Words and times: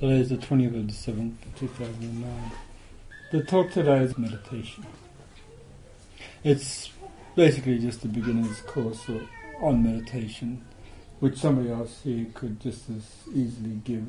Today 0.00 0.20
is 0.20 0.30
the 0.30 0.38
20th 0.38 0.78
of 0.78 0.86
December 0.86 1.36
2009. 1.56 2.52
The 3.32 3.42
talk 3.42 3.70
today 3.70 3.98
is 3.98 4.16
meditation. 4.16 4.86
It's 6.42 6.88
basically 7.36 7.78
just 7.80 8.02
a 8.06 8.08
beginner's 8.08 8.62
course 8.62 9.10
on 9.60 9.82
meditation, 9.82 10.64
which 11.18 11.36
somebody 11.36 11.70
else 11.70 12.00
here 12.02 12.24
could 12.32 12.60
just 12.60 12.88
as 12.88 13.10
easily 13.34 13.78
give. 13.84 14.06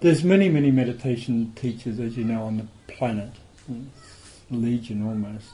There's 0.00 0.24
many, 0.24 0.48
many 0.48 0.70
meditation 0.70 1.52
teachers, 1.54 2.00
as 2.00 2.16
you 2.16 2.24
know, 2.24 2.44
on 2.44 2.56
the 2.56 2.94
planet. 2.94 3.32
It's 3.68 4.40
legion 4.50 5.06
almost. 5.06 5.52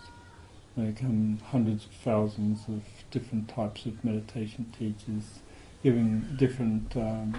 There 0.76 0.92
come 0.92 1.40
hundreds 1.46 1.86
of 1.86 1.90
thousands 1.90 2.60
of 2.68 2.84
different 3.10 3.48
types 3.48 3.84
of 3.84 4.04
meditation 4.04 4.72
teachers, 4.78 5.40
giving 5.82 6.36
different 6.38 6.96
um, 6.96 7.34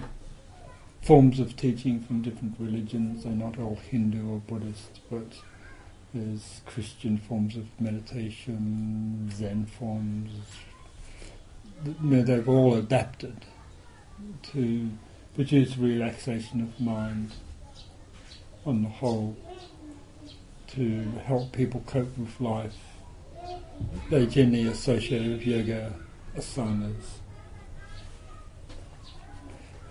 forms 1.02 1.40
of 1.40 1.56
teaching 1.56 2.00
from 2.00 2.22
different 2.22 2.56
religions. 2.60 3.24
They're 3.24 3.34
not 3.34 3.58
all 3.58 3.80
Hindu 3.90 4.30
or 4.30 4.40
Buddhist, 4.40 5.00
but 5.10 5.34
there's 6.14 6.62
Christian 6.66 7.18
forms 7.18 7.56
of 7.56 7.66
meditation, 7.80 9.30
Zen 9.34 9.66
forms. 9.66 10.32
They've 11.84 12.48
all 12.48 12.76
adapted 12.76 13.46
to 14.44 14.92
produce 15.34 15.78
relaxation 15.78 16.62
of 16.62 16.80
mind 16.80 17.32
on 18.66 18.84
the 18.84 18.90
whole, 18.90 19.36
to 20.68 21.02
help 21.26 21.52
people 21.52 21.82
cope 21.88 22.16
with 22.18 22.40
life. 22.40 22.78
They 24.12 24.28
generally 24.28 24.68
associate 24.68 25.28
with 25.28 25.48
yoga 25.48 25.96
asanas 26.38 27.21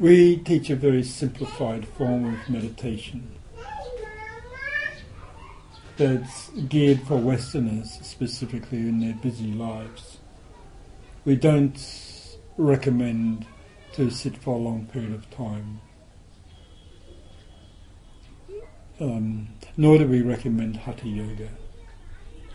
we 0.01 0.39
teach 0.39 0.71
a 0.71 0.77
very 0.77 1.03
simplified 1.03 1.87
form 1.87 2.33
of 2.33 2.49
meditation 2.49 3.31
that's 5.99 6.49
geared 6.71 7.02
for 7.02 7.19
Westerners 7.19 7.99
specifically 8.01 8.79
in 8.79 9.01
their 9.01 9.13
busy 9.13 9.52
lives. 9.52 10.16
We 11.27 11.37
don't 11.37 11.79
recommend 12.57 13.45
to 13.93 14.09
sit 14.09 14.39
for 14.39 14.55
a 14.55 14.59
long 14.59 14.87
period 14.87 15.13
of 15.13 15.30
time. 15.30 15.83
Um, 18.99 19.49
nor 19.77 19.99
do 19.99 20.07
we 20.07 20.23
recommend 20.23 20.77
hatha 20.77 21.09
yoga 21.09 21.51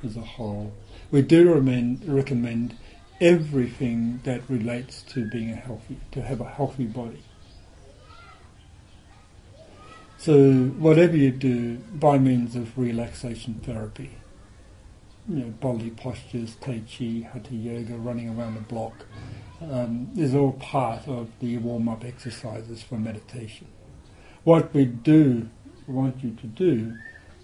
as 0.04 0.18
a 0.18 0.22
whole. 0.22 0.74
We 1.12 1.22
do 1.22 1.50
recommend, 1.50 2.06
recommend 2.08 2.76
everything 3.22 4.22
that 4.24 4.42
relates 4.50 5.04
to 5.04 5.30
being 5.30 5.52
a 5.52 5.56
healthy, 5.56 6.00
to 6.14 6.24
have 6.24 6.42
a 6.42 6.50
healthy 6.50 6.86
body. 6.86 7.22
So 10.18 10.66
whatever 10.80 11.16
you 11.16 11.32
do 11.32 11.78
by 11.78 12.18
means 12.18 12.56
of 12.56 12.78
relaxation 12.78 13.56
therapy, 13.56 14.18
you 15.28 15.36
know, 15.36 15.50
body 15.50 15.90
postures, 15.90 16.56
Tai 16.56 16.82
Chi, 16.82 17.28
Hatha 17.32 17.54
Yoga, 17.54 17.96
running 17.96 18.30
around 18.30 18.56
the 18.56 18.62
block, 18.62 19.06
um, 19.62 20.10
is 20.16 20.34
all 20.34 20.54
part 20.54 21.08
of 21.08 21.30
the 21.40 21.58
warm-up 21.58 22.04
exercises 22.04 22.82
for 22.84 22.96
meditation. 22.96 23.68
What 24.44 24.74
we 24.74 24.86
do 24.86 25.50
want 25.88 26.24
you 26.24 26.32
to 26.32 26.48
do 26.48 26.98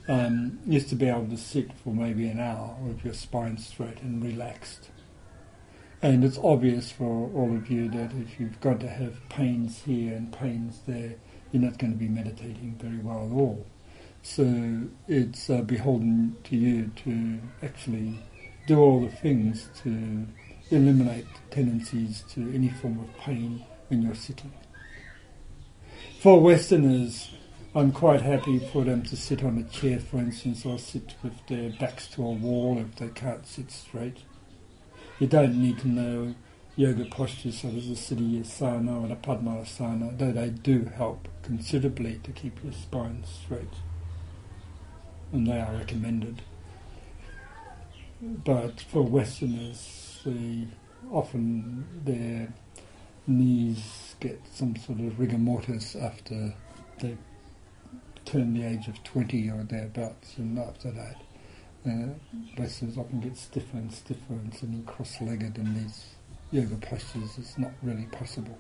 um, 0.07 0.59
is 0.69 0.85
to 0.87 0.95
be 0.95 1.07
able 1.07 1.27
to 1.27 1.37
sit 1.37 1.71
for 1.73 1.93
maybe 1.93 2.27
an 2.27 2.39
hour 2.39 2.75
with 2.81 3.03
your 3.03 3.13
spine 3.13 3.57
straight 3.57 4.01
and 4.01 4.23
relaxed. 4.23 4.89
And 6.01 6.23
it's 6.23 6.39
obvious 6.39 6.91
for 6.91 7.29
all 7.33 7.55
of 7.55 7.69
you 7.69 7.89
that 7.89 8.11
if 8.13 8.39
you've 8.39 8.59
got 8.59 8.79
to 8.79 8.87
have 8.89 9.27
pains 9.29 9.83
here 9.83 10.15
and 10.15 10.33
pains 10.33 10.81
there, 10.87 11.15
you're 11.51 11.63
not 11.63 11.77
going 11.77 11.93
to 11.93 11.99
be 11.99 12.07
meditating 12.07 12.77
very 12.81 12.97
well 12.99 13.25
at 13.25 13.31
all. 13.31 13.65
So 14.23 14.83
it's 15.07 15.49
uh, 15.49 15.61
beholden 15.61 16.37
to 16.45 16.55
you 16.55 16.91
to 17.03 17.39
actually 17.63 18.19
do 18.67 18.79
all 18.79 19.01
the 19.01 19.09
things 19.09 19.69
to 19.83 20.27
eliminate 20.69 21.25
tendencies 21.49 22.23
to 22.33 22.51
any 22.53 22.69
form 22.69 22.99
of 22.99 23.17
pain 23.17 23.65
when 23.87 24.01
you're 24.01 24.15
sitting. 24.15 24.53
For 26.19 26.39
Westerners, 26.39 27.31
I'm 27.73 27.91
quite 27.91 28.21
happy 28.21 28.59
for 28.59 28.83
them 28.83 29.01
to 29.03 29.17
sit 29.17 29.43
on 29.43 29.57
a 29.57 29.63
chair, 29.63 29.99
for 29.99 30.17
instance, 30.17 30.65
or 30.65 30.77
sit 30.77 31.15
with 31.23 31.33
their 31.47 31.71
backs 31.71 32.07
to 32.09 32.25
a 32.25 32.31
wall 32.31 32.77
if 32.79 32.95
they 32.95 33.07
can't 33.07 33.45
sit 33.47 33.71
straight. 33.71 34.17
You 35.19 35.27
don't 35.27 35.55
need 35.55 35.79
to 35.79 35.87
know 35.87 36.35
yoga 36.75 37.05
postures 37.05 37.59
such 37.59 37.73
as 37.73 37.87
the 37.87 37.95
Siddhi 37.95 38.41
Asana 38.41 39.03
or 39.03 39.07
the 39.07 39.15
Padmasana, 39.15 40.17
though 40.17 40.31
they 40.31 40.49
do 40.49 40.85
help 40.95 41.27
considerably 41.43 42.19
to 42.23 42.31
keep 42.31 42.63
your 42.63 42.73
spine 42.73 43.23
straight. 43.25 43.73
And 45.31 45.47
they 45.47 45.59
are 45.59 45.73
recommended. 45.73 46.41
But 48.21 48.81
for 48.81 49.03
Westerners, 49.03 50.21
they, 50.25 50.67
often 51.11 51.85
their 52.05 52.53
knees 53.27 54.15
get 54.19 54.41
some 54.51 54.75
sort 54.75 54.99
of 54.99 55.19
rigor 55.19 55.37
mortis 55.37 55.95
after 55.95 56.53
they 56.99 57.17
turn 58.25 58.53
the 58.53 58.63
age 58.63 58.87
of 58.87 59.03
20 59.03 59.49
or 59.49 59.63
thereabouts, 59.63 60.37
and 60.37 60.57
after 60.59 60.91
that, 60.91 61.15
uh, 61.85 62.13
Westerners 62.57 62.97
often 62.97 63.19
get 63.19 63.35
stiffer 63.35 63.77
and 63.77 63.91
stiffer 63.91 64.33
and 64.33 64.53
sitting 64.53 64.83
cross-legged 64.83 65.57
in 65.57 65.73
these 65.73 66.05
yoga 66.51 66.75
postures 66.75 67.37
is 67.37 67.57
not 67.57 67.71
really 67.81 68.07
possible. 68.11 68.57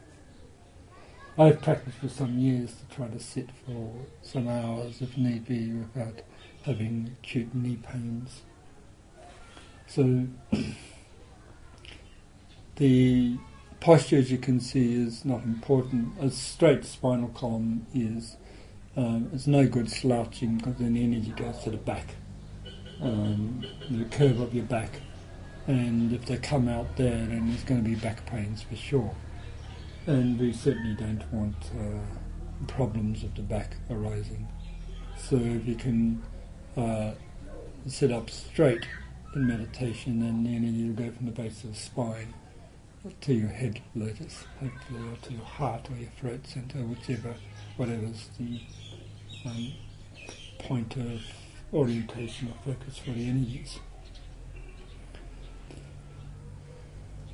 I've 1.37 1.61
practiced 1.61 1.97
for 1.97 2.09
some 2.09 2.39
years 2.39 2.73
to 2.73 2.95
try 2.95 3.07
to 3.07 3.19
sit 3.19 3.49
for 3.65 3.93
some 4.21 4.47
hours 4.47 5.01
if 5.01 5.17
need 5.17 5.45
be 5.45 5.71
without 5.71 6.21
having 6.63 7.15
acute 7.19 7.53
knee 7.53 7.77
pains. 7.77 8.41
So 9.87 10.27
the 12.75 13.37
posture, 13.79 14.17
as 14.17 14.31
you 14.31 14.37
can 14.37 14.59
see, 14.59 14.93
is 14.93 15.25
not 15.25 15.43
important. 15.43 16.13
A 16.21 16.29
straight 16.29 16.85
spinal 16.85 17.29
column 17.29 17.87
is. 17.93 18.37
Um, 18.97 19.29
it's 19.33 19.47
no 19.47 19.67
good 19.67 19.89
slouching 19.89 20.57
because 20.57 20.75
then 20.75 20.95
the 20.95 21.03
energy 21.03 21.31
goes 21.31 21.63
to 21.63 21.71
the 21.71 21.77
back. 21.77 22.07
Um, 23.01 23.65
the 23.89 24.03
curve 24.05 24.41
of 24.41 24.53
your 24.53 24.65
back 24.65 24.91
and 25.67 26.11
if 26.11 26.25
they 26.25 26.37
come 26.37 26.67
out 26.67 26.95
there, 26.97 27.25
then 27.25 27.49
there's 27.49 27.63
going 27.63 27.83
to 27.83 27.89
be 27.89 27.95
back 27.95 28.25
pains 28.25 28.61
for 28.63 28.75
sure. 28.75 29.15
And 30.07 30.39
we 30.39 30.53
certainly 30.53 30.95
don't 30.95 31.23
want 31.31 31.55
uh, 31.79 32.65
problems 32.67 33.23
of 33.23 33.35
the 33.35 33.43
back 33.43 33.75
arising. 33.89 34.47
So 35.17 35.35
if 35.35 35.67
you 35.67 35.75
can 35.75 36.23
uh, 36.75 37.11
sit 37.87 38.11
up 38.11 38.29
straight 38.29 38.87
in 39.35 39.47
meditation, 39.47 40.19
then 40.19 40.45
you 40.45 40.59
know, 40.59 40.67
you'll 40.67 40.93
go 40.95 41.15
from 41.15 41.27
the 41.27 41.31
base 41.31 41.63
of 41.63 41.73
the 41.73 41.79
spine 41.79 42.33
to 43.21 43.33
your 43.33 43.49
head 43.49 43.81
lotus, 43.95 44.45
hopefully, 44.59 44.99
or 45.09 45.15
to 45.17 45.33
your 45.33 45.45
heart 45.45 45.89
or 45.89 45.97
your 45.97 46.09
throat 46.19 46.45
center, 46.45 46.79
whichever, 46.79 47.35
whatever's 47.77 48.29
the 48.39 48.61
um, 49.45 49.71
point 50.59 50.95
of 50.97 51.21
orientation 51.73 52.49
or 52.49 52.73
focus 52.73 52.97
for 52.97 53.11
the 53.11 53.27
energies. 53.27 53.79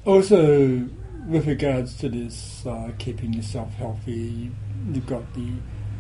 Also, 0.08 0.88
with 1.28 1.46
regards 1.48 1.98
to 1.98 2.08
this 2.08 2.66
uh, 2.66 2.92
keeping 2.98 3.34
yourself 3.34 3.74
healthy, 3.74 4.50
you've 4.94 5.06
got 5.06 5.34
the 5.34 5.52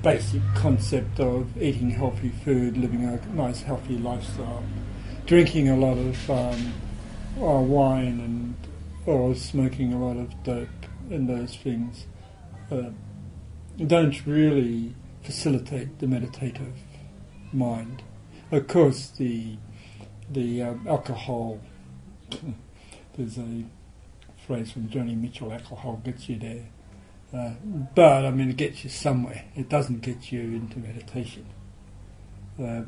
basic 0.01 0.41
concept 0.55 1.19
of 1.19 1.61
eating 1.61 1.89
healthy 1.89 2.29
food, 2.45 2.77
living 2.77 3.03
a 3.03 3.19
nice 3.35 3.63
healthy 3.63 3.97
lifestyle, 3.97 4.63
drinking 5.25 5.67
a 5.67 5.75
lot 5.75 5.97
of 5.97 6.29
um, 6.29 6.73
uh, 7.37 7.59
wine 7.59 8.21
and 8.21 8.55
or 9.05 9.35
smoking 9.35 9.91
a 9.91 9.99
lot 10.01 10.15
of 10.15 10.41
dope 10.41 10.69
and 11.09 11.27
those 11.27 11.57
things 11.57 12.05
uh, 12.71 12.91
don't 13.87 14.25
really 14.25 14.95
facilitate 15.21 15.99
the 15.99 16.07
meditative 16.07 16.77
mind. 17.51 18.03
Of 18.53 18.69
course, 18.69 19.09
the 19.09 19.57
the 20.31 20.63
um, 20.63 20.87
alcohol. 20.87 21.59
There's 23.17 23.37
a 23.39 23.65
phrase 24.47 24.71
from 24.71 24.87
Joni 24.87 25.19
Mitchell, 25.19 25.51
alcohol 25.51 26.01
gets 26.03 26.29
you 26.29 26.39
there. 26.39 26.63
Uh, 27.33 27.51
but, 27.93 28.25
I 28.25 28.31
mean, 28.31 28.49
it 28.49 28.55
gets 28.55 28.85
you 28.85 28.89
somewhere. 28.89 29.43
It 29.55 29.67
doesn't 29.67 30.01
get 30.01 30.31
you 30.31 30.39
into 30.39 30.79
meditation. 30.79 31.45
Uh, 32.57 32.83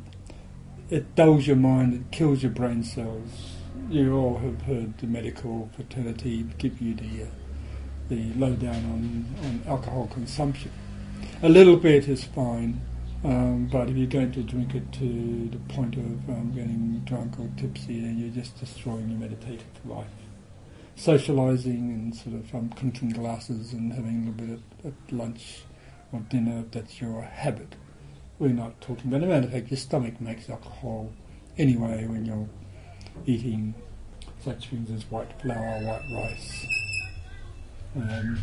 it 0.90 1.14
dulls 1.16 1.46
your 1.46 1.58
mind, 1.58 1.94
it 1.94 2.12
kills 2.12 2.42
your 2.42 2.54
brain 2.54 2.82
cells. 2.82 3.58
You 3.90 4.16
all 4.16 4.38
have 4.38 4.62
heard 4.62 4.98
the 4.98 5.08
medical 5.08 5.70
fraternity 5.76 6.46
give 6.58 6.82
you 6.82 6.96
the, 6.96 7.24
uh, 7.24 7.28
the 8.08 8.34
lowdown 8.34 8.76
on, 8.76 9.36
on 9.46 9.62
alcohol 9.68 10.08
consumption. 10.12 10.72
A 11.44 11.50
little 11.50 11.76
bit 11.76 12.08
is 12.08 12.24
fine, 12.24 12.82
um, 13.24 13.68
but 13.72 13.90
if 13.90 13.98
you're 13.98 14.08
going 14.08 14.32
to 14.32 14.44
drink 14.44 14.74
it 14.74 14.92
to 14.94 15.50
the 15.52 15.74
point 15.74 15.96
of 15.96 16.30
um, 16.30 16.54
getting 16.56 17.02
drunk 17.06 17.38
or 17.40 17.50
tipsy, 17.58 18.02
then 18.02 18.18
you're 18.18 18.30
just 18.30 18.58
destroying 18.60 19.10
your 19.10 19.20
meditative 19.20 19.66
life 19.86 20.08
socialising 21.00 21.94
and 21.94 22.16
sort 22.16 22.36
of 22.36 22.54
um, 22.54 22.70
clinking 22.70 23.10
glasses 23.10 23.72
and 23.72 23.94
having 23.94 24.16
a 24.16 24.30
little 24.30 24.34
bit 24.34 24.60
at, 24.84 24.88
at 24.92 25.12
lunch 25.12 25.62
or 26.12 26.20
dinner, 26.30 26.66
that's 26.72 27.00
your 27.00 27.22
habit. 27.22 27.76
We're 28.38 28.50
not 28.50 28.82
talking 28.82 29.08
about, 29.08 29.24
as 29.24 29.24
a 29.24 29.28
matter 29.28 29.48
of 29.48 29.54
fact, 29.54 29.72
your 29.72 29.78
stomach 29.78 30.20
makes 30.20 30.50
alcohol 30.50 31.12
anyway 31.58 32.06
when 32.06 32.26
you're 32.26 32.50
eating 33.26 33.74
such 34.44 34.68
things 34.68 34.92
as 34.92 35.10
white 35.10 35.32
flour, 35.42 35.80
white 35.86 36.04
rice. 36.14 36.66
Um, 37.96 38.40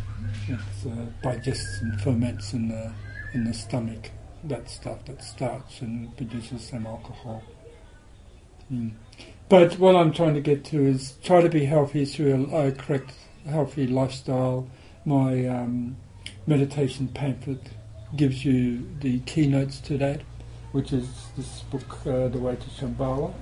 it 0.49 0.59
uh, 0.87 1.07
digests 1.23 1.81
and 1.83 2.01
ferments 2.01 2.53
in 2.53 2.69
the 2.69 2.93
in 3.33 3.45
the 3.45 3.55
stomach. 3.55 4.11
That 4.45 4.69
stuff 4.69 5.05
that 5.07 5.23
starts 5.23 5.81
and 5.81 6.15
produces 6.17 6.69
some 6.69 6.87
alcohol. 6.87 7.43
Mm. 8.73 8.93
But 9.49 9.79
what 9.79 9.95
I'm 9.95 10.13
trying 10.13 10.35
to 10.35 10.41
get 10.41 10.65
to 10.67 10.85
is 10.85 11.15
try 11.23 11.41
to 11.41 11.49
be 11.49 11.65
healthy 11.65 12.05
through 12.05 12.49
a, 12.53 12.69
a 12.69 12.73
correct, 12.73 13.13
healthy 13.49 13.87
lifestyle. 13.87 14.69
My 15.05 15.47
um, 15.47 15.97
meditation 16.47 17.09
pamphlet 17.09 17.63
gives 18.17 18.45
you 18.45 18.89
the 19.01 19.21
keynotes 19.21 19.79
to 19.81 19.99
that, 19.99 20.23
which 20.73 20.93
is 20.93 21.09
this 21.37 21.61
book, 21.71 22.07
uh, 22.07 22.29
The 22.29 22.39
Way 22.39 22.57
to 22.57 22.69
Shambhala. 22.71 23.33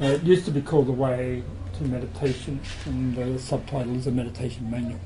Uh, 0.00 0.04
it 0.04 0.22
used 0.22 0.44
to 0.46 0.50
be 0.50 0.62
called 0.62 0.86
The 0.86 0.92
Way 0.92 1.42
to 1.74 1.84
Meditation, 1.84 2.60
and 2.86 3.14
the 3.14 3.38
subtitle 3.38 3.96
is 3.96 4.06
a 4.06 4.10
meditation 4.10 4.70
manual. 4.70 5.00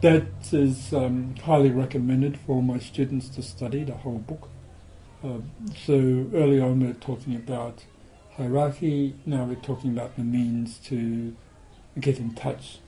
That 0.00 0.26
is 0.52 0.94
um, 0.94 1.34
highly 1.44 1.70
recommended 1.70 2.38
for 2.38 2.62
my 2.62 2.78
students 2.78 3.28
to 3.30 3.42
study 3.42 3.84
the 3.84 3.94
whole 3.94 4.18
book. 4.18 4.48
Uh, 5.22 5.38
so 5.84 6.30
early 6.32 6.60
on 6.60 6.80
we're 6.80 6.94
talking 6.94 7.36
about 7.36 7.84
hierarchy, 8.40 9.14
now 9.26 9.44
we're 9.44 9.54
talking 9.56 9.90
about 9.90 10.16
the 10.16 10.22
means 10.22 10.78
to 10.78 11.36
get 12.00 12.18
in 12.18 12.34
touch 12.34 12.78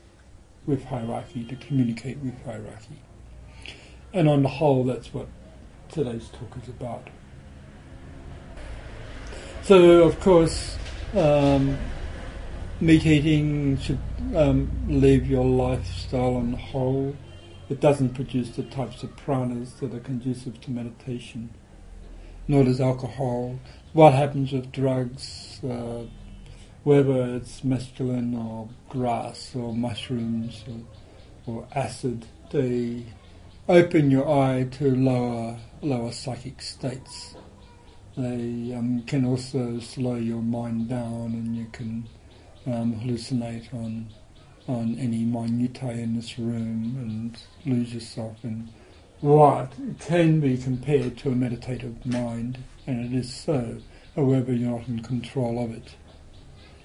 with 0.65 0.85
hierarchy, 0.85 1.43
to 1.43 1.55
communicate 1.55 2.17
with 2.19 2.43
hierarchy. 2.43 2.97
And 4.13 4.27
on 4.27 4.41
the 4.41 4.49
whole, 4.49 4.83
that's 4.83 5.13
what 5.13 5.27
today's 5.91 6.29
talk 6.29 6.57
is 6.59 6.69
about. 6.69 7.07
So, 9.61 10.03
of 10.03 10.19
course, 10.19 10.75
um, 11.15 11.77
meat 12.81 13.05
eating 13.05 13.77
should 13.77 13.99
um, 14.35 14.71
leave 14.87 15.27
your 15.27 15.45
lifestyle 15.45 16.35
on 16.35 16.51
the 16.51 16.57
whole. 16.57 17.15
It 17.69 17.79
doesn't 17.79 18.15
produce 18.15 18.49
the 18.49 18.63
types 18.63 19.03
of 19.03 19.15
pranas 19.15 19.77
that 19.79 19.93
are 19.93 19.99
conducive 19.99 20.59
to 20.61 20.71
meditation, 20.71 21.51
nor 22.47 22.63
does 22.63 22.81
alcohol. 22.81 23.59
What 23.93 24.13
happens 24.13 24.51
with 24.51 24.71
drugs, 24.71 25.59
uh, 25.63 26.03
whether 26.83 27.35
it's 27.35 27.61
mescaline 27.61 28.35
or 28.37 28.69
grass 28.89 29.55
or 29.55 29.73
mushrooms 29.73 30.63
or, 30.67 31.53
or 31.53 31.67
acid, 31.73 32.25
they 32.51 33.05
open 33.69 34.11
your 34.11 34.27
eye 34.29 34.67
to 34.71 34.95
lower 34.95 35.57
lower 35.81 36.11
psychic 36.11 36.61
states. 36.61 37.35
They 38.17 38.73
um, 38.75 39.03
can 39.07 39.25
also 39.25 39.79
slow 39.79 40.15
your 40.15 40.41
mind 40.41 40.89
down, 40.89 41.33
and 41.33 41.55
you 41.55 41.67
can 41.71 42.07
um, 42.67 42.95
hallucinate 42.95 43.73
on 43.73 44.09
on 44.67 44.95
any 44.97 45.25
minutiae 45.25 45.91
in 45.91 46.15
this 46.15 46.39
room 46.39 46.95
and 46.97 47.37
lose 47.65 47.93
yourself 47.93 48.37
in 48.43 48.69
what 49.23 49.71
can 50.01 50.41
be 50.41 50.57
compared 50.57 51.17
to 51.17 51.29
a 51.29 51.35
meditative 51.35 52.05
mind, 52.05 52.57
and 52.85 53.05
it 53.05 53.17
is 53.17 53.33
so, 53.33 53.77
however 54.17 54.51
you're 54.51 54.77
not 54.77 54.87
in 54.89 55.01
control 55.01 55.63
of 55.63 55.71
it. 55.71 55.95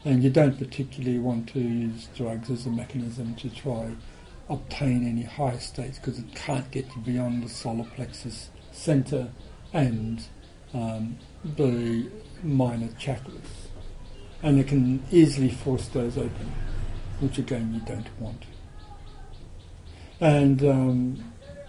And 0.05 0.23
you 0.23 0.31
don't 0.31 0.57
particularly 0.57 1.19
want 1.19 1.49
to 1.49 1.59
use 1.59 2.09
drugs 2.15 2.49
as 2.49 2.65
a 2.65 2.71
mechanism 2.71 3.35
to 3.35 3.51
try 3.51 3.91
obtain 4.49 5.05
any 5.05 5.25
higher 5.25 5.59
states 5.59 5.99
because 5.99 6.21
it 6.21 6.33
can't 6.37 6.71
get 6.71 6.87
you 6.95 7.03
beyond 7.03 7.43
the 7.43 7.49
solar 7.49 7.85
plexus 7.97 8.51
center 8.71 9.33
and 9.73 10.23
um, 10.73 11.19
the 11.45 12.09
minor 12.45 12.87
chakras 13.01 13.69
and 14.45 14.61
it 14.61 14.69
can 14.69 15.03
easily 15.11 15.51
force 15.51 15.89
those 15.89 16.17
open, 16.17 16.53
which 17.19 17.39
again 17.39 17.75
you 17.75 17.81
don't 17.81 18.09
want. 18.21 18.45
And 20.21 20.63
um, 20.65 21.28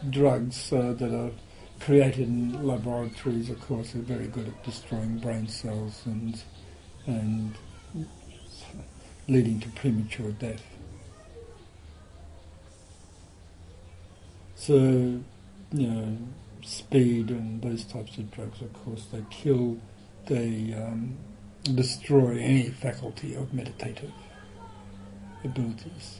drugs 0.09 0.71
uh, 0.71 0.93
that 0.97 1.13
are 1.13 1.31
created 1.79 2.27
in 2.27 2.65
laboratories, 2.65 3.49
of 3.49 3.59
course, 3.61 3.95
are 3.95 3.99
very 3.99 4.27
good 4.27 4.47
at 4.47 4.63
destroying 4.63 5.17
brain 5.17 5.47
cells 5.47 6.03
and 6.05 6.41
and 7.05 7.55
leading 9.27 9.59
to 9.59 9.69
premature 9.69 10.31
death. 10.31 10.63
So, 14.55 14.73
you 15.71 15.87
know, 15.87 16.17
speed 16.63 17.29
and 17.29 17.61
those 17.61 17.85
types 17.85 18.17
of 18.17 18.29
drugs, 18.31 18.61
of 18.61 18.73
course, 18.73 19.05
they 19.11 19.23
kill, 19.29 19.77
they 20.27 20.73
um, 20.73 21.17
destroy 21.63 22.37
any 22.37 22.69
faculty 22.69 23.35
of 23.35 23.53
meditative 23.53 24.11
abilities. 25.43 26.18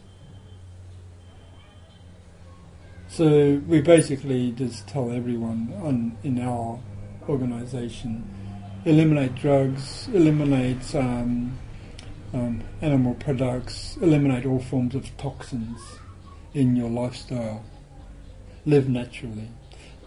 So 3.12 3.60
we 3.68 3.82
basically 3.82 4.52
just 4.52 4.88
tell 4.88 5.12
everyone 5.12 5.74
on, 5.82 6.16
in 6.24 6.40
our 6.40 6.80
organisation, 7.28 8.24
eliminate 8.86 9.34
drugs, 9.34 10.08
eliminate 10.14 10.96
um, 10.96 11.58
um, 12.34 12.62
animal 12.84 13.16
products, 13.16 13.98
eliminate 14.00 14.46
all 14.46 14.60
forms 14.60 14.94
of 14.94 15.18
toxins 15.18 15.82
in 16.54 16.76
your 16.76 16.90
lifestyle. 16.90 17.66
Live 18.68 18.88
naturally. 18.88 19.50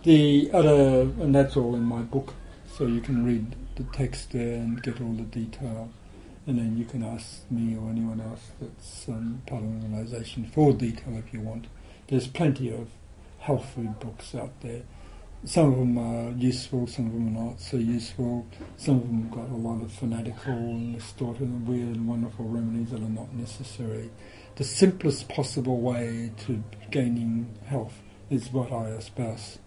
The 0.04 0.50
other, 0.52 1.02
and 1.02 1.34
that's 1.34 1.56
all 1.56 1.74
in 1.74 1.82
my 1.82 2.02
book, 2.02 2.34
so 2.72 2.86
you 2.86 3.00
can 3.00 3.26
read 3.26 3.56
the 3.74 3.84
text 3.92 4.30
there 4.30 4.54
and 4.54 4.80
get 4.80 5.00
all 5.00 5.12
the 5.12 5.24
detail. 5.24 5.90
And 6.46 6.56
then 6.56 6.76
you 6.76 6.84
can 6.84 7.02
ask 7.02 7.50
me 7.50 7.76
or 7.76 7.90
anyone 7.90 8.20
else 8.20 8.52
that's 8.60 9.08
um, 9.08 9.42
part 9.46 9.64
of 9.64 9.80
the 9.80 9.88
organisation 9.88 10.46
for 10.46 10.72
detail 10.72 11.16
if 11.16 11.34
you 11.34 11.40
want. 11.40 11.66
There's 12.08 12.26
plenty 12.26 12.72
of 12.72 12.88
health 13.38 13.70
food 13.74 13.98
books 14.00 14.34
out 14.34 14.60
there. 14.60 14.82
Some 15.44 15.72
of 15.72 15.78
them 15.78 15.98
are 15.98 16.30
useful, 16.32 16.86
some 16.86 17.06
of 17.06 17.12
them 17.12 17.36
are 17.36 17.46
not 17.48 17.60
so 17.60 17.76
useful. 17.76 18.46
Some 18.76 18.96
of 18.96 19.02
them 19.02 19.22
have 19.22 19.30
got 19.32 19.48
a 19.50 19.56
lot 19.56 19.82
of 19.82 19.90
fanatical 19.92 20.52
and 20.52 20.94
distorted 20.94 21.42
and 21.42 21.66
weird 21.66 21.96
and 21.96 22.06
wonderful 22.06 22.44
remedies 22.44 22.90
that 22.90 23.00
are 23.00 23.08
not 23.08 23.32
necessary. 23.34 24.10
The 24.54 24.64
simplest 24.64 25.28
possible 25.28 25.80
way 25.80 26.30
to 26.46 26.62
gaining 26.92 27.52
health 27.66 27.94
is 28.30 28.52
what 28.52 28.70
I 28.70 28.84
espouse. 28.90 29.58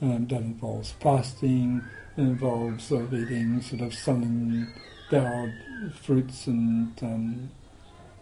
Um, 0.00 0.26
that 0.28 0.40
involves 0.40 0.92
fasting, 1.00 1.82
involves 2.16 2.84
sort 2.84 3.04
of 3.04 3.14
eating 3.14 3.60
sort 3.62 3.82
of 3.82 3.94
sun-endowed 3.94 5.52
fruits 5.94 6.46
and 6.46 6.92
um, 7.02 7.50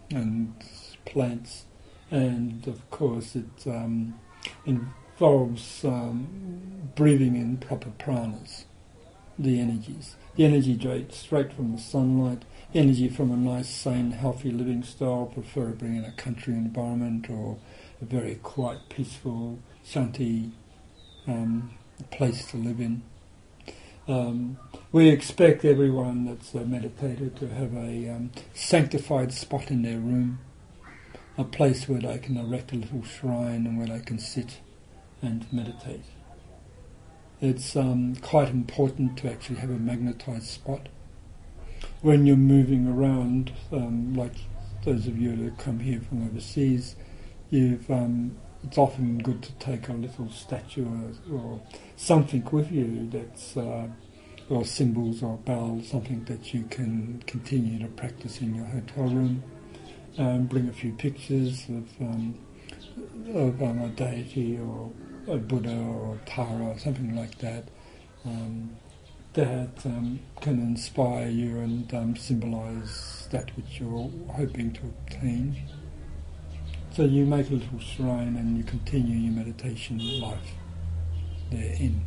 and 0.09 0.53
plants, 1.05 1.65
and 2.11 2.67
of 2.67 2.89
course 2.89 3.35
it 3.35 3.67
um, 3.67 4.19
involves 4.65 5.83
um, 5.83 6.89
breathing 6.95 7.35
in 7.35 7.57
proper 7.57 7.89
pranas, 7.99 8.63
the 9.37 9.59
energies, 9.59 10.15
the 10.35 10.45
energy 10.45 10.77
straight 11.11 11.53
from 11.53 11.75
the 11.75 11.81
sunlight, 11.81 12.43
energy 12.73 13.09
from 13.09 13.31
a 13.31 13.37
nice, 13.37 13.69
sane, 13.69 14.11
healthy 14.11 14.51
living 14.51 14.83
style, 14.83 15.31
preferably 15.33 15.89
in 15.89 16.05
a 16.05 16.11
country 16.11 16.53
environment 16.53 17.29
or 17.29 17.57
a 18.01 18.05
very 18.05 18.35
quiet, 18.35 18.79
peaceful, 18.89 19.59
shanti 19.85 20.51
um, 21.27 21.71
place 22.11 22.45
to 22.51 22.57
live 22.57 22.79
in. 22.79 23.01
Um, 24.07 24.57
we 24.91 25.09
expect 25.09 25.65
everyone 25.65 26.25
that's 26.25 26.53
a 26.53 26.59
meditator 26.59 27.33
to 27.39 27.47
have 27.49 27.73
a 27.75 28.09
um, 28.09 28.31
sanctified 28.53 29.33
spot 29.33 29.69
in 29.69 29.81
their 29.81 29.99
room, 29.99 30.39
a 31.37 31.43
place 31.43 31.87
where 31.87 32.01
they 32.01 32.17
can 32.17 32.37
erect 32.37 32.71
a 32.71 32.75
little 32.75 33.03
shrine 33.03 33.65
and 33.65 33.77
where 33.77 33.87
they 33.87 34.03
can 34.03 34.19
sit 34.19 34.59
and 35.21 35.45
meditate. 35.51 36.03
It's 37.39 37.75
um, 37.75 38.15
quite 38.15 38.49
important 38.49 39.17
to 39.19 39.31
actually 39.31 39.57
have 39.57 39.69
a 39.69 39.77
magnetized 39.77 40.47
spot. 40.47 40.89
When 42.01 42.25
you're 42.25 42.35
moving 42.35 42.87
around, 42.87 43.51
um, 43.71 44.15
like 44.15 44.33
those 44.83 45.05
of 45.05 45.17
you 45.17 45.35
that 45.35 45.59
come 45.59 45.79
here 45.79 46.01
from 46.01 46.25
overseas, 46.25 46.95
you've 47.49 47.89
um, 47.91 48.37
it's 48.63 48.77
often 48.77 49.19
good 49.19 49.43
to 49.43 49.51
take 49.53 49.87
a 49.87 49.93
little 49.93 50.29
statue 50.31 50.85
or, 51.31 51.37
or 51.37 51.61
something 51.95 52.43
with 52.51 52.71
you 52.71 53.07
that's 53.11 53.55
uh, 53.55 53.87
or 54.49 54.65
symbols 54.65 55.21
or 55.21 55.37
bells, 55.37 55.89
something 55.89 56.23
that 56.25 56.53
you 56.53 56.63
can 56.63 57.21
continue 57.27 57.79
to 57.79 57.87
practice 57.87 58.41
in 58.41 58.55
your 58.55 58.65
hotel 58.65 59.03
room. 59.05 59.43
Um, 60.17 60.45
bring 60.47 60.67
a 60.67 60.73
few 60.73 60.93
pictures 60.93 61.65
of 61.69 61.85
um, 62.01 62.35
of 63.33 63.61
um, 63.61 63.81
a 63.81 63.89
deity 63.89 64.57
or 64.57 64.91
a 65.27 65.37
Buddha 65.37 65.75
or 65.75 66.19
Tara 66.25 66.69
or 66.69 66.79
something 66.79 67.15
like 67.15 67.37
that 67.39 67.65
um, 68.25 68.75
that 69.33 69.85
um, 69.85 70.19
can 70.41 70.59
inspire 70.59 71.29
you 71.29 71.59
and 71.59 71.93
um, 71.93 72.15
symbolise 72.15 73.27
that 73.31 73.55
which 73.55 73.79
you're 73.79 74.09
hoping 74.29 74.73
to 74.73 74.81
obtain. 74.81 75.55
So 76.91 77.03
you 77.03 77.25
make 77.25 77.51
a 77.51 77.53
little 77.53 77.79
shrine 77.79 78.35
and 78.37 78.57
you 78.57 78.63
continue 78.63 79.17
your 79.17 79.33
meditation 79.33 80.19
life 80.19 80.51
therein. 81.51 82.05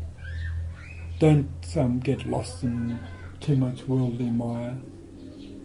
Don't 1.21 2.03
get 2.03 2.27
lost 2.27 2.65
in 2.65 2.99
too 3.39 3.55
much 3.55 3.87
worldly 3.87 4.31
mire. 4.31 4.79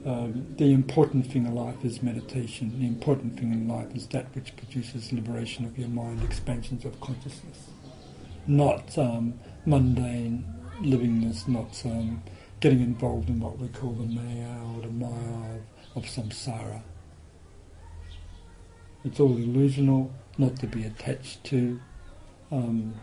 Um, 0.06 0.54
the 0.58 0.72
important 0.72 1.32
thing 1.32 1.48
in 1.48 1.56
life 1.56 1.84
is 1.84 2.04
meditation. 2.04 2.80
The 2.80 2.86
important 2.86 3.40
thing 3.40 3.52
in 3.52 3.68
life 3.68 3.96
is 3.96 4.06
that 4.10 4.28
which 4.36 4.56
produces 4.56 5.12
liberation 5.12 5.66
of 5.66 5.80
your 5.80 5.88
mind, 5.88 6.22
expansions 6.22 6.86
of 6.86 7.02
consciousness. 7.02 7.70
Not 8.46 8.96
um, 9.00 9.40
mundane 9.66 10.46
livingness, 10.82 11.48
not 11.48 11.82
um, 11.86 12.22
getting 12.60 12.82
involved 12.82 13.30
in 13.30 13.40
what 13.40 13.58
we 13.58 13.68
call 13.70 13.94
the 13.94 14.06
maya 14.06 14.60
or 14.76 14.82
the 14.82 14.90
maya 14.90 15.56
of, 15.96 16.04
of 16.04 16.04
samsara. 16.04 16.84
It's 19.04 19.20
all 19.20 19.36
illusional, 19.36 20.12
not 20.38 20.58
to 20.58 20.68
be 20.68 20.84
attached 20.84 21.44
to. 21.46 21.80
Um, 22.52 22.94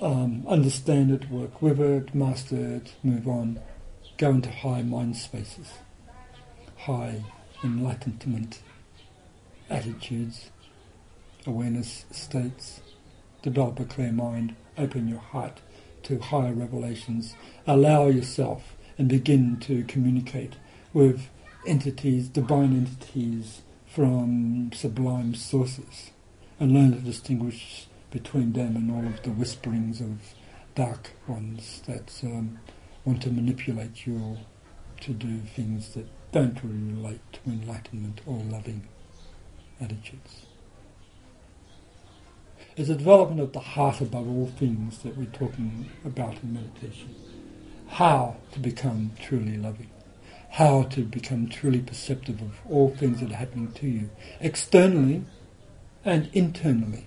um, 0.00 0.46
understand 0.48 1.10
it, 1.10 1.30
work 1.30 1.60
with 1.60 1.78
it, 1.78 2.14
master 2.14 2.76
it, 2.76 2.94
move 3.02 3.28
on, 3.28 3.60
go 4.16 4.30
into 4.30 4.50
high 4.50 4.82
mind 4.82 5.16
spaces 5.16 5.72
high 6.86 7.20
enlightenment 7.64 8.60
attitudes, 9.68 10.50
awareness 11.44 12.04
states, 12.12 12.80
develop 13.42 13.80
a 13.80 13.84
clear 13.84 14.12
mind, 14.12 14.54
open 14.78 15.08
your 15.08 15.18
heart 15.18 15.60
to 16.04 16.20
higher 16.20 16.52
revelations, 16.52 17.34
allow 17.66 18.06
yourself 18.06 18.76
and 18.98 19.08
begin 19.08 19.56
to 19.58 19.82
communicate 19.84 20.54
with 20.92 21.28
entities, 21.66 22.28
divine 22.28 22.72
entities 22.72 23.62
from 23.84 24.70
sublime 24.72 25.34
sources, 25.34 26.12
and 26.60 26.70
learn 26.70 26.92
to 26.92 27.00
distinguish 27.00 27.88
between 28.12 28.52
them 28.52 28.76
and 28.76 28.92
all 28.92 29.04
of 29.04 29.20
the 29.24 29.30
whisperings 29.30 30.00
of 30.00 30.20
dark 30.76 31.10
ones 31.26 31.82
that 31.88 32.12
um, 32.22 32.60
want 33.04 33.20
to 33.22 33.30
manipulate 33.30 34.06
you 34.06 34.36
to 35.00 35.12
do 35.12 35.40
things 35.40 35.94
that 35.94 36.06
don't 36.32 36.58
relate 36.62 37.20
to 37.32 37.40
enlightenment 37.46 38.20
or 38.26 38.38
loving 38.38 38.86
attitudes. 39.80 40.46
It's 42.76 42.90
a 42.90 42.94
development 42.94 43.40
of 43.40 43.52
the 43.52 43.60
heart 43.60 44.00
above 44.02 44.28
all 44.28 44.52
things 44.58 44.98
that 44.98 45.16
we're 45.16 45.24
talking 45.26 45.88
about 46.04 46.34
in 46.42 46.52
meditation. 46.54 47.14
How 47.88 48.36
to 48.52 48.58
become 48.58 49.12
truly 49.20 49.56
loving. 49.56 49.90
How 50.50 50.82
to 50.82 51.02
become 51.02 51.48
truly 51.48 51.80
perceptive 51.80 52.42
of 52.42 52.60
all 52.68 52.94
things 52.94 53.20
that 53.20 53.32
are 53.32 53.36
happening 53.36 53.72
to 53.72 53.86
you, 53.86 54.10
externally 54.40 55.24
and 56.04 56.28
internally. 56.32 57.06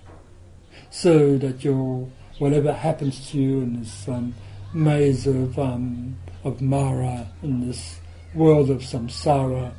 So 0.90 1.38
that 1.38 1.64
your 1.64 2.10
whatever 2.40 2.74
happens 2.74 3.30
to 3.32 3.38
you 3.38 3.62
in 3.62 3.80
this 3.80 4.08
um, 4.08 4.34
maze 4.74 5.28
of 5.28 5.60
um, 5.60 6.18
of 6.44 6.62
Mara, 6.62 7.28
in 7.44 7.68
this 7.68 8.00
world 8.34 8.70
of 8.70 8.82
samsara, 8.82 9.74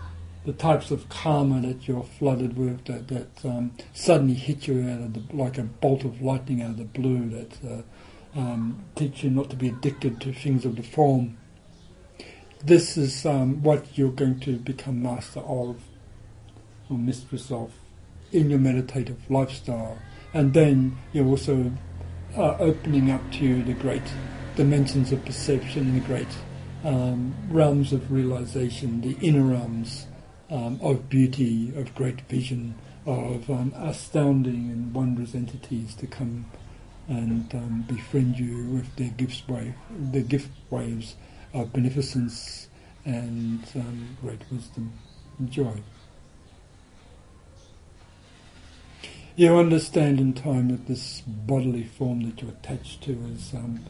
the 0.45 0.53
types 0.53 0.91
of 0.91 1.09
karma 1.09 1.61
that 1.61 1.87
you're 1.87 2.03
flooded 2.03 2.57
with 2.57 2.85
that, 2.87 3.09
that 3.09 3.45
um, 3.45 3.73
suddenly 3.93 4.35
hit 4.35 4.67
you 4.67 4.83
out 4.89 5.01
of 5.01 5.13
the, 5.13 5.37
like 5.37 5.59
a 5.59 5.63
bolt 5.63 6.05
of 6.05 6.23
lightning 6.23 6.63
out 6.63 6.71
of 6.71 6.77
the 6.79 6.85
blue 6.85 7.29
that 7.29 7.59
uh, 7.65 8.39
um, 8.39 8.85
teach 8.95 9.23
you 9.23 9.31
not 9.31 9.51
to 9.51 9.57
be 9.57 9.69
addicted 9.69 10.21
to 10.21 10.33
things 10.33 10.65
of 10.65 10.77
the 10.77 10.83
form. 10.83 11.37
This 12.65 12.97
is 12.97 13.25
um, 13.27 13.63
what 13.63 13.99
you're 13.99 14.13
going 14.13 14.41
to 14.41 14.57
become 14.57 15.03
master 15.03 15.41
of 15.41 15.81
or 16.91 16.99
mistress 16.99 17.51
of 17.51 17.73
in 18.33 18.51
your 18.51 18.59
meditative 18.59 19.19
lifestyle. 19.31 19.99
And 20.33 20.55
then 20.55 20.99
you're 21.13 21.27
also 21.27 21.73
uh, 22.37 22.57
opening 22.59 23.11
up 23.11 23.33
to 23.33 23.63
the 23.63 23.75
great 23.75 24.03
dimensions 24.57 25.13
of 25.13 25.25
perception 25.25 25.83
and 25.83 26.03
the 26.03 26.07
great 26.07 26.29
um, 26.85 27.35
realms 27.49 27.93
of 27.93 28.11
realization, 28.11 29.01
the 29.01 29.17
inner 29.21 29.43
realms 29.43 30.07
um, 30.51 30.79
of 30.83 31.09
beauty, 31.09 31.73
of 31.77 31.95
great 31.95 32.21
vision, 32.23 32.75
of 33.07 33.49
um, 33.51 33.73
astounding 33.77 34.71
and 34.71 34.95
wondrous 34.95 35.35
entities 35.35 35.95
to 35.95 36.07
come 36.07 36.47
and 37.09 37.53
um, 37.55 37.85
befriend 37.89 38.39
you 38.39 38.65
with 38.69 38.95
their 38.97 39.11
gifts 39.11 39.43
wave, 39.49 39.75
their 39.91 40.23
gift 40.23 40.51
waves 40.71 41.17
of 41.53 41.73
beneficence 41.73 42.69
and 43.05 43.65
um, 43.75 44.17
great 44.21 44.41
wisdom 44.51 44.93
and 45.39 45.51
joy. 45.51 45.83
You 49.37 49.57
understand 49.57 50.21
in 50.21 50.35
time 50.35 50.69
that 50.69 50.87
this 50.87 51.23
bodily 51.27 51.85
form 51.85 52.23
that 52.25 52.43
you're 52.43 52.51
attached 52.51 53.03
to 53.05 53.13
is 53.33 53.55
um, 53.55 53.81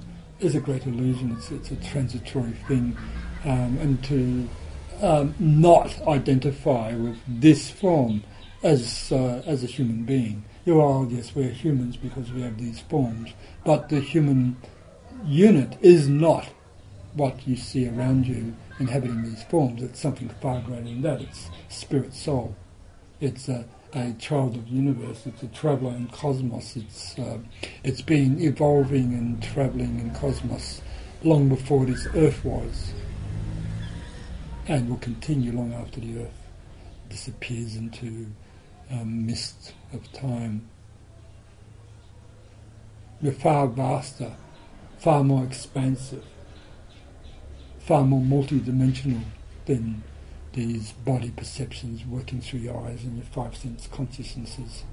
is 0.41 0.55
a 0.55 0.61
great 0.61 0.87
illusion. 0.87 1.33
It's, 1.37 1.51
it's 1.51 1.71
a 1.71 1.77
transitory 1.77 2.53
thing. 2.67 2.97
Um, 3.45 3.79
and 3.81 4.05
to 4.05 4.49
um, 5.03 5.35
not 5.39 5.99
identify 6.07 6.95
with 6.95 7.19
this 7.27 7.71
form 7.71 8.23
as, 8.63 9.11
uh, 9.13 9.43
as 9.47 9.65
a 9.65 9.67
human 9.67 10.05
being. 10.05 10.45
You 10.65 10.81
are, 10.81 11.07
yes, 11.07 11.35
we're 11.35 11.49
humans 11.49 11.97
because 11.97 12.31
we 12.33 12.43
have 12.43 12.59
these 12.59 12.81
forms, 12.81 13.33
but 13.65 13.89
the 13.89 14.01
human 14.01 14.57
unit 15.25 15.79
is 15.81 16.09
not 16.09 16.49
what 17.15 17.47
you 17.47 17.57
see 17.57 17.89
around 17.89 18.27
you 18.27 18.55
inhabiting 18.79 19.23
these 19.23 19.43
forms. 19.45 19.83
It's 19.83 20.01
something 20.01 20.29
far 20.41 20.61
greater 20.61 20.85
than 20.85 21.03
that. 21.03 21.23
It's 21.23 21.51
spirit 21.69 22.15
soul. 22.15 22.55
It's 23.21 23.49
a 23.49 23.65
a 23.93 24.13
child 24.15 24.57
of 24.57 24.67
the 24.67 24.71
universe. 24.71 25.27
It's 25.27 25.43
a 25.43 25.49
traveller 25.49 25.93
in 25.93 26.09
cosmos. 26.09 26.77
It's 26.77 27.19
uh, 27.19 27.39
it's 27.83 28.03
been 28.03 28.41
evolving 28.41 29.13
and 29.15 29.43
travelling 29.43 29.99
in 29.99 30.15
cosmos 30.15 30.81
long 31.23 31.49
before 31.49 31.87
this 31.87 32.07
Earth 32.15 32.45
was, 32.45 32.93
and 34.67 34.89
will 34.89 34.97
continue 34.99 35.53
long 35.53 35.73
after 35.73 36.01
the 36.01 36.23
Earth 36.23 36.41
disappears 37.09 37.77
into 37.77 38.27
um, 38.91 39.27
mist 39.27 39.75
of 39.93 40.11
time. 40.13 40.69
We're 43.21 43.33
far 43.33 43.67
vaster, 43.67 44.33
far 44.99 45.23
more 45.23 45.45
expansive, 45.45 46.25
far 47.81 48.05
more 48.05 48.23
multidimensional 48.23 49.25
than 49.67 50.03
these 50.53 50.93
body 50.93 51.31
perceptions 51.31 52.05
working 52.05 52.41
through 52.41 52.61
your 52.61 52.77
eyes 52.87 53.05
and 53.05 53.17
your 53.17 53.27
five 53.27 53.57
sense 53.57 53.89
consciousnesses 53.91 54.85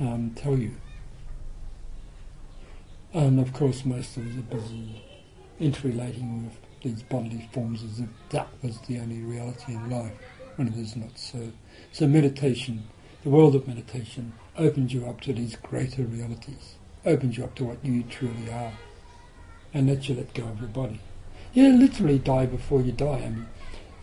um, 0.00 0.32
tell 0.34 0.58
you. 0.58 0.72
And 3.12 3.40
of 3.40 3.52
course, 3.52 3.84
most 3.84 4.16
of 4.16 4.26
us 4.26 4.36
are 4.36 4.56
busy 4.56 5.02
interrelating 5.58 6.44
with 6.44 6.56
these 6.82 7.02
bodily 7.02 7.48
forms 7.52 7.82
as 7.82 8.00
if 8.00 8.08
that 8.30 8.48
was 8.62 8.78
the 8.80 8.98
only 8.98 9.20
reality 9.20 9.72
in 9.72 9.90
life, 9.90 10.12
when 10.56 10.68
it 10.68 10.76
is 10.76 10.96
not 10.96 11.18
so. 11.18 11.52
So, 11.92 12.06
meditation, 12.06 12.84
the 13.22 13.30
world 13.30 13.54
of 13.54 13.66
meditation, 13.66 14.32
opens 14.58 14.92
you 14.92 15.06
up 15.06 15.20
to 15.22 15.32
these 15.32 15.56
greater 15.56 16.02
realities, 16.02 16.74
opens 17.04 17.38
you 17.38 17.44
up 17.44 17.54
to 17.56 17.64
what 17.64 17.84
you 17.84 18.02
truly 18.04 18.50
are, 18.52 18.72
and 19.72 19.88
lets 19.88 20.08
you 20.08 20.14
let 20.14 20.34
go 20.34 20.44
of 20.44 20.60
your 20.60 20.68
body. 20.68 21.00
You 21.54 21.72
literally 21.72 22.18
die 22.18 22.46
before 22.46 22.82
you 22.82 22.92
die. 22.92 23.22
I 23.24 23.30
mean, 23.30 23.46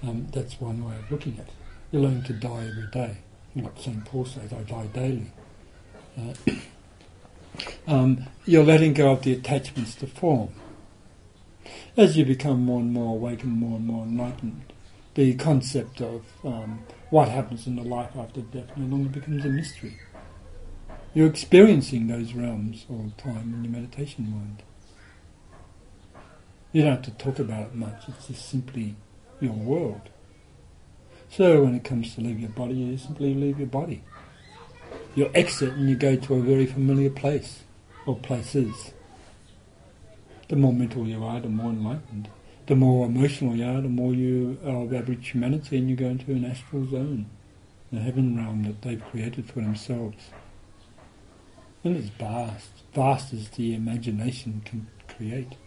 um, 0.03 0.27
that's 0.31 0.59
one 0.59 0.83
way 0.83 0.95
of 0.95 1.09
looking 1.09 1.33
at 1.39 1.47
it. 1.47 1.53
You 1.91 1.99
learn 1.99 2.23
to 2.23 2.33
die 2.33 2.67
every 2.69 2.87
day. 2.91 3.17
Like 3.55 3.77
St. 3.77 4.03
Paul 4.05 4.25
says, 4.25 4.51
I 4.51 4.63
die 4.63 4.87
daily. 4.87 5.31
Uh, 6.17 6.51
um, 7.87 8.25
you're 8.45 8.63
letting 8.63 8.93
go 8.93 9.11
of 9.11 9.23
the 9.23 9.33
attachments 9.33 9.95
to 9.95 10.07
form. 10.07 10.49
As 11.95 12.17
you 12.17 12.25
become 12.25 12.65
more 12.65 12.79
and 12.79 12.91
more 12.91 13.15
awake 13.15 13.43
and 13.43 13.53
more 13.53 13.77
and 13.77 13.85
more 13.85 14.03
enlightened, 14.03 14.73
the 15.13 15.35
concept 15.35 16.01
of 16.01 16.25
um, 16.43 16.83
what 17.11 17.29
happens 17.29 17.67
in 17.67 17.75
the 17.75 17.83
life 17.83 18.15
after 18.17 18.41
death 18.41 18.75
no 18.75 18.87
longer 18.87 19.09
becomes 19.09 19.45
a 19.45 19.49
mystery. 19.49 19.99
You're 21.13 21.27
experiencing 21.27 22.07
those 22.07 22.33
realms 22.33 22.87
all 22.89 23.11
the 23.15 23.21
time 23.21 23.53
in 23.53 23.63
your 23.63 23.73
meditation 23.73 24.31
mind. 24.31 24.63
You 26.71 26.81
don't 26.81 26.93
have 26.93 27.03
to 27.03 27.23
talk 27.23 27.37
about 27.37 27.67
it 27.67 27.75
much, 27.75 28.05
it's 28.07 28.27
just 28.27 28.49
simply 28.49 28.95
your 29.39 29.53
world. 29.53 30.09
So 31.29 31.63
when 31.63 31.75
it 31.75 31.83
comes 31.83 32.15
to 32.15 32.21
leave 32.21 32.39
your 32.39 32.49
body, 32.49 32.75
you 32.75 32.97
simply 32.97 33.33
leave 33.33 33.57
your 33.57 33.67
body. 33.67 34.03
You 35.15 35.31
exit 35.33 35.73
and 35.73 35.89
you 35.89 35.95
go 35.95 36.15
to 36.15 36.35
a 36.35 36.41
very 36.41 36.65
familiar 36.65 37.09
place 37.09 37.63
or 38.05 38.15
places. 38.15 38.93
The 40.49 40.55
more 40.55 40.73
mental 40.73 41.07
you 41.07 41.23
are, 41.23 41.39
the 41.39 41.49
more 41.49 41.71
enlightened. 41.71 42.29
The 42.67 42.75
more 42.75 43.05
emotional 43.05 43.55
you 43.55 43.65
are, 43.65 43.81
the 43.81 43.89
more 43.89 44.13
you 44.13 44.57
are 44.65 44.83
of 44.83 44.93
average 44.93 45.29
humanity 45.29 45.77
and 45.77 45.89
you 45.89 45.95
go 45.95 46.05
into 46.05 46.31
an 46.31 46.45
astral 46.45 46.85
zone, 46.87 47.25
the 47.91 47.99
heaven 47.99 48.37
realm 48.37 48.63
that 48.63 48.81
they've 48.81 49.03
created 49.03 49.47
for 49.47 49.61
themselves. 49.61 50.29
And 51.83 51.97
it's 51.97 52.07
vast, 52.07 52.69
vast 52.93 53.33
as 53.33 53.49
the 53.49 53.75
imagination 53.75 54.61
can 54.63 54.87
create. 55.07 55.57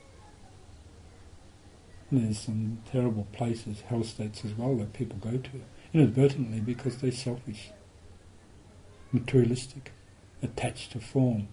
There's 2.11 2.39
some 2.39 2.79
terrible 2.91 3.27
places, 3.33 3.81
hell 3.83 4.05
states 4.05 4.45
as 4.45 4.55
well, 4.55 4.77
that 4.77 4.93
people 4.93 5.19
go 5.19 5.39
to 5.39 5.51
inadvertently 5.93 6.61
because 6.61 6.99
they're 6.99 7.11
selfish. 7.11 7.71
materialistic, 9.13 9.93
attached 10.43 10.93
to 10.93 11.01
form. 11.01 11.49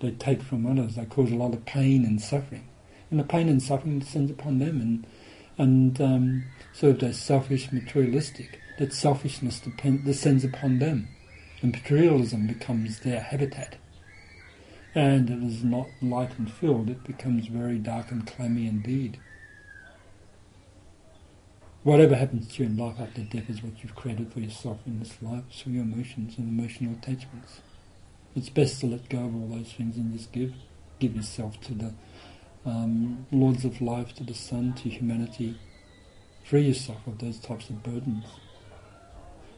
They 0.00 0.10
take 0.10 0.42
from 0.42 0.66
others. 0.66 0.96
They 0.96 1.04
cause 1.06 1.30
a 1.30 1.36
lot 1.36 1.54
of 1.54 1.64
pain 1.64 2.04
and 2.04 2.20
suffering, 2.20 2.68
and 3.10 3.18
the 3.20 3.24
pain 3.24 3.48
and 3.48 3.62
suffering 3.62 3.98
descends 4.00 4.30
upon 4.30 4.58
them. 4.58 4.80
And 4.80 5.06
and 5.58 6.00
um, 6.00 6.44
so 6.72 6.88
if 6.88 6.98
they're 7.00 7.12
selfish, 7.12 7.72
materialistic, 7.72 8.60
that 8.78 8.92
selfishness 8.92 9.60
depend, 9.60 10.04
descends 10.04 10.44
upon 10.44 10.78
them, 10.80 11.08
and 11.62 11.72
materialism 11.72 12.46
becomes 12.46 13.00
their 13.00 13.20
habitat. 13.20 13.76
And 14.94 15.30
it 15.30 15.42
is 15.42 15.64
not 15.64 15.88
light 16.02 16.38
and 16.38 16.50
filled; 16.50 16.90
it 16.90 17.04
becomes 17.04 17.46
very 17.46 17.78
dark 17.78 18.10
and 18.10 18.26
clammy 18.26 18.66
indeed. 18.66 19.18
Whatever 21.86 22.16
happens 22.16 22.48
to 22.48 22.64
you 22.64 22.68
in 22.68 22.76
life 22.76 22.96
after 22.98 23.20
death 23.20 23.48
is 23.48 23.62
what 23.62 23.80
you've 23.80 23.94
created 23.94 24.32
for 24.32 24.40
yourself 24.40 24.80
in 24.86 24.98
this 24.98 25.22
life 25.22 25.44
through 25.52 25.74
your 25.74 25.84
emotions 25.84 26.36
and 26.36 26.48
emotional 26.48 26.94
attachments. 26.94 27.60
It's 28.34 28.48
best 28.48 28.80
to 28.80 28.88
let 28.88 29.08
go 29.08 29.18
of 29.18 29.36
all 29.36 29.46
those 29.46 29.72
things 29.72 29.96
and 29.96 30.12
just 30.12 30.32
give. 30.32 30.52
Give 30.98 31.14
yourself 31.14 31.60
to 31.60 31.74
the 31.74 31.94
um, 32.64 33.24
Lords 33.30 33.64
of 33.64 33.80
life, 33.80 34.16
to 34.16 34.24
the 34.24 34.34
Sun, 34.34 34.72
to 34.82 34.88
humanity. 34.88 35.60
Free 36.42 36.62
yourself 36.62 37.06
of 37.06 37.18
those 37.18 37.38
types 37.38 37.70
of 37.70 37.84
burdens. 37.84 38.24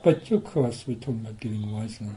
But 0.04 0.30
of 0.30 0.44
course, 0.44 0.84
we're 0.86 0.96
talking 0.96 1.22
about 1.22 1.40
giving 1.40 1.72
wisely. 1.72 2.10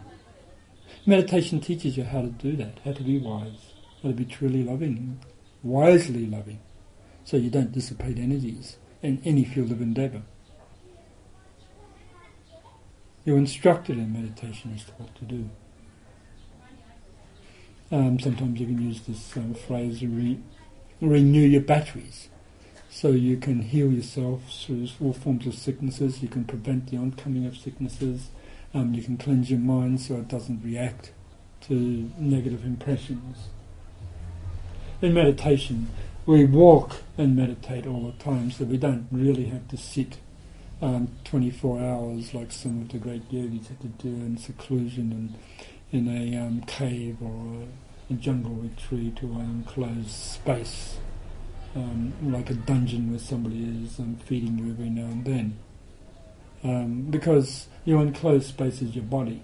Meditation 1.06 1.62
teaches 1.62 1.96
you 1.96 2.04
how 2.04 2.24
to 2.24 2.28
do 2.28 2.58
that, 2.58 2.80
how 2.84 2.92
to 2.92 3.02
be 3.02 3.18
wise, 3.18 3.76
how 4.04 4.10
to 4.10 4.16
be 4.16 4.26
truly 4.26 4.62
loving, 4.62 5.22
wisely 5.64 6.26
loving, 6.26 6.60
so 7.24 7.38
you 7.38 7.50
don't 7.50 7.72
dissipate 7.72 8.18
energies 8.18 8.76
in 9.02 9.22
any 9.26 9.44
field 9.44 9.72
of 9.72 9.82
endeavour. 9.82 10.22
You're 13.26 13.38
instructed 13.38 13.98
in 13.98 14.14
meditation 14.14 14.74
as 14.76 14.84
to 14.86 14.92
what 14.94 15.16
to 15.16 15.26
do. 15.26 15.50
Um, 17.92 18.20
sometimes 18.20 18.60
you 18.60 18.66
can 18.68 18.82
use 18.82 19.02
this 19.02 19.36
uh, 19.36 19.54
phrase, 19.68 20.02
re- 20.02 20.40
renew 21.02 21.42
your 21.42 21.62
batteries. 21.62 22.30
So 22.90 23.10
you 23.10 23.38
can 23.38 23.62
heal 23.62 23.92
yourself 23.92 24.42
through 24.52 24.88
all 25.02 25.14
forms 25.14 25.46
of 25.46 25.56
sicknesses, 25.56 26.22
you 26.22 26.30
can 26.30 26.46
prevent 26.46 26.88
the 26.88 26.98
oncoming 26.98 27.46
of 27.46 27.58
sicknesses, 27.58 28.30
um, 28.74 28.94
you 28.94 29.04
can 29.04 29.18
cleanse 29.18 29.50
your 29.50 29.60
mind 29.60 30.02
so 30.02 30.16
it 30.16 30.28
doesn't 30.28 30.64
react 30.64 31.12
to 31.62 32.12
negative 32.18 32.66
impressions. 32.66 33.48
In 35.02 35.14
meditation, 35.14 35.90
we 36.32 36.46
walk 36.46 37.02
and 37.18 37.36
meditate 37.36 37.86
all 37.86 38.06
the 38.06 38.24
time, 38.24 38.50
so 38.50 38.64
we 38.64 38.78
don't 38.78 39.06
really 39.12 39.48
have 39.48 39.68
to 39.68 39.76
sit 39.76 40.18
um, 40.82 41.10
24 41.26 41.82
hours 41.82 42.34
like 42.34 42.54
some 42.54 42.84
of 42.84 42.90
the 42.90 42.98
great 42.98 43.22
yogis 43.30 43.68
had 43.68 43.82
to 43.82 43.88
do 43.88 44.08
in 44.08 44.38
seclusion 44.38 45.12
and 45.12 45.36
in 45.92 46.08
a 46.08 46.38
um, 46.42 46.62
cave 46.62 47.18
or 47.22 47.64
a, 48.10 48.14
a, 48.14 48.16
jungle 48.16 48.54
retreat 48.54 49.22
or 49.22 49.42
an 49.42 49.66
enclosed 49.68 50.10
space, 50.10 51.00
um, 51.76 52.14
like 52.24 52.50
a 52.50 52.54
dungeon 52.54 53.10
where 53.10 53.20
somebody 53.20 53.66
is 53.84 54.00
um, 54.00 54.16
feeding 54.26 54.58
you 54.58 54.72
every 54.72 54.90
now 54.90 55.12
and 55.12 55.26
then. 55.26 55.60
Um, 56.64 57.02
because 57.10 57.68
your 57.84 58.02
enclosed 58.02 58.48
space 58.48 58.82
is 58.82 58.96
your 58.96 59.04
body, 59.04 59.44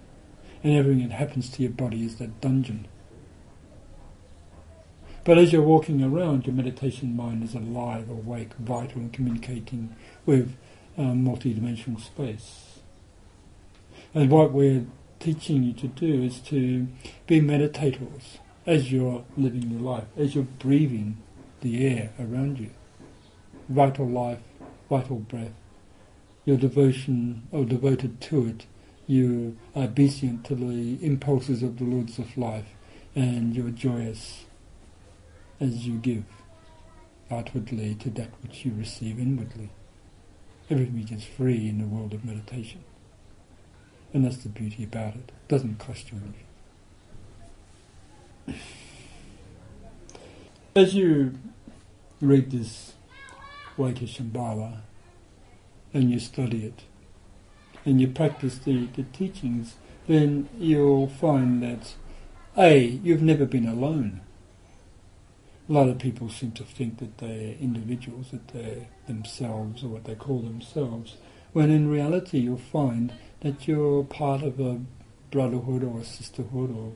and 0.64 0.74
everything 0.74 1.10
that 1.10 1.16
happens 1.16 1.50
to 1.50 1.64
your 1.64 1.72
body 1.72 2.06
is 2.06 2.16
that 2.20 2.40
dungeon. 2.40 2.88
But 5.28 5.38
as 5.38 5.52
you're 5.52 5.62
walking 5.62 6.02
around, 6.02 6.48
your 6.48 6.56
meditation 6.56 7.14
mind 7.14 7.44
is 7.44 7.54
alive, 7.54 8.10
awake, 8.10 8.54
vital, 8.54 9.02
and 9.02 9.12
communicating 9.12 9.94
with 10.26 10.56
um, 10.98 11.26
multi-dimensional 11.26 12.00
space. 12.00 12.80
And 14.14 14.32
what 14.32 14.54
we're 14.54 14.86
teaching 15.20 15.64
you 15.64 15.74
to 15.74 15.88
do 15.90 16.24
is 16.24 16.40
to 16.44 16.88
be 17.28 17.42
meditators 17.42 18.38
as 18.66 18.90
you're 18.90 19.26
living 19.36 19.70
your 19.70 19.82
life, 19.82 20.06
as 20.18 20.34
you're 20.34 20.46
breathing 20.46 21.18
the 21.60 21.86
air 21.86 22.14
around 22.18 22.58
you. 22.58 22.70
Vital 23.68 24.08
life, 24.08 24.40
vital 24.90 25.18
breath. 25.18 25.52
Your 26.46 26.56
devotion 26.56 27.50
or 27.52 27.66
devoted 27.66 28.22
to 28.22 28.48
it, 28.48 28.66
you 29.08 29.58
are 29.76 29.84
obedient 29.84 30.46
to 30.46 30.56
the 30.56 31.06
impulses 31.06 31.64
of 31.64 31.80
the 31.80 31.84
Lords 31.84 32.18
of 32.18 32.38
life, 32.38 32.70
and 33.14 33.54
you're 33.54 33.72
joyous 33.72 34.46
as 35.60 35.88
you 35.88 35.98
give 35.98 36.24
outwardly 37.30 37.96
to 37.96 38.10
that 38.12 38.30
which 38.42 38.66
you 38.66 38.74
receive 38.78 39.20
inwardly. 39.20 39.70
Everything 40.70 41.08
is 41.18 41.24
free 41.24 41.70
in 41.70 41.80
the 41.80 41.88
world 41.88 42.14
of 42.14 42.24
meditation. 42.26 42.84
And 44.14 44.26
that's 44.26 44.38
the 44.38 44.50
beauty 44.50 44.84
about 44.84 45.16
it. 45.16 45.32
It 45.32 45.48
doesn't 45.48 45.80
cost 45.80 46.12
you 46.12 46.20
anything. 48.48 48.62
As 50.76 50.94
you 50.94 51.38
read 52.22 52.52
this 52.52 52.94
Shambhala 53.78 54.80
and 55.94 56.12
you 56.12 56.20
study 56.20 56.66
it 56.66 56.84
and 57.86 58.02
you 58.02 58.08
practice 58.08 58.58
the, 58.58 58.88
the 58.96 59.04
teachings, 59.04 59.76
then 60.08 60.50
you'll 60.58 61.08
find 61.08 61.62
that 61.64 61.96
A, 62.58 62.86
you've 62.86 63.22
never 63.22 63.46
been 63.46 63.68
alone 63.68 64.22
a 65.70 65.74
lot 65.74 65.90
of 65.90 66.00
people 66.00 66.30
seem 66.30 66.52
to 66.52 66.64
think 66.64 67.00
that 67.00 67.18
they're 67.18 67.56
individuals, 67.60 68.32
that 68.32 68.48
they're 68.50 68.88
themselves 69.06 69.84
or 69.84 69.90
what 69.90 70.06
they 70.06 70.16
call 70.16 70.40
themselves, 70.40 71.18
when 71.52 71.70
in 71.70 71.90
reality 71.90 72.40
you'll 72.40 72.58
find 72.58 73.14
that 73.42 73.68
you're 73.68 74.04
part 74.04 74.44
of 74.44 74.60
a 74.60 74.80
brotherhood 75.30 75.84
or 75.84 76.00
a 76.00 76.06
sisterhood 76.06 76.74
or 76.74 76.94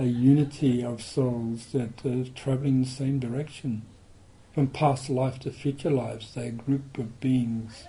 a 0.00 0.06
unity 0.06 0.82
of 0.84 1.00
souls 1.00 1.66
that 1.66 2.04
are 2.04 2.24
travelling 2.30 2.74
in 2.74 2.82
the 2.82 2.88
same 2.88 3.20
direction. 3.20 3.82
From 4.52 4.66
past 4.66 5.08
life 5.08 5.38
to 5.40 5.52
future 5.52 5.90
lives, 5.90 6.34
they're 6.34 6.46
a 6.46 6.50
group 6.50 6.98
of 6.98 7.20
beings. 7.20 7.84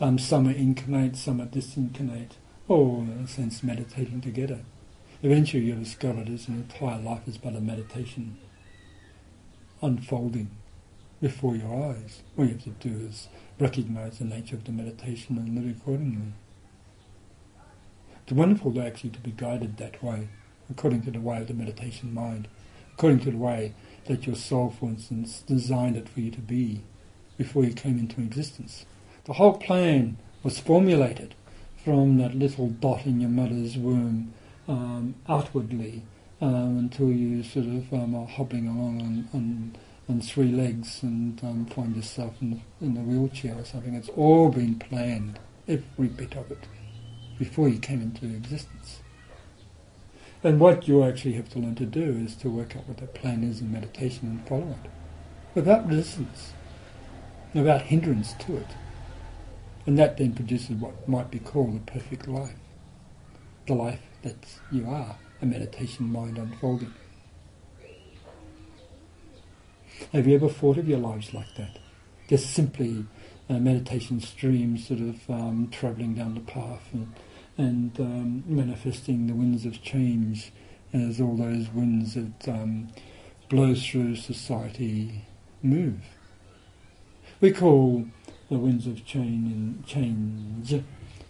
Um, 0.00 0.18
some 0.18 0.48
are 0.48 0.52
incarnate, 0.52 1.16
some 1.16 1.40
are 1.40 1.46
disincarnate, 1.46 2.32
all 2.68 3.00
in 3.00 3.22
a 3.24 3.28
sense 3.28 3.62
meditating 3.62 4.20
together. 4.20 4.60
Eventually 5.22 5.64
you'll 5.64 5.78
discover 5.78 6.24
that 6.24 6.48
an 6.48 6.54
entire 6.54 7.00
life 7.00 7.26
is 7.26 7.38
but 7.38 7.54
a 7.54 7.60
meditation 7.60 8.36
unfolding 9.82 10.50
before 11.20 11.56
your 11.56 11.90
eyes. 11.90 12.22
All 12.36 12.44
you 12.44 12.52
have 12.52 12.64
to 12.64 12.70
do 12.70 13.06
is 13.06 13.28
recognize 13.58 14.18
the 14.18 14.24
nature 14.24 14.56
of 14.56 14.64
the 14.64 14.72
meditation 14.72 15.38
and 15.38 15.54
live 15.54 15.76
accordingly. 15.76 16.32
It's 18.22 18.32
wonderful 18.32 18.72
to 18.74 18.80
actually 18.84 19.10
to 19.10 19.20
be 19.20 19.32
guided 19.32 19.76
that 19.76 20.02
way, 20.02 20.28
according 20.70 21.02
to 21.02 21.10
the 21.10 21.20
way 21.20 21.38
of 21.38 21.48
the 21.48 21.54
meditation 21.54 22.14
mind, 22.14 22.48
according 22.94 23.20
to 23.20 23.30
the 23.30 23.36
way 23.36 23.74
that 24.06 24.26
your 24.26 24.36
soul, 24.36 24.70
for 24.70 24.86
instance, 24.86 25.42
designed 25.46 25.96
it 25.96 26.08
for 26.08 26.20
you 26.20 26.30
to 26.30 26.40
be 26.40 26.82
before 27.36 27.64
you 27.64 27.72
came 27.72 27.98
into 27.98 28.20
existence. 28.20 28.86
The 29.24 29.34
whole 29.34 29.58
plan 29.58 30.16
was 30.42 30.58
formulated 30.58 31.34
from 31.84 32.18
that 32.18 32.34
little 32.34 32.68
dot 32.68 33.06
in 33.06 33.20
your 33.20 33.30
mother's 33.30 33.76
womb 33.76 34.34
um, 34.68 35.14
outwardly 35.28 36.02
um, 36.42 36.76
until 36.76 37.08
you 37.08 37.42
sort 37.44 37.66
of 37.66 37.92
um, 37.92 38.16
are 38.16 38.26
hobbling 38.26 38.66
along 38.66 39.00
on, 39.00 39.28
on, 39.32 39.76
on 40.08 40.20
three 40.20 40.50
legs 40.50 41.00
and 41.04 41.42
um, 41.44 41.64
find 41.66 41.94
yourself 41.94 42.34
in 42.42 42.50
the, 42.50 42.84
in 42.84 42.94
the 42.94 43.00
wheelchair 43.00 43.54
or 43.56 43.64
something. 43.64 43.94
It's 43.94 44.08
all 44.10 44.50
been 44.50 44.74
planned, 44.74 45.38
every 45.68 46.08
bit 46.08 46.34
of 46.36 46.50
it, 46.50 46.66
before 47.38 47.68
you 47.68 47.78
came 47.78 48.02
into 48.02 48.26
existence. 48.26 49.02
And 50.42 50.58
what 50.58 50.88
you 50.88 51.04
actually 51.04 51.34
have 51.34 51.48
to 51.50 51.60
learn 51.60 51.76
to 51.76 51.86
do 51.86 52.02
is 52.02 52.34
to 52.36 52.50
work 52.50 52.74
out 52.74 52.88
what 52.88 52.96
that 52.96 53.14
plan 53.14 53.44
is 53.44 53.60
in 53.60 53.70
meditation 53.70 54.26
and 54.26 54.48
follow 54.48 54.76
it, 54.82 54.90
without 55.54 55.86
resistance, 55.86 56.54
without 57.54 57.82
hindrance 57.82 58.32
to 58.32 58.56
it. 58.56 58.66
And 59.86 59.96
that 59.96 60.16
then 60.16 60.32
produces 60.32 60.70
what 60.70 61.08
might 61.08 61.30
be 61.30 61.38
called 61.38 61.76
a 61.76 61.90
perfect 61.92 62.26
life, 62.26 62.56
the 63.68 63.74
life 63.74 64.00
that 64.22 64.58
you 64.72 64.88
are 64.88 65.16
a 65.42 65.46
meditation 65.46 66.10
mind 66.10 66.38
unfolding. 66.38 66.94
Have 70.12 70.26
you 70.26 70.36
ever 70.36 70.48
thought 70.48 70.78
of 70.78 70.88
your 70.88 71.00
lives 71.00 71.34
like 71.34 71.54
that? 71.56 71.78
Just 72.28 72.50
simply 72.50 73.06
uh, 73.50 73.54
meditation 73.54 74.20
streams 74.20 74.86
sort 74.86 75.00
of 75.00 75.28
um, 75.28 75.68
travelling 75.70 76.14
down 76.14 76.34
the 76.34 76.40
path 76.40 76.88
and, 76.92 77.12
and 77.58 78.00
um, 78.00 78.44
manifesting 78.46 79.26
the 79.26 79.34
winds 79.34 79.66
of 79.66 79.82
change 79.82 80.52
as 80.92 81.20
all 81.20 81.36
those 81.36 81.68
winds 81.70 82.14
that 82.14 82.48
um, 82.48 82.88
blow 83.48 83.74
through 83.74 84.16
society 84.16 85.24
move. 85.62 86.00
We 87.40 87.50
call 87.50 88.06
the 88.48 88.58
winds 88.58 88.86
of 88.86 89.04
change 89.04 89.52
in, 89.52 89.84
change 89.86 90.84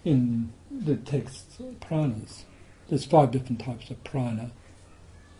in 0.04 0.52
the 0.70 0.96
text 0.96 1.60
pranas. 1.80 2.42
There's 2.88 3.04
five 3.04 3.30
different 3.30 3.60
types 3.60 3.90
of 3.90 4.02
prana, 4.04 4.50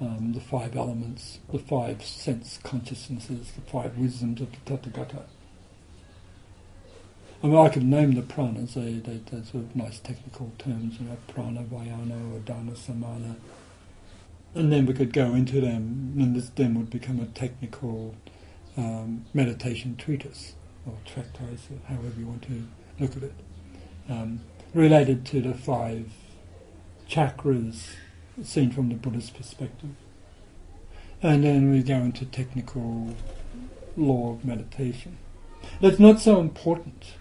um, 0.00 0.33
the 0.33 0.40
five 0.40 0.76
elements, 0.76 1.38
the 1.52 1.59
five 1.59 2.05
sense 2.05 2.59
consciousnesses, 2.62 3.52
the 3.52 3.61
five 3.70 3.96
wisdoms 3.98 4.40
of 4.40 4.48
the 4.52 4.59
Tathagata. 4.76 5.24
I 7.42 7.48
mean, 7.48 7.57
I 7.57 7.68
could 7.68 7.83
name 7.83 8.12
the 8.12 8.22
pranas, 8.22 8.74
they, 8.74 8.92
they, 8.94 9.18
they're 9.18 9.44
sort 9.44 9.64
of 9.64 9.74
nice 9.74 9.98
technical 9.98 10.52
terms, 10.59 11.00
you 11.00 11.09
know, 11.09 11.16
prana, 11.26 11.62
vyana, 11.64 12.40
udana, 12.40 12.76
samana. 12.76 13.37
And 14.55 14.72
then 14.72 14.87
we 14.87 14.94
could 14.94 15.12
go 15.12 15.35
into 15.35 15.61
them, 15.61 16.14
and 16.18 16.37
this 16.37 16.50
then 16.50 16.74
would 16.74 16.90
become 16.90 17.20
a 17.20 17.26
technical 17.26 18.14
um, 18.76 19.24
meditation 19.35 19.96
treatise, 19.96 20.55
or 20.87 20.94
tractise, 21.05 21.68
or 21.70 21.78
however 21.88 22.14
you 22.16 22.26
want 22.26 22.42
to 22.42 22.64
look 23.00 23.16
at 23.16 23.24
it, 23.24 23.35
um, 24.09 24.40
related 24.72 25.26
to 25.26 25.40
the 25.40 25.55
five 25.55 26.11
chakras 27.08 27.90
seen 28.42 28.70
from 28.70 28.88
the 28.88 28.94
Buddhist 28.94 29.34
perspective. 29.34 29.90
And 31.22 31.44
then 31.44 31.70
we 31.70 31.82
go 31.82 31.96
into 31.96 32.24
technical 32.24 33.14
law 33.96 34.32
of 34.32 34.44
meditation. 34.44 35.18
That's 35.80 35.98
not 35.98 36.20
so 36.20 36.40
important. 36.40 37.14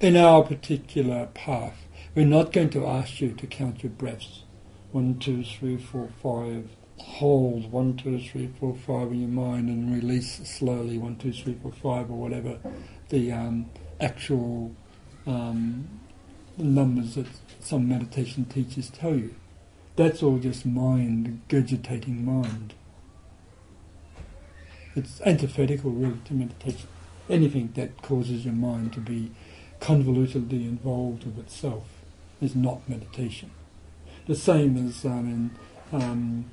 In 0.00 0.16
our 0.16 0.42
particular 0.42 1.26
path, 1.34 1.86
we're 2.14 2.26
not 2.26 2.52
going 2.52 2.70
to 2.70 2.86
ask 2.86 3.20
you 3.20 3.32
to 3.32 3.46
count 3.46 3.82
your 3.82 3.90
breaths. 3.90 4.44
One, 4.92 5.18
two, 5.18 5.44
three, 5.44 5.76
four, 5.76 6.08
five. 6.22 6.68
Hold 6.98 7.70
one, 7.70 7.96
two, 7.96 8.18
three, 8.20 8.50
four, 8.58 8.74
five 8.74 9.12
in 9.12 9.20
your 9.20 9.28
mind 9.28 9.68
and 9.68 9.94
release 9.94 10.40
slowly 10.48 10.98
one, 10.98 11.16
two, 11.16 11.32
three, 11.32 11.56
four, 11.62 11.72
five, 11.72 12.10
or 12.10 12.18
whatever 12.18 12.58
the 13.08 13.32
um, 13.32 13.70
actual 14.00 14.74
um, 15.26 15.88
numbers 16.58 17.14
that 17.14 17.26
some 17.60 17.88
meditation 17.88 18.44
teachers 18.44 18.90
tell 18.90 19.14
you. 19.14 19.34
That's 19.96 20.22
all 20.22 20.38
just 20.38 20.64
mind, 20.64 21.42
gurgitating 21.48 22.24
mind. 22.24 22.74
It's 24.94 25.20
antithetical, 25.22 25.90
really, 25.90 26.18
to 26.26 26.34
meditation. 26.34 26.88
Anything 27.28 27.72
that 27.74 28.00
causes 28.02 28.44
your 28.44 28.54
mind 28.54 28.92
to 28.94 29.00
be 29.00 29.30
convolutedly 29.80 30.64
involved 30.64 31.24
with 31.24 31.38
itself 31.38 31.84
is 32.40 32.54
not 32.54 32.88
meditation. 32.88 33.50
The 34.26 34.34
same 34.34 34.76
as 34.86 35.04
um, 35.04 35.52
in 35.92 36.00
um, 36.00 36.44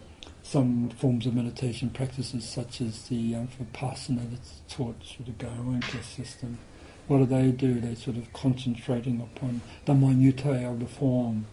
some 0.44 0.90
forms 0.90 1.26
of 1.26 1.34
meditation 1.34 1.90
practices, 1.90 2.48
such 2.48 2.82
as 2.82 3.08
the 3.08 3.36
um, 3.36 3.48
vipassana 3.48 4.30
that's 4.30 4.62
taught 4.70 4.96
through 5.04 5.26
the 5.26 5.32
Goenka 5.32 6.04
system. 6.04 6.60
What 7.08 7.20
do 7.20 7.26
they 7.26 7.52
do? 7.52 7.80
They're 7.80 7.96
sort 7.96 8.18
of 8.18 8.32
concentrating 8.34 9.22
upon 9.22 9.62
the 9.86 9.94
minutiae 9.94 10.70
of 10.70 10.80
the 10.80 10.88
form, 10.88 11.46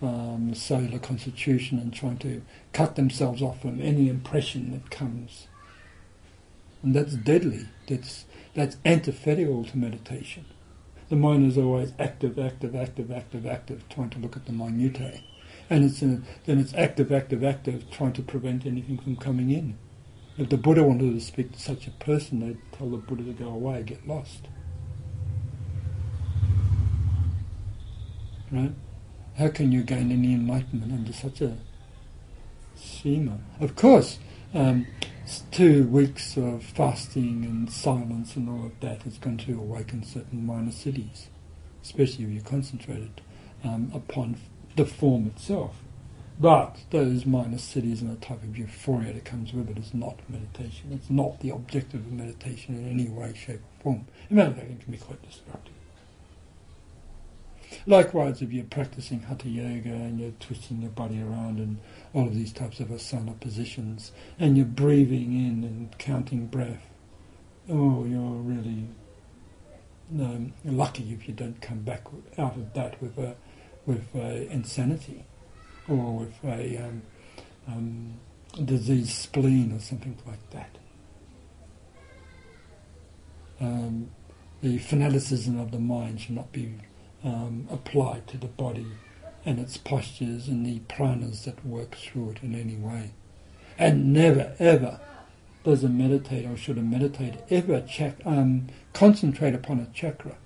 um, 0.00 0.50
the 0.50 0.56
cellular 0.56 0.98
constitution, 0.98 1.78
and 1.78 1.92
trying 1.92 2.18
to 2.18 2.42
cut 2.72 2.96
themselves 2.96 3.42
off 3.42 3.60
from 3.60 3.80
any 3.80 4.08
impression 4.08 4.72
that 4.72 4.90
comes. 4.90 5.48
And 6.82 6.94
that's 6.94 7.14
deadly. 7.14 7.66
That's 7.88 8.24
that's 8.54 8.78
antithetical 8.86 9.64
to 9.64 9.76
meditation. 9.76 10.46
The 11.08 11.16
mind 11.16 11.46
is 11.46 11.58
always 11.58 11.92
active, 11.98 12.38
active, 12.38 12.74
active, 12.74 13.12
active, 13.12 13.46
active, 13.46 13.88
trying 13.90 14.10
to 14.10 14.18
look 14.18 14.36
at 14.36 14.46
the 14.46 14.52
minutiae. 14.52 15.20
And 15.68 15.84
it's 15.84 16.00
a, 16.00 16.22
then 16.46 16.58
it's 16.58 16.74
active, 16.74 17.12
active, 17.12 17.44
active, 17.44 17.90
trying 17.90 18.14
to 18.14 18.22
prevent 18.22 18.64
anything 18.66 18.98
from 18.98 19.16
coming 19.16 19.50
in. 19.50 19.76
If 20.38 20.48
the 20.48 20.56
Buddha 20.56 20.82
wanted 20.82 21.12
to 21.12 21.20
speak 21.20 21.52
to 21.52 21.60
such 21.60 21.86
a 21.86 21.90
person, 21.92 22.40
they'd 22.40 22.58
tell 22.72 22.88
the 22.88 22.96
Buddha 22.96 23.24
to 23.24 23.32
go 23.32 23.48
away, 23.48 23.82
get 23.82 24.06
lost. 24.08 24.48
Right? 28.50 28.72
How 29.38 29.48
can 29.48 29.72
you 29.72 29.82
gain 29.82 30.12
any 30.12 30.32
enlightenment 30.32 30.92
under 30.92 31.12
such 31.12 31.40
a 31.40 31.56
schema? 32.76 33.38
Of 33.60 33.76
course, 33.76 34.18
um, 34.54 34.86
two 35.50 35.84
weeks 35.88 36.36
of 36.36 36.62
fasting 36.62 37.44
and 37.44 37.70
silence 37.70 38.36
and 38.36 38.48
all 38.48 38.66
of 38.66 38.80
that 38.80 39.06
is 39.06 39.18
going 39.18 39.38
to 39.38 39.58
awaken 39.58 40.04
certain 40.04 40.46
minor 40.46 40.70
siddhis, 40.70 41.26
especially 41.82 42.24
if 42.24 42.30
you're 42.30 42.42
concentrated 42.42 43.20
um, 43.64 43.90
upon 43.92 44.36
the 44.76 44.86
form 44.86 45.26
itself. 45.26 45.82
But 46.38 46.76
those 46.90 47.26
minor 47.26 47.56
siddhis 47.56 48.02
and 48.02 48.10
the 48.10 48.24
type 48.24 48.42
of 48.42 48.56
euphoria 48.56 49.12
that 49.14 49.24
comes 49.24 49.52
with 49.52 49.70
it 49.70 49.78
is 49.78 49.94
not 49.94 50.20
meditation. 50.28 50.92
It's 50.92 51.10
not 51.10 51.40
the 51.40 51.50
objective 51.50 52.00
of 52.00 52.12
meditation 52.12 52.76
in 52.76 52.88
any 52.88 53.08
way, 53.08 53.34
shape, 53.34 53.60
or 53.80 53.82
form. 53.82 54.06
In 54.30 54.36
fact, 54.36 54.58
it 54.58 54.80
can 54.80 54.92
be 54.92 54.98
quite 54.98 55.22
destructive. 55.26 55.72
Likewise, 57.86 58.42
if 58.42 58.52
you're 58.52 58.64
practicing 58.64 59.20
hatha 59.20 59.48
yoga 59.48 59.90
and 59.90 60.20
you're 60.20 60.32
twisting 60.40 60.82
your 60.82 60.90
body 60.90 61.20
around 61.22 61.58
and 61.58 61.78
all 62.14 62.26
of 62.26 62.34
these 62.34 62.52
types 62.52 62.80
of 62.80 62.88
asana 62.88 63.38
positions, 63.40 64.12
and 64.38 64.56
you're 64.56 64.66
breathing 64.66 65.32
in 65.32 65.64
and 65.64 65.98
counting 65.98 66.46
breath, 66.46 66.82
oh, 67.68 68.04
you're 68.04 68.20
really 68.20 68.88
um, 70.18 70.52
lucky 70.64 71.12
if 71.12 71.26
you 71.26 71.34
don't 71.34 71.60
come 71.60 71.80
back 71.80 72.02
out 72.38 72.56
of 72.56 72.72
that 72.74 73.00
with 73.02 73.18
a 73.18 73.34
with 73.86 74.14
a 74.14 74.50
insanity 74.50 75.24
or 75.88 76.18
with 76.18 76.44
a 76.44 76.78
um, 76.78 77.02
um, 77.68 78.14
diseased 78.64 79.10
spleen 79.10 79.72
or 79.72 79.80
something 79.80 80.16
like 80.26 80.50
that. 80.50 80.78
Um, 83.60 84.10
the 84.62 84.78
fanaticism 84.78 85.58
of 85.58 85.70
the 85.70 85.78
mind 85.78 86.20
should 86.20 86.34
not 86.34 86.52
be 86.52 86.74
um, 87.24 87.68
to 88.26 88.36
the 88.36 88.46
body 88.46 88.86
and 89.44 89.58
its 89.58 89.76
postures 89.76 90.48
and 90.48 90.66
the 90.66 90.80
pranas 90.92 91.44
that 91.44 91.64
work 91.64 91.94
through 91.94 92.30
it 92.30 92.42
in 92.42 92.54
any 92.54 92.76
way. 92.76 93.12
And 93.78 94.12
never, 94.12 94.54
ever 94.58 95.00
does 95.64 95.84
a 95.84 95.88
meditator 95.88 96.54
or 96.54 96.56
should 96.56 96.78
a 96.78 96.82
meditator 96.82 97.40
ever 97.50 97.80
check, 97.80 98.16
um, 98.24 98.68
concentrate 98.92 99.54
upon 99.54 99.80
a 99.80 99.86
chakra 99.94 100.36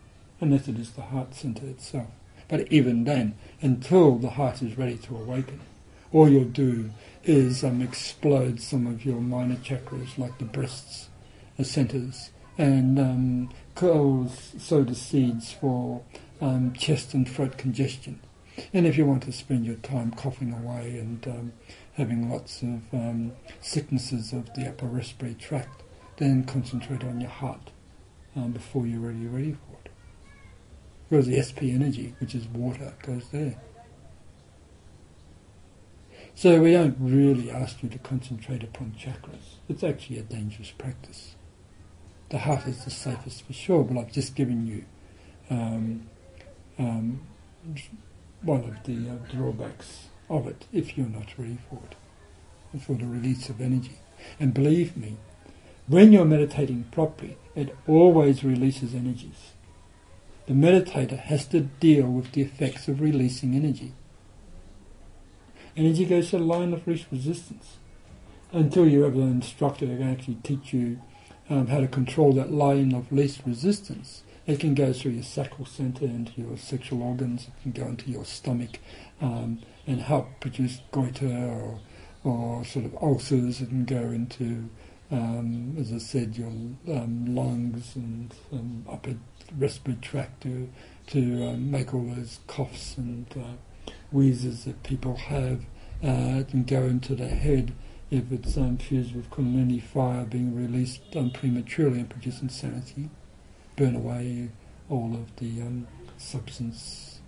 unless 0.41 0.69
it 0.69 0.79
is 0.79 0.93
the 0.93 1.03
heart 1.03 1.35
center 1.35 1.67
itself. 1.67 2.09
But 2.49 2.71
even 2.73 3.05
then, 3.05 3.37
until 3.61 4.17
the 4.17 4.31
heart 4.31 4.63
is 4.63 4.77
ready 4.77 4.97
to 4.99 5.17
awaken, 5.17 5.61
all 6.13 6.29
you'll 6.29 6.45
do 6.45 6.91
is 7.25 7.63
um, 7.63 7.81
explode 7.81 8.61
some 8.61 8.87
of 8.87 9.05
your 9.05 9.21
minor 9.21 9.57
chakras, 9.57 10.19
like 10.19 10.39
the 10.39 10.45
breasts, 10.45 11.09
the 11.57 11.65
centers, 11.65 12.31
and 12.59 12.99
um, 12.99 13.51
sow 13.77 14.83
the 14.83 14.95
seeds 14.95 15.53
for 15.53 16.03
um, 16.41 16.73
chest 16.73 17.15
and 17.15 17.29
throat 17.29 17.59
congestion. 17.59 18.21
And 18.73 18.87
if 18.87 18.97
you 18.97 19.07
want 19.07 19.23
to 19.25 19.33
spend 19.33 19.65
your 19.65 19.77
time 19.77 20.11
coughing 20.13 20.53
away 20.53 20.99
and 20.99 21.27
um, 21.27 21.53
having 21.95 22.31
lots 22.31 22.63
of 22.63 22.83
um, 22.93 23.33
sicknesses 23.61 24.33
of 24.33 24.53
the 24.55 24.69
upper 24.69 24.87
respiratory 24.87 25.35
tract, 25.35 25.83
then 26.17 26.45
concentrate 26.45 27.05
on 27.05 27.21
your 27.21 27.31
heart 27.31 27.71
um, 28.37 28.53
before 28.53 28.87
you're 28.87 29.01
ready, 29.01 29.27
ready 29.27 29.53
for 29.53 29.77
it. 29.85 29.91
Because 31.09 31.27
the 31.27 31.43
SP 31.43 31.73
energy, 31.73 32.15
which 32.21 32.35
is 32.35 32.47
water, 32.49 32.95
goes 33.03 33.29
there. 33.33 33.57
So 36.35 36.61
we 36.61 36.73
don't 36.73 36.97
really 36.99 37.51
ask 37.51 37.83
you 37.83 37.89
to 37.89 37.99
concentrate 37.99 38.63
upon 38.63 38.93
chakras. 38.93 39.57
It's 39.69 39.83
actually 39.83 40.19
a 40.19 40.23
dangerous 40.23 40.71
practice. 40.71 41.35
The 42.31 42.39
heart 42.39 42.67
is 42.67 42.85
the 42.85 42.91
safest 42.91 43.43
for 43.47 43.53
sure, 43.53 43.83
but 43.83 43.99
I've 43.99 44.13
just 44.13 44.37
given 44.37 44.67
you 44.67 44.85
um, 45.51 46.09
one 48.51 48.65
of 48.65 48.83
the 48.83 49.09
uh, 49.09 49.15
drawbacks 49.33 50.09
of 50.29 50.49
it 50.49 50.67
if 50.73 50.99
you're 50.99 51.07
not 51.07 51.39
ready 51.39 51.57
for 51.69 51.79
it, 51.89 52.81
for 52.81 52.97
the 52.97 53.07
release 53.07 53.49
of 53.49 53.61
energy. 53.61 54.01
And 54.41 54.53
believe 54.53 54.97
me, 54.97 55.19
when 55.87 56.11
you're 56.11 56.25
meditating 56.25 56.89
properly, 56.91 57.37
it 57.55 57.77
always 57.87 58.43
releases 58.43 58.93
energies. 58.93 59.53
The 60.47 60.55
meditator 60.55 61.17
has 61.17 61.47
to 61.49 61.61
deal 61.61 62.09
with 62.09 62.33
the 62.33 62.43
effects 62.43 62.89
of 62.89 63.01
releasing 63.01 63.55
energy. 63.55 63.93
Energy 65.77 66.05
goes 66.05 66.31
to 66.31 66.39
the 66.39 66.45
line 66.45 66.73
of 66.73 66.89
least 66.89 67.07
resistance 67.13 67.77
until 68.51 68.89
you 68.89 69.03
have 69.03 69.15
an 69.15 69.31
instructor 69.31 69.87
that 69.87 69.99
can 69.99 70.11
actually 70.11 70.39
teach 70.43 70.73
you 70.73 71.01
um, 71.49 71.69
how 71.69 71.79
to 71.79 71.87
control 71.87 72.33
that 72.33 72.51
line 72.51 72.93
of 72.97 73.13
least 73.13 73.43
resistance. 73.47 74.25
It 74.51 74.59
can 74.59 74.75
go 74.75 74.93
through 74.93 75.13
your 75.13 75.23
sacral 75.23 75.65
center 75.65 76.07
into 76.07 76.33
your 76.41 76.59
sexual 76.59 77.05
organs. 77.05 77.47
It 77.47 77.63
can 77.63 77.71
go 77.71 77.89
into 77.89 78.11
your 78.11 78.25
stomach 78.25 78.81
um, 79.21 79.61
and 79.87 80.01
help 80.01 80.41
produce 80.41 80.81
goiter 80.91 81.29
or, 81.29 81.79
or 82.25 82.65
sort 82.65 82.85
of 82.85 82.97
ulcers. 83.01 83.61
It 83.61 83.69
can 83.69 83.85
go 83.85 84.11
into, 84.11 84.69
um, 85.13 85.77
as 85.79 85.93
I 85.93 85.99
said, 85.99 86.37
your 86.37 86.49
um, 86.49 87.33
lungs 87.33 87.95
and 87.95 88.35
um, 88.53 88.85
upper 88.91 89.15
respiratory 89.57 90.01
tract 90.03 90.43
to, 90.43 90.69
to 91.07 91.51
um, 91.51 91.71
make 91.71 91.95
all 91.95 92.13
those 92.13 92.41
coughs 92.49 92.97
and 92.99 93.33
uh, 93.37 93.93
wheezes 94.11 94.65
that 94.65 94.83
people 94.83 95.15
have. 95.15 95.61
Uh, 96.03 96.41
it 96.41 96.49
can 96.49 96.65
go 96.65 96.83
into 96.83 97.15
the 97.15 97.29
head 97.29 97.73
if 98.11 98.33
it's 98.33 98.57
um, 98.57 98.79
fused 98.79 99.15
with 99.15 99.31
kundalini 99.31 99.81
fire 99.81 100.25
being 100.25 100.57
released 100.57 101.03
um, 101.15 101.31
prematurely 101.31 102.01
and 102.01 102.11
produce 102.11 102.43
insanity 102.43 103.11
burn 103.81 103.97
away 103.97 104.47
all 104.91 105.15
of 105.15 105.35
the 105.37 105.63
um, 105.63 105.87
substance 106.19 107.21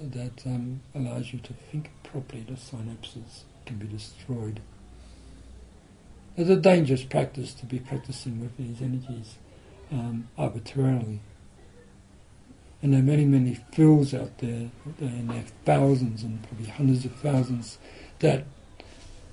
that 0.00 0.46
um, 0.46 0.80
allows 0.94 1.30
you 1.30 1.38
to 1.40 1.52
think 1.70 1.90
properly. 2.02 2.42
The 2.48 2.54
synapses 2.54 3.42
can 3.66 3.76
be 3.76 3.86
destroyed. 3.86 4.60
It's 6.38 6.48
a 6.48 6.56
dangerous 6.56 7.02
practice 7.02 7.52
to 7.54 7.66
be 7.66 7.78
practicing 7.80 8.40
with 8.40 8.56
these 8.56 8.80
energies 8.80 9.34
um, 9.92 10.28
arbitrarily. 10.38 11.20
And 12.80 12.94
there 12.94 13.00
are 13.00 13.04
many, 13.04 13.26
many 13.26 13.58
fools 13.72 14.14
out 14.14 14.38
there, 14.38 14.70
and 15.00 15.28
there 15.30 15.40
are 15.40 15.64
thousands 15.66 16.22
and 16.22 16.42
probably 16.44 16.68
hundreds 16.68 17.04
of 17.04 17.14
thousands 17.16 17.76
that 18.20 18.44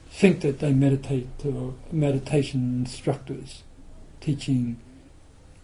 think 0.10 0.42
that 0.42 0.60
they 0.60 0.74
meditate 0.74 1.40
to 1.40 1.78
meditation 1.94 2.84
instructors 2.86 3.64
teaching 4.20 4.80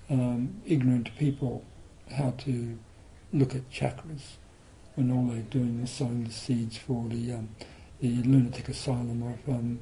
um, 0.10 0.62
ignorant 0.66 1.16
people 1.18 1.64
how 2.16 2.32
to 2.40 2.78
look 3.32 3.54
at 3.56 3.70
chakras 3.70 4.38
when 4.96 5.12
all 5.12 5.28
they're 5.28 5.42
doing 5.44 5.82
is 5.84 5.92
sowing 5.92 6.24
the 6.24 6.32
seeds 6.32 6.78
for 6.78 7.08
the 7.10 7.34
um, 7.34 7.50
the 8.02 8.16
lunatic 8.24 8.70
asylum 8.70 9.22
of 9.24 9.54
um, 9.54 9.80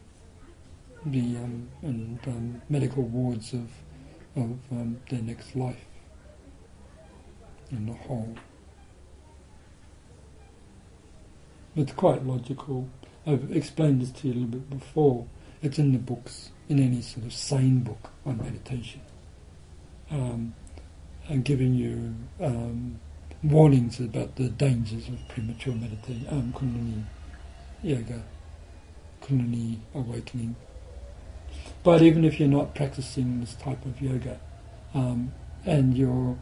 the 1.05 1.37
um, 1.37 1.69
and 1.81 2.19
um, 2.27 2.61
medical 2.69 3.03
wards 3.03 3.53
of 3.53 3.69
of 4.35 4.57
um, 4.71 4.99
their 5.09 5.21
next 5.21 5.55
life 5.55 5.85
in 7.71 7.85
the 7.85 7.93
whole. 7.93 8.35
It's 11.75 11.91
quite 11.93 12.25
logical. 12.25 12.89
I've 13.25 13.51
explained 13.51 14.01
this 14.01 14.11
to 14.11 14.27
you 14.27 14.33
a 14.33 14.35
little 14.35 14.49
bit 14.49 14.69
before. 14.69 15.27
It's 15.61 15.77
in 15.77 15.91
the 15.91 15.99
books, 15.99 16.51
in 16.69 16.79
any 16.79 17.01
sort 17.01 17.25
of 17.25 17.33
sane 17.33 17.79
book 17.81 18.11
on 18.25 18.37
meditation. 18.37 19.01
Um, 20.10 20.54
and 21.30 21.43
giving 21.43 21.74
you 21.74 22.15
um, 22.41 23.00
warnings 23.43 24.00
about 24.00 24.36
the 24.36 24.50
dangers 24.50 25.08
of 25.08 25.15
premature 25.28 25.74
meditation, 25.74 26.26
um, 26.30 26.54
Kundalini 26.54 27.04
yoga, 27.84 28.24
Kundalini 29.22 29.78
awakening. 29.93 30.56
But 31.84 32.02
even 32.02 32.26
if 32.26 32.39
you're 32.39 32.50
not 32.50 32.76
practicing 32.76 33.39
this 33.39 33.54
type 33.56 33.86
of 33.86 34.02
yoga, 34.02 34.39
um, 34.93 35.34
and 35.65 35.98
you're 35.98 36.38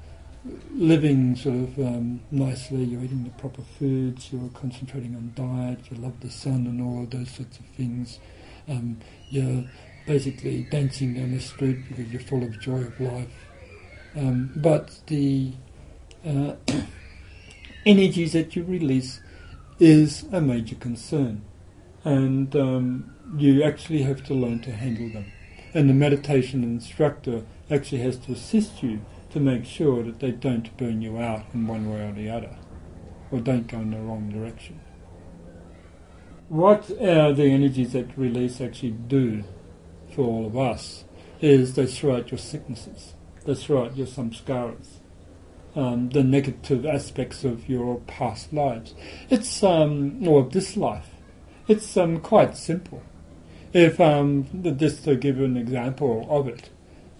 living 0.71 1.36
sort 1.36 1.56
of 1.56 1.80
um, 1.80 2.21
nicely, 2.32 2.84
you're 2.84 3.04
eating 3.04 3.23
the 3.23 3.32
proper 3.32 3.62
foods, 3.62 4.32
you're 4.32 4.49
concentrating 4.49 5.15
on 5.15 5.34
diet, 5.36 5.80
you 5.89 5.97
love 5.97 6.19
the 6.19 6.30
sun 6.30 6.67
and 6.67 6.82
all 6.82 7.06
those 7.06 7.32
sorts 7.32 7.60
of 7.60 7.65
things, 7.78 8.19
um, 8.67 8.97
you're 9.30 9.63
basically 10.06 10.67
dancing 10.69 11.15
down 11.15 11.32
the 11.32 11.39
street 11.39 11.88
because 11.88 12.12
you're 12.12 12.21
full 12.21 12.43
of 12.43 12.60
joy 12.60 12.82
of 12.82 12.99
life. 12.99 13.28
Um, 14.15 14.51
but 14.56 14.99
the 15.08 15.54
uh, 16.25 16.54
energies 17.86 18.34
that 18.34 18.56
you 18.56 18.63
release 18.63 19.19
is 19.80 20.23
a 20.32 20.39
major 20.39 20.75
concern, 20.75 21.43
and 22.04 22.56
um, 22.56 23.13
you 23.38 23.63
actually 23.63 24.04
have 24.04 24.23
to 24.25 24.34
learn 24.34 24.60
to 24.62 24.71
handle 24.71 25.10
them. 25.10 25.32
And 25.73 25.89
the 25.89 25.93
meditation 25.93 26.63
instructor 26.63 27.43
actually 27.69 28.01
has 28.01 28.17
to 28.19 28.32
assist 28.32 28.82
you 28.82 29.01
to 29.32 29.39
make 29.41 29.65
sure 29.65 30.01
that 30.04 30.19
they 30.19 30.32
don't 30.32 30.75
burn 30.78 31.01
you 31.01 31.17
out 31.17 31.45
in 31.54 31.67
one 31.67 31.89
way 31.91 32.08
or 32.08 32.13
the 32.13 32.30
other, 32.30 32.56
or 33.32 33.41
don't 33.41 33.67
go 33.67 33.80
in 33.80 33.91
the 33.91 33.99
wrong 33.99 34.30
direction. 34.30 34.80
What 36.47 36.89
uh, 36.91 37.34
the 37.34 37.45
energies 37.45 37.93
that 37.93 38.17
release 38.17 38.62
actually 38.62 38.91
do 38.91 39.43
for 40.13 40.21
all 40.21 40.45
of 40.45 40.56
us 40.56 41.04
is 41.41 41.73
they 41.73 41.88
throw 41.88 42.17
out 42.17 42.32
your 42.32 42.38
sicknesses, 42.38 43.14
they 43.45 43.73
right, 43.73 43.95
your 43.95 44.08
samskaras, 44.08 44.99
um, 45.75 46.10
the 46.10 46.23
negative 46.23 46.86
aspects 46.86 47.43
of 47.43 47.69
your 47.69 47.99
past 48.08 48.51
lives. 48.53 48.93
It's 49.29 49.63
um, 49.63 50.27
or 50.27 50.43
this 50.43 50.75
life. 50.77 51.10
It's 51.67 51.97
um, 51.97 52.19
quite 52.19 52.58
simple. 52.58 53.03
If 53.73 53.99
um, 53.99 54.47
just 54.77 55.03
to 55.03 55.15
give 55.15 55.38
you 55.38 55.45
an 55.45 55.58
example 55.58 56.25
of 56.29 56.47
it, 56.47 56.69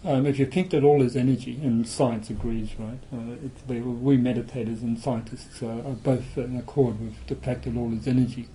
um, 0.06 0.26
if 0.26 0.38
you 0.38 0.46
think 0.46 0.70
that 0.70 0.84
all 0.84 1.02
is 1.02 1.16
energy, 1.16 1.60
and 1.64 1.88
science 1.88 2.30
agrees, 2.30 2.70
right? 2.78 3.00
Uh, 3.12 3.50
we, 3.68 3.82
we, 3.82 4.18
meditators 4.18 4.82
and 4.82 5.00
scientists 5.00 5.64
are 5.64 5.82
both 5.82 6.38
in 6.38 6.56
accord 6.58 7.00
with 7.02 7.28
the 7.28 7.36
fact 7.36 7.64
that 7.64 7.76
all 7.76 7.92
is 7.92 8.08
energy, 8.08 8.48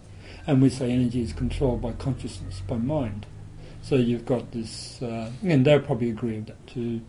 and 0.47 0.63
we 0.63 0.71
say 0.71 0.91
energy 0.91 1.23
is 1.23 1.33
controlled 1.33 1.83
by 1.83 1.93
consciousness, 1.93 2.63
by 2.67 2.77
mind. 2.77 3.27
So 3.83 3.97
you've 3.97 4.27
got 4.27 4.53
this, 4.53 5.03
uh, 5.03 5.33
and 5.43 5.65
they'll 5.65 5.81
probably 5.81 6.11
agree 6.11 6.37
with 6.37 6.47
that 6.47 6.67
too. 6.69 7.01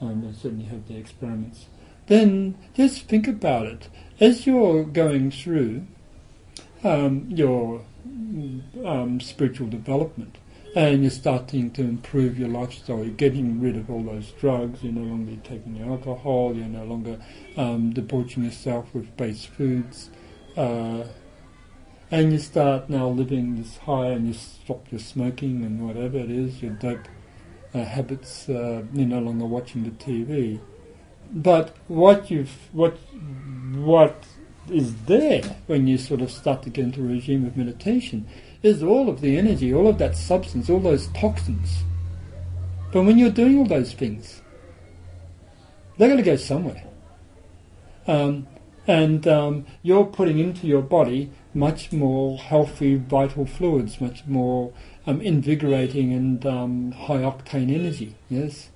Um, 0.00 0.34
certainly 0.34 0.66
have 0.66 0.86
their 0.88 0.98
experiments. 0.98 1.66
Then 2.06 2.56
just 2.74 3.08
think 3.08 3.26
about 3.26 3.66
it 3.66 3.88
as 4.20 4.46
you're 4.46 4.84
going 4.84 5.30
through 5.30 5.86
um, 6.84 7.26
your 7.28 7.82
um, 8.84 9.20
spiritual 9.20 9.68
development 9.68 10.36
and 10.76 11.02
you're 11.02 11.10
starting 11.10 11.70
to 11.70 11.80
improve 11.80 12.38
your 12.38 12.50
lifestyle. 12.50 13.02
You're 13.02 13.14
getting 13.14 13.60
rid 13.60 13.76
of 13.76 13.90
all 13.90 14.02
those 14.02 14.30
drugs. 14.32 14.82
You're 14.82 14.92
no 14.92 15.00
longer 15.00 15.34
taking 15.42 15.78
the 15.78 15.90
alcohol. 15.90 16.54
You're 16.54 16.66
no 16.66 16.84
longer 16.84 17.18
um, 17.56 17.94
debauching 17.94 18.44
yourself 18.44 18.94
with 18.94 19.16
base 19.16 19.46
foods. 19.46 20.10
Uh, 20.54 21.04
and 22.10 22.30
you 22.30 22.38
start 22.38 22.90
now 22.90 23.08
living 23.08 23.56
this 23.56 23.78
high 23.78 24.08
and 24.08 24.28
you 24.28 24.34
stop 24.34 24.86
your 24.92 25.00
smoking 25.00 25.64
and 25.64 25.84
whatever 25.84 26.18
it 26.18 26.30
is, 26.30 26.62
your 26.62 26.72
dope 26.74 27.08
habits, 27.84 28.48
uh, 28.48 28.82
you're 28.92 29.06
no 29.06 29.20
longer 29.20 29.46
watching 29.46 29.84
the 29.84 29.90
TV. 29.90 30.60
But 31.30 31.76
what 31.88 32.30
you've, 32.30 32.56
what, 32.72 32.96
what 33.74 34.24
is 34.70 34.94
there 35.04 35.42
when 35.66 35.86
you 35.86 35.98
sort 35.98 36.20
of 36.20 36.30
start 36.30 36.62
to 36.62 36.70
get 36.70 36.84
into 36.84 37.00
a 37.00 37.06
regime 37.06 37.46
of 37.46 37.56
meditation 37.56 38.26
is 38.62 38.82
all 38.82 39.08
of 39.08 39.20
the 39.20 39.36
energy, 39.36 39.72
all 39.72 39.88
of 39.88 39.98
that 39.98 40.16
substance, 40.16 40.70
all 40.70 40.80
those 40.80 41.08
toxins. 41.08 41.84
But 42.92 43.02
when 43.02 43.18
you're 43.18 43.30
doing 43.30 43.58
all 43.58 43.66
those 43.66 43.92
things, 43.92 44.40
they're 45.98 46.08
going 46.08 46.22
to 46.22 46.30
go 46.30 46.36
somewhere. 46.36 46.82
Um, 48.06 48.46
and 48.86 49.26
um, 49.26 49.66
you're 49.82 50.04
putting 50.04 50.38
into 50.38 50.66
your 50.66 50.82
body 50.82 51.30
much 51.54 51.92
more 51.92 52.38
healthy, 52.38 52.96
vital 52.96 53.46
fluids, 53.46 54.00
much 54.00 54.24
more 54.26 54.72
um, 55.06 55.20
invigorating 55.20 56.12
and 56.12 56.44
um, 56.46 56.92
high 56.92 57.18
octane 57.18 57.72
energy. 57.72 58.16
Yes. 58.28 58.70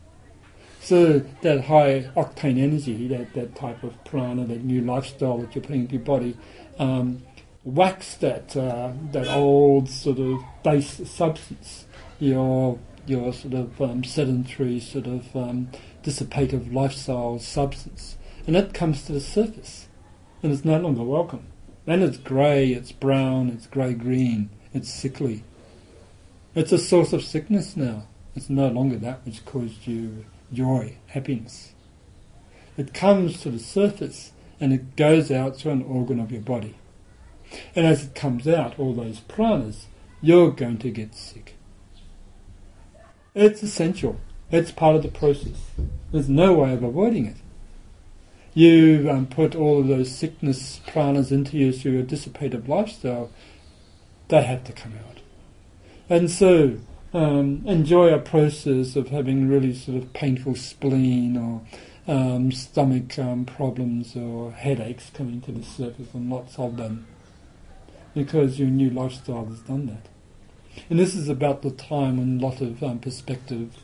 So 0.81 1.21
that 1.43 1.65
high 1.65 2.11
octane 2.17 2.59
energy, 2.59 3.07
that, 3.09 3.35
that 3.35 3.55
type 3.55 3.83
of 3.83 4.03
prana, 4.05 4.47
that 4.47 4.65
new 4.65 4.81
lifestyle 4.81 5.39
that 5.39 5.55
you're 5.55 5.63
putting 5.63 5.83
into 5.83 5.95
your 5.97 6.05
body, 6.05 6.37
um, 6.79 7.23
wax 7.65 8.15
that 8.17 8.57
uh, 8.57 8.93
that 9.13 9.29
old 9.29 9.91
sort 9.91 10.19
of 10.19 10.41
base 10.65 11.09
substance, 11.09 11.87
your 12.19 12.79
your 13.07 13.33
sort 13.33 13.55
of 13.55 13.81
um, 13.83 14.05
sedentary 14.05 14.81
sort 14.81 15.07
of 15.07 15.37
um, 15.37 15.69
dissipative 16.03 16.73
lifestyle 16.73 17.39
substance, 17.39 18.17
and 18.47 18.57
that 18.57 18.73
comes 18.73 19.05
to 19.05 19.13
the 19.13 19.21
surface, 19.21 19.89
and 20.43 20.53
it's 20.53 20.65
no 20.65 20.79
longer 20.79 21.03
welcome. 21.03 21.47
And 21.87 22.03
it's 22.03 22.19
grey, 22.19 22.69
it's 22.69 22.93
brown, 22.93 23.49
it's 23.49 23.67
grey 23.67 23.95
green, 23.95 24.51
it's 24.73 24.89
sickly. 24.89 25.45
It's 26.53 26.73
a 26.73 26.79
source 26.79 27.13
of 27.13 27.23
sickness 27.23 27.77
now. 27.77 28.09
It's 28.35 28.51
no 28.51 28.69
longer 28.69 28.97
that 28.97 29.25
which 29.25 29.45
caused 29.45 29.87
you 29.87 30.25
joy, 30.53 30.97
happiness. 31.07 31.75
It 32.77 32.93
comes 32.93 33.41
to 33.43 33.51
the 33.51 33.59
surface 33.59 34.33
and 34.59 34.73
it 34.73 34.97
goes 34.97 35.31
out 35.31 35.57
through 35.57 35.73
an 35.73 35.83
organ 35.83 36.19
of 36.19 36.33
your 36.33 36.41
body. 36.41 36.77
And 37.77 37.87
as 37.87 38.05
it 38.05 38.15
comes 38.15 38.49
out, 38.49 38.79
all 38.79 38.93
those 38.95 39.21
pranas, 39.21 39.85
you're 40.21 40.51
going 40.51 40.79
to 40.79 40.91
get 40.91 41.15
sick. 41.15 41.55
It's 43.35 43.63
essential. 43.63 44.21
It's 44.51 44.73
part 44.73 44.97
of 44.97 45.03
the 45.03 45.09
process. 45.09 45.71
There's 46.11 46.29
no 46.29 46.55
way 46.55 46.73
of 46.73 46.83
avoiding 46.83 47.27
it. 47.27 47.37
You 48.55 49.09
um, 49.09 49.27
put 49.27 49.55
all 49.55 49.79
of 49.79 49.87
those 49.87 50.11
sickness 50.11 50.81
pranas 50.89 51.31
into 51.31 51.57
you 51.57 51.73
through 51.73 51.93
your 51.93 52.03
dissipative 52.03 52.67
lifestyle, 52.67 53.31
they 54.27 54.43
have 54.43 54.65
to 54.65 54.73
come 54.73 54.95
out. 55.09 55.20
And 56.11 56.29
so, 56.29 56.77
um, 57.15 57.63
enjoy 57.67 58.13
a 58.13 58.19
process 58.19 58.97
of 58.97 59.09
having 59.09 59.49
really 59.49 59.73
sort 59.73 59.97
of 59.97 60.13
painful 60.13 60.57
spleen 60.57 61.37
or 61.37 61.63
um, 62.13 62.51
stomach 62.51 63.17
um, 63.17 63.45
problems 63.45 64.17
or 64.17 64.51
headaches 64.51 65.11
coming 65.15 65.41
to 65.43 65.53
the 65.53 65.63
surface, 65.63 66.09
and 66.13 66.29
lots 66.29 66.59
of 66.59 66.77
them 66.77 67.07
because 68.13 68.59
your 68.59 68.69
new 68.69 68.91
lifestyle 68.91 69.45
has 69.45 69.61
done 69.61 69.87
that. 69.87 70.09
And 70.89 70.99
this 70.99 71.15
is 71.15 71.29
about 71.29 71.63
the 71.63 71.71
time 71.71 72.17
when 72.17 72.41
a 72.41 72.45
lot 72.45 72.61
of 72.61 72.83
um, 72.83 72.99
perspective 72.99 73.77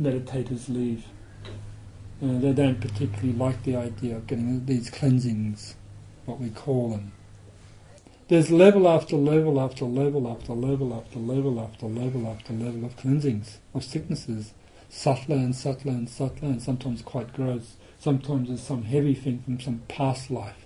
meditators 0.00 0.68
leave. 0.68 1.06
Uh, 2.22 2.38
they 2.38 2.52
don't 2.52 2.80
particularly 2.80 3.32
like 3.32 3.64
the 3.64 3.74
idea 3.74 4.16
of 4.16 4.28
getting 4.28 4.64
these 4.66 4.88
cleansings, 4.88 5.74
what 6.26 6.38
we 6.38 6.50
call 6.50 6.90
them. 6.90 7.12
There's 8.32 8.50
level 8.50 8.88
after 8.88 9.14
level 9.14 9.60
after 9.60 9.84
level 9.84 10.26
after 10.26 10.54
level 10.54 10.94
after 10.94 11.18
level 11.18 11.60
after 11.60 11.84
level 11.86 12.26
after 12.26 12.54
level 12.54 12.86
of 12.86 12.96
cleansings, 12.96 13.58
of 13.74 13.84
sicknesses, 13.84 14.54
subtler 14.88 15.36
and 15.36 15.54
subtler 15.54 15.92
and 15.92 16.08
subtler, 16.08 16.48
and 16.48 16.62
sometimes 16.62 17.02
quite 17.02 17.34
gross. 17.34 17.76
Sometimes 17.98 18.48
there's 18.48 18.62
some 18.62 18.84
heavy 18.84 19.14
thing 19.14 19.42
from 19.44 19.60
some 19.60 19.82
past 19.86 20.30
life 20.30 20.64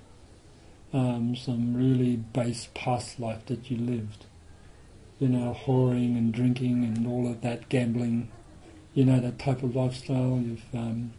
um, 0.93 1.35
some 1.35 1.75
really 1.75 2.15
base 2.15 2.69
past 2.73 3.19
life 3.19 3.45
that 3.47 3.69
you 3.69 3.79
lived. 3.79 4.27
You 5.19 5.31
know, 5.31 5.57
whoring 5.65 6.17
and 6.17 6.33
drinking 6.33 6.85
and 6.85 7.05
all 7.05 7.29
of 7.29 7.41
that, 7.41 7.69
gambling. 7.69 8.29
You 8.95 9.07
know, 9.07 9.19
that 9.19 9.41
type 9.41 9.65
of 9.65 9.75
lifestyle. 9.75 10.41
You've 10.41 10.73
um, 10.73 11.15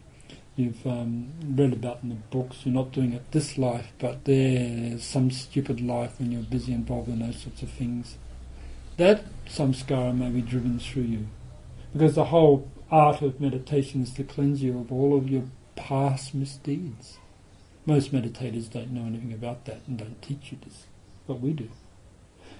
you've 0.58 0.86
um, 0.86 1.32
read 1.44 1.72
about 1.72 2.02
in 2.02 2.08
the 2.08 2.14
books. 2.16 2.58
You're 2.64 2.74
not 2.74 2.92
doing 2.92 3.12
it 3.12 3.30
this 3.32 3.56
life, 3.56 3.92
but 3.98 4.24
there's 4.24 5.04
some 5.04 5.30
stupid 5.30 5.80
life 5.80 6.18
when 6.18 6.32
you're 6.32 6.42
busy 6.42 6.72
involved 6.72 7.08
in 7.08 7.20
those 7.20 7.42
sorts 7.42 7.62
of 7.62 7.70
things. 7.70 8.16
That 8.96 9.24
samskara 9.46 10.16
may 10.16 10.30
be 10.30 10.42
driven 10.42 10.78
through 10.78 11.02
you. 11.02 11.26
Because 11.92 12.14
the 12.14 12.26
whole 12.26 12.68
art 12.90 13.22
of 13.22 13.40
meditation 13.40 14.02
is 14.02 14.12
to 14.14 14.24
cleanse 14.24 14.62
you 14.62 14.78
of 14.78 14.92
all 14.92 15.16
of 15.16 15.30
your 15.30 15.44
past 15.76 16.34
misdeeds. 16.34 17.18
Most 17.86 18.12
meditators 18.12 18.70
don't 18.70 18.90
know 18.90 19.06
anything 19.06 19.32
about 19.32 19.64
that 19.64 19.80
and 19.86 19.98
don't 19.98 20.20
teach 20.20 20.52
you 20.52 20.58
this, 20.62 20.84
but 21.26 21.40
we 21.40 21.52
do. 21.52 21.70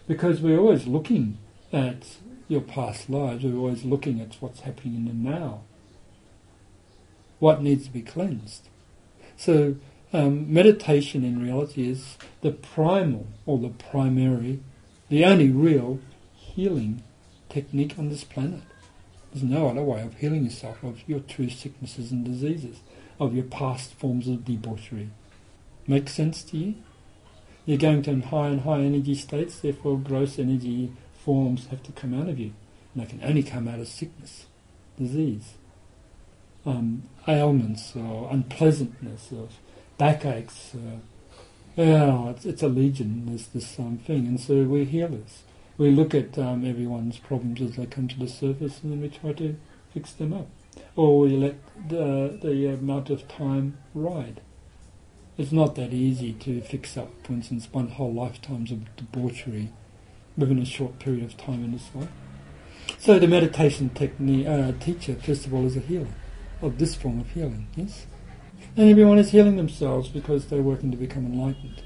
Because 0.07 0.41
we're 0.41 0.59
always 0.59 0.87
looking 0.87 1.39
at 1.73 2.17
your 2.47 2.63
past 2.63 3.11
lives, 3.11 3.45
we're 3.45 3.59
always 3.59 3.85
looking 3.85 4.21
at 4.21 4.37
what's 4.41 4.61
happening 4.61 4.95
in 4.95 5.05
the 5.05 5.31
now. 5.31 5.63
What 7.39 7.63
needs 7.63 7.85
to 7.87 7.93
be 7.93 8.03
cleansed. 8.03 8.69
So 9.37 9.77
um, 10.13 10.53
meditation 10.53 11.25
in 11.25 11.43
reality 11.43 11.89
is 11.89 12.17
the 12.41 12.51
primal 12.51 13.27
or 13.47 13.59
the 13.59 13.69
primary, 13.69 14.61
the 15.09 15.25
only 15.25 15.51
real 15.51 16.01
healing 16.35 17.03
technique 17.49 17.95
on 17.99 18.09
this 18.09 18.25
planet. 18.25 18.63
There's 19.33 19.45
no 19.45 19.69
other 19.69 19.83
way 19.83 20.03
of 20.03 20.17
healing 20.17 20.45
yourself 20.45 20.83
of 20.83 21.07
your 21.07 21.21
true 21.21 21.51
sicknesses 21.51 22.11
and 22.11 22.25
diseases, 22.25 22.81
of 23.21 23.35
your 23.35 23.45
past 23.45 23.95
forms 23.95 24.27
of 24.29 24.45
debauchery. 24.45 25.11
Make 25.87 26.09
sense 26.09 26.43
to 26.45 26.57
you? 26.57 26.75
You're 27.67 27.79
going 27.79 28.03
to 28.03 28.21
high 28.21 28.49
and 28.49 28.63
high 28.63 28.81
energy 28.81 29.15
states, 29.15 29.59
therefore 29.59 29.99
gross 29.99 30.39
energy 30.39 30.93
forms 31.13 31.67
have 31.67 31.83
to 31.83 31.93
come 31.93 32.19
out 32.19 32.29
of 32.29 32.39
you. 32.39 32.53
And 32.95 33.03
they 33.03 33.11
can 33.11 33.23
only 33.23 33.43
come 33.43 33.69
out 33.69 33.81
of 33.81 33.89
sickness, 33.89 34.47
disease, 34.99 35.55
um, 36.67 37.05
ailments 37.27 37.95
or 37.97 38.29
unpleasantness, 38.31 39.29
or 39.33 39.49
backaches. 39.97 40.75
Uh, 41.77 42.31
it's, 42.31 42.45
it's, 42.45 42.63
a 42.63 42.69
legion, 42.69 43.27
there's 43.27 43.47
this 43.49 43.79
um, 43.79 43.99
thing. 43.99 44.27
And 44.27 44.41
so 44.41 44.65
we're 44.65 44.85
healers. 44.85 45.43
We 45.77 45.91
look 45.91 46.15
at 46.15 46.37
um, 46.39 46.65
everyone's 46.65 47.19
problems 47.19 47.61
as 47.61 47.77
they 47.77 47.87
come 47.87 48.09
to 48.09 48.19
the 48.19 48.29
surface 48.29 48.81
and 48.83 48.93
then 48.93 49.01
we 49.01 49.09
try 49.09 49.33
to 49.35 49.57
fix 49.95 50.13
them 50.13 50.33
up. 50.33 50.49
Or 50.97 51.21
we 51.21 51.37
let 51.37 51.55
the, 51.89 52.37
the 52.43 52.67
amount 52.67 53.11
of 53.11 53.29
time 53.29 53.79
ride. 53.95 54.41
It's 55.37 55.53
not 55.53 55.77
that 55.77 55.93
easy 55.93 56.33
to 56.33 56.61
fix 56.63 56.97
up, 56.97 57.11
for 57.23 57.33
instance, 57.33 57.69
one 57.71 57.91
whole 57.91 58.13
lifetime's 58.13 58.73
of 58.73 58.97
debauchery 58.97 59.69
within 60.37 60.59
a 60.59 60.65
short 60.65 60.99
period 60.99 61.23
of 61.23 61.37
time 61.37 61.63
in 61.63 61.73
this 61.73 61.91
life. 61.95 62.09
So 62.99 63.21
the 63.21 63.29
meditation 63.29 63.91
technique 63.91 64.49
uh, 64.49 64.73
teacher, 64.81 65.15
first 65.15 65.47
of 65.47 65.55
all, 65.55 65.65
is 65.65 65.77
a 65.77 65.81
healer 65.81 66.09
of 66.63 66.79
this 66.79 66.95
form 66.95 67.21
of 67.21 67.31
healing, 67.31 67.69
yes? 67.77 68.07
And 68.77 68.91
everyone 68.91 69.19
is 69.19 69.31
healing 69.31 69.57
themselves 69.57 70.09
because 70.09 70.47
they're 70.47 70.63
working 70.63 70.91
to 70.91 70.97
become 70.97 71.27
enlightened. 71.27 71.83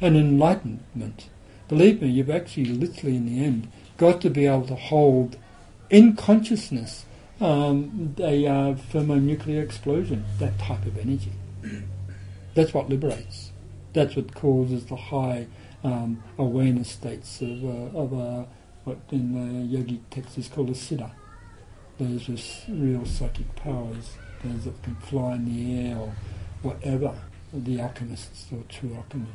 And 0.00 0.16
enlightenment, 0.16 1.28
believe 1.68 2.02
me, 2.02 2.08
you've 2.08 2.30
actually 2.30 2.66
literally 2.66 3.16
in 3.16 3.26
the 3.26 3.44
end 3.44 3.70
got 3.96 4.20
to 4.20 4.30
be 4.30 4.46
able 4.46 4.66
to 4.66 4.74
hold 4.74 5.36
in 5.90 6.16
consciousness 6.16 7.06
um, 7.40 8.14
a 8.18 8.46
uh, 8.46 8.74
thermonuclear 8.74 9.62
explosion, 9.62 10.24
that 10.38 10.58
type 10.58 10.84
of 10.86 10.98
energy. 10.98 11.32
That's 12.54 12.72
what 12.72 12.88
liberates. 12.88 13.52
That's 13.92 14.16
what 14.16 14.34
causes 14.34 14.86
the 14.86 14.96
high 14.96 15.46
um, 15.84 16.22
awareness 16.38 16.90
states 16.90 17.40
of, 17.40 17.64
uh, 17.64 17.98
of 17.98 18.12
uh, 18.12 18.44
what 18.84 18.98
in 19.10 19.32
the 19.32 19.76
yogic 19.76 20.00
text 20.10 20.38
is 20.38 20.48
called 20.48 20.70
a 20.70 20.72
siddha. 20.72 21.10
Those 21.98 22.28
with 22.28 22.64
real 22.68 23.06
psychic 23.06 23.54
powers, 23.56 24.16
those 24.44 24.64
that 24.64 24.82
can 24.82 24.96
fly 24.96 25.34
in 25.34 25.44
the 25.46 25.88
air 25.88 25.96
or 25.96 26.14
whatever, 26.62 27.14
the 27.52 27.80
alchemists 27.80 28.46
or 28.52 28.62
true 28.68 28.94
alchemy. 28.94 29.26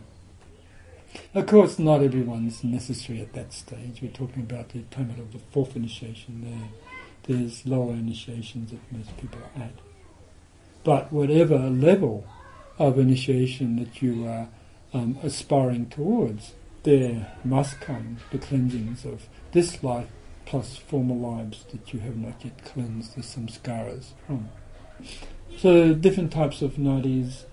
Of 1.34 1.48
course, 1.48 1.80
not 1.80 2.02
everyone's 2.02 2.64
necessary 2.64 3.22
at 3.22 3.34
that 3.34 3.52
stage. 3.52 4.02
We're 4.02 4.12
talking 4.12 4.44
about 4.44 4.70
the 4.70 4.80
attainment 4.80 5.20
of 5.20 5.34
the 5.34 5.40
fourth 5.52 5.76
initiation 5.76 6.42
there. 6.44 6.70
There's 7.24 7.66
lower 7.66 7.94
initiations 7.94 8.72
that 8.72 8.92
most 8.92 9.16
people 9.18 9.40
are 9.40 9.64
at. 9.64 9.74
But 10.84 11.12
whatever 11.12 11.58
level 11.58 12.26
of 12.80 12.98
initiation 12.98 13.76
that 13.78 14.02
you 14.02 14.28
are 14.28 14.50
um, 14.94 15.18
aspiring 15.22 15.88
towards, 15.88 16.54
there 16.84 17.34
must 17.44 17.80
come 17.80 18.18
the 18.32 18.40
cleansings 18.40 19.06
of 19.06 19.28
this 19.52 19.84
life 19.84 20.08
plus 20.52 20.76
former 20.76 21.16
lives 21.16 21.64
that 21.72 21.94
you 21.94 22.02
have 22.02 22.18
not 22.18 22.44
yet 22.44 22.62
cleansed 22.66 23.16
the 23.16 23.22
samskaras 23.22 24.08
from. 24.28 24.50
So 25.58 25.94
different 25.94 26.34
types 26.34 26.62
of 26.62 26.74
nadis 26.74 27.46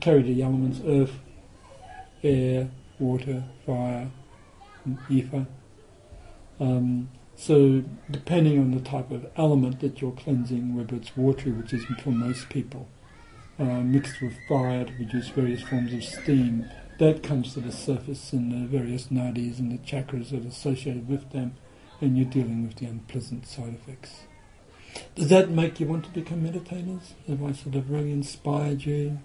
carry 0.00 0.22
the 0.22 0.42
elements 0.42 0.80
earth, 0.86 1.18
air, 2.24 2.70
water, 2.98 3.44
fire, 3.66 4.08
ether. 5.10 5.46
Um, 6.58 7.10
so 7.36 7.84
depending 8.10 8.58
on 8.58 8.70
the 8.70 8.80
type 8.80 9.10
of 9.10 9.26
element 9.36 9.80
that 9.80 10.00
you're 10.00 10.12
cleansing, 10.12 10.74
whether 10.74 10.96
it's 10.96 11.14
watery, 11.14 11.52
which 11.52 11.74
is 11.74 11.84
for 12.02 12.10
most 12.10 12.48
people, 12.48 12.88
uh, 13.58 13.82
mixed 13.82 14.22
with 14.22 14.32
fire 14.48 14.86
to 14.86 14.92
produce 14.94 15.28
various 15.28 15.60
forms 15.60 15.92
of 15.92 16.02
steam. 16.02 16.70
That 16.98 17.22
comes 17.22 17.52
to 17.52 17.60
the 17.60 17.70
surface 17.70 18.32
in 18.32 18.48
the 18.48 18.66
various 18.66 19.08
nadis 19.08 19.58
and 19.58 19.70
the 19.70 19.76
chakras 19.76 20.30
that 20.30 20.42
are 20.42 20.48
associated 20.48 21.06
with 21.06 21.32
them, 21.32 21.56
and 22.00 22.16
you're 22.16 22.26
dealing 22.26 22.66
with 22.66 22.76
the 22.76 22.86
unpleasant 22.86 23.46
side 23.46 23.74
effects. 23.74 24.22
Does 25.14 25.28
that 25.28 25.50
make 25.50 25.80
you 25.80 25.86
want 25.86 26.04
to 26.04 26.10
become 26.10 26.42
meditators? 26.42 27.12
Have 27.26 27.42
I 27.42 27.52
sort 27.52 27.74
of 27.74 27.90
really 27.90 28.12
inspired 28.12 28.84
you? 28.84 29.18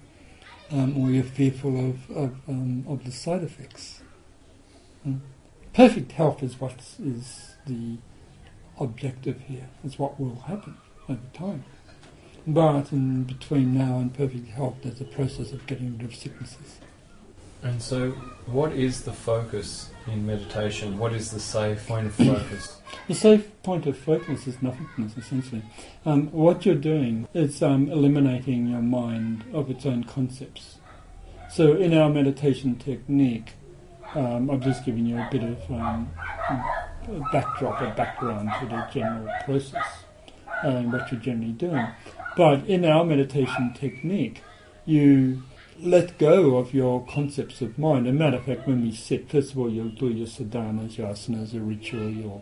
Um, 0.72 0.98
or 0.98 1.12
you're 1.12 1.24
fearful 1.24 1.78
of, 1.78 2.10
of, 2.12 2.36
um, 2.48 2.86
of 2.88 3.04
the 3.04 3.12
side 3.12 3.44
effects? 3.44 4.02
Hmm? 5.04 5.18
Perfect 5.74 6.14
health 6.14 6.44
is 6.44 6.60
what 6.60 6.80
is 7.00 7.56
the 7.66 7.98
objective 8.80 9.42
here, 9.42 9.70
is 9.84 10.00
what 10.00 10.20
will 10.20 10.44
happen 10.48 10.78
over 11.10 11.20
time. 11.34 11.64
But 12.48 12.92
in 12.92 13.24
between 13.24 13.78
now 13.78 14.00
and 14.00 14.14
perfect 14.14 14.48
health, 14.50 14.78
there's 14.82 15.02
a 15.02 15.06
process 15.06 15.52
of 15.52 15.68
getting 15.68 15.98
rid 15.98 16.06
of 16.06 16.16
sicknesses. 16.16 16.80
And 17.64 17.82
so, 17.82 18.12
what 18.48 18.74
is 18.74 19.04
the 19.04 19.14
focus 19.14 19.92
in 20.08 20.26
meditation? 20.26 20.98
What 20.98 21.14
is 21.14 21.30
the 21.30 21.40
safe 21.40 21.88
point 21.88 22.08
of 22.08 22.16
focus? 22.16 22.78
the 23.08 23.14
safe 23.14 23.52
point 23.62 23.86
of 23.86 23.98
focus 23.98 24.48
is 24.48 24.62
nothingness, 24.62 25.16
essentially. 25.16 25.62
Um, 26.06 26.32
what 26.32 26.66
you're 26.66 26.76
doing 26.76 27.28
is 27.34 27.62
um, 27.62 27.90
eliminating 27.90 28.68
your 28.68 28.82
mind 28.82 29.44
of 29.54 29.70
its 29.70 29.86
own 29.86 30.04
concepts. 30.06 30.78
So, 31.52 31.76
in 31.76 31.96
our 31.96 32.10
meditation 32.10 32.78
technique, 32.78 33.54
um, 34.16 34.50
I've 34.50 34.62
just 34.62 34.84
given 34.84 35.06
you 35.06 35.18
a 35.18 35.28
bit 35.32 35.44
of 35.44 35.72
um, 35.72 36.12
a 36.50 37.20
backdrop, 37.32 37.82
a 37.82 37.92
background 37.96 38.50
to 38.60 38.66
the 38.66 38.88
general 38.92 39.32
process 39.46 39.86
and 40.64 40.92
what 40.92 41.12
you're 41.12 41.22
generally 41.22 41.54
doing. 41.54 41.88
But 42.36 42.66
in 42.66 42.86
our 42.86 43.04
meditation 43.04 43.74
technique, 43.74 44.42
you 44.86 45.44
let 45.82 46.18
go 46.18 46.58
of 46.58 46.74
your 46.74 47.06
concepts 47.06 47.62
of 47.62 47.78
mind. 47.78 48.08
As 48.08 48.12
a 48.12 48.14
matter 48.14 48.38
of 48.38 48.46
fact, 48.46 48.68
when 48.68 48.82
we 48.82 48.94
sit, 48.94 49.30
first 49.30 49.52
of 49.52 49.60
all, 49.60 49.70
you'll 49.70 49.90
do 49.90 50.10
your 50.10 50.28
sadhanas, 50.28 50.98
your 50.98 51.08
asanas, 51.08 51.54
your 51.54 51.64
ritual, 51.64 52.10
your 52.10 52.42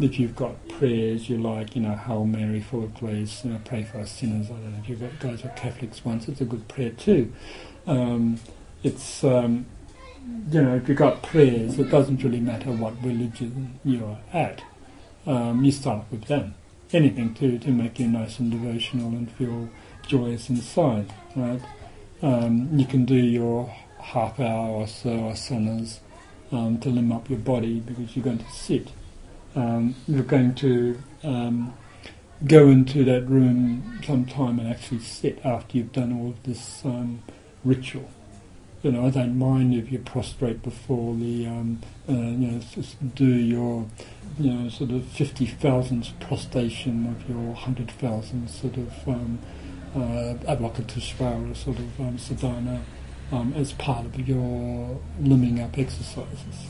if 0.00 0.18
you've 0.18 0.34
got 0.34 0.68
prayers 0.68 1.28
you 1.28 1.38
like, 1.38 1.76
you 1.76 1.82
know, 1.82 1.94
Hail 1.94 2.24
Mary, 2.24 2.60
full 2.60 2.82
of 2.82 2.94
grace, 2.94 3.44
you 3.44 3.52
know, 3.52 3.60
pray 3.64 3.84
for 3.84 3.98
us 3.98 4.10
sinners. 4.10 4.46
I 4.46 4.54
don't 4.54 4.72
know 4.72 4.78
if 4.82 4.88
you 4.88 4.96
guys 5.20 5.44
were 5.44 5.50
Catholics 5.50 6.04
once, 6.04 6.26
it's 6.26 6.40
a 6.40 6.44
good 6.44 6.66
prayer 6.66 6.90
too. 6.90 7.32
Um, 7.86 8.40
it's, 8.82 9.22
um, 9.22 9.66
you 10.50 10.62
know, 10.62 10.74
if 10.74 10.88
you've 10.88 10.98
got 10.98 11.22
prayers, 11.22 11.78
it 11.78 11.90
doesn't 11.90 12.24
really 12.24 12.40
matter 12.40 12.72
what 12.72 13.00
religion 13.04 13.78
you're 13.84 14.18
at. 14.32 14.62
Um, 15.26 15.64
you 15.64 15.70
start 15.70 16.06
with 16.10 16.24
them 16.24 16.54
anything 16.94 17.34
to, 17.34 17.58
to 17.58 17.70
make 17.70 17.98
you 17.98 18.06
nice 18.08 18.38
and 18.38 18.50
devotional 18.50 19.08
and 19.08 19.30
feel 19.32 19.68
joyous 20.06 20.48
inside, 20.48 21.12
right? 21.34 21.60
Um, 22.24 22.70
you 22.78 22.86
can 22.86 23.04
do 23.04 23.16
your 23.16 23.66
half 23.98 24.40
hour 24.40 24.70
or 24.70 24.86
so 24.86 25.10
asanas 25.10 25.98
um, 26.50 26.78
to 26.80 26.88
limb 26.88 27.12
up 27.12 27.28
your 27.28 27.38
body 27.38 27.80
because 27.80 28.16
you're 28.16 28.24
going 28.24 28.38
to 28.38 28.50
sit. 28.50 28.88
Um, 29.54 29.94
you're 30.08 30.24
going 30.24 30.54
to 30.56 30.98
um, 31.22 31.74
go 32.46 32.68
into 32.68 33.04
that 33.04 33.28
room 33.28 34.00
sometime 34.04 34.58
and 34.58 34.68
actually 34.68 35.00
sit 35.00 35.44
after 35.44 35.76
you've 35.76 35.92
done 35.92 36.12
all 36.18 36.30
of 36.30 36.42
this 36.44 36.84
um, 36.84 37.22
ritual 37.64 38.08
you 38.84 38.92
know, 38.92 39.06
I 39.06 39.10
don't 39.10 39.38
mind 39.38 39.74
if 39.74 39.90
you 39.90 39.98
prostrate 39.98 40.62
before 40.62 41.14
the, 41.14 41.46
um, 41.46 41.80
uh, 42.06 42.12
you 42.12 42.46
know, 42.48 42.60
do 43.14 43.24
your, 43.24 43.86
you 44.38 44.52
know, 44.52 44.68
sort 44.68 44.90
of 44.90 45.00
50,000th 45.04 46.20
prostration 46.20 47.06
of 47.06 47.26
your 47.26 47.54
100,000th 47.54 48.50
sort 48.50 48.76
of 48.76 49.08
uh, 49.94 50.34
Avalokiteshvara 50.46 51.56
sort 51.56 51.78
of 51.78 52.00
um, 52.00 52.18
sadhana 52.18 52.82
um, 53.32 53.52
as 53.56 53.72
part 53.72 54.04
of 54.06 54.28
your 54.28 55.00
limbing 55.20 55.62
up 55.62 55.78
exercises. 55.78 56.68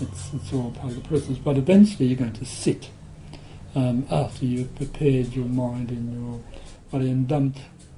It's, 0.00 0.34
it's 0.34 0.52
all 0.52 0.72
part 0.72 0.92
of 0.92 1.02
the 1.02 1.08
process. 1.08 1.38
But 1.38 1.56
eventually 1.56 2.06
you're 2.06 2.18
going 2.18 2.32
to 2.32 2.44
sit 2.44 2.90
um, 3.74 4.06
after 4.10 4.44
you've 4.44 4.74
prepared 4.76 5.34
your 5.34 5.46
mind 5.46 5.90
and 5.90 6.12
your 6.12 6.40
body. 6.90 7.10
And 7.10 7.30
um, 7.32 7.54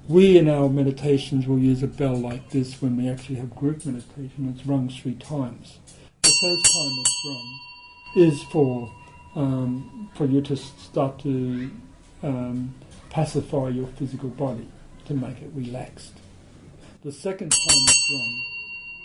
we 0.09 0.39
in 0.39 0.49
our 0.49 0.69
meditations 0.69 1.47
will 1.47 1.59
use 1.59 1.83
a 1.83 1.87
bell 1.87 2.17
like 2.17 2.51
this 2.51 2.81
when 2.81 2.97
we 2.97 3.09
actually 3.09 3.37
have 3.37 3.55
group 3.55 3.85
meditation. 3.85 4.55
It's 4.55 4.67
rung 4.67 4.89
three 4.89 5.14
times. 5.14 5.79
The 6.23 6.35
first 6.41 6.64
time 6.73 6.93
it's 7.01 7.23
rung 7.27 7.61
is 8.17 8.43
for 8.45 8.93
um, 9.35 10.11
for 10.14 10.25
you 10.25 10.41
to 10.41 10.57
start 10.57 11.19
to 11.21 11.71
um, 12.23 12.75
pacify 13.17 13.69
your 13.69 13.87
physical 13.99 14.29
body 14.29 14.69
to 15.07 15.14
make 15.14 15.41
it 15.41 15.51
relaxed. 15.55 16.12
The 17.03 17.11
second 17.11 17.49
time 17.49 17.85
it's 17.89 18.11
rung 18.12 18.43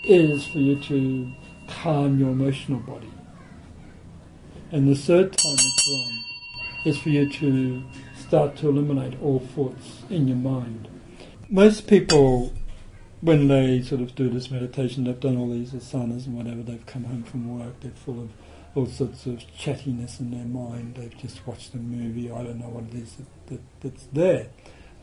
is 0.03 0.45
for 0.47 0.57
you 0.57 0.75
to 0.83 1.31
calm 1.69 2.19
your 2.19 2.31
emotional 2.31 2.81
body. 2.81 3.09
And 4.69 4.89
the 4.89 4.95
third 4.95 5.31
time 5.31 5.55
it's 5.57 5.87
rung 5.87 6.23
is 6.83 6.97
for 6.99 7.07
you 7.07 7.29
to 7.29 7.83
start 8.19 8.57
to 8.57 8.67
eliminate 8.67 9.17
all 9.21 9.39
thoughts 9.39 10.03
in 10.09 10.27
your 10.27 10.35
mind. 10.35 10.89
Most 11.47 11.87
people, 11.87 12.51
when 13.21 13.47
they 13.47 13.81
sort 13.81 14.01
of 14.01 14.13
do 14.13 14.29
this 14.29 14.51
meditation, 14.51 15.05
they've 15.05 15.17
done 15.21 15.37
all 15.37 15.49
these 15.49 15.71
asanas 15.71 16.25
and 16.25 16.35
whatever, 16.35 16.61
they've 16.63 16.85
come 16.85 17.05
home 17.05 17.23
from 17.23 17.57
work, 17.57 17.79
they're 17.79 17.91
full 17.91 18.19
of 18.19 18.29
all 18.75 18.85
sorts 18.85 19.25
of 19.25 19.39
chattiness 19.57 20.19
in 20.19 20.31
their 20.31 20.45
mind, 20.45 20.95
they've 20.95 21.17
just 21.17 21.45
watched 21.45 21.73
a 21.73 21.77
movie, 21.77 22.31
I 22.31 22.43
don't 22.43 22.59
know 22.59 22.69
what 22.69 22.85
it 22.85 22.95
is 22.95 23.15
that, 23.15 23.47
that, 23.47 23.61
that's 23.81 24.07
there. 24.13 24.47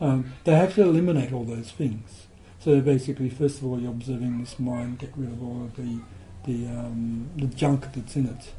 Um, 0.01 0.33
they 0.43 0.55
have 0.55 0.75
to 0.75 0.83
eliminate 0.83 1.33
all 1.33 1.43
those 1.43 1.71
things. 1.71 2.27
So 2.59 2.81
basically, 2.81 3.29
first 3.29 3.59
of 3.59 3.65
all, 3.65 3.79
you're 3.79 3.91
observing 3.91 4.39
this 4.39 4.59
mind, 4.59 4.99
get 4.99 5.11
rid 5.15 5.31
of 5.31 5.41
all 5.43 5.63
of 5.63 5.75
the 5.75 5.99
the, 6.45 6.67
um, 6.67 7.29
the 7.35 7.47
junk 7.47 7.91
that's 7.93 8.15
in 8.15 8.27
it. 8.27 8.53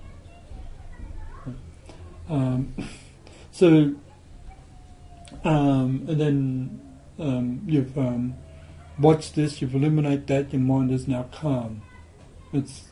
Um, 2.28 2.74
so, 3.52 3.94
um, 5.44 6.04
and 6.08 6.20
then 6.20 6.80
um, 7.18 7.62
you've 7.66 7.96
um, 7.98 8.34
watched 8.98 9.34
this, 9.34 9.60
you've 9.60 9.74
eliminated 9.74 10.26
that, 10.28 10.52
your 10.52 10.62
mind 10.62 10.92
is 10.92 11.08
now 11.08 11.24
calm. 11.32 11.82
It's 12.52 12.89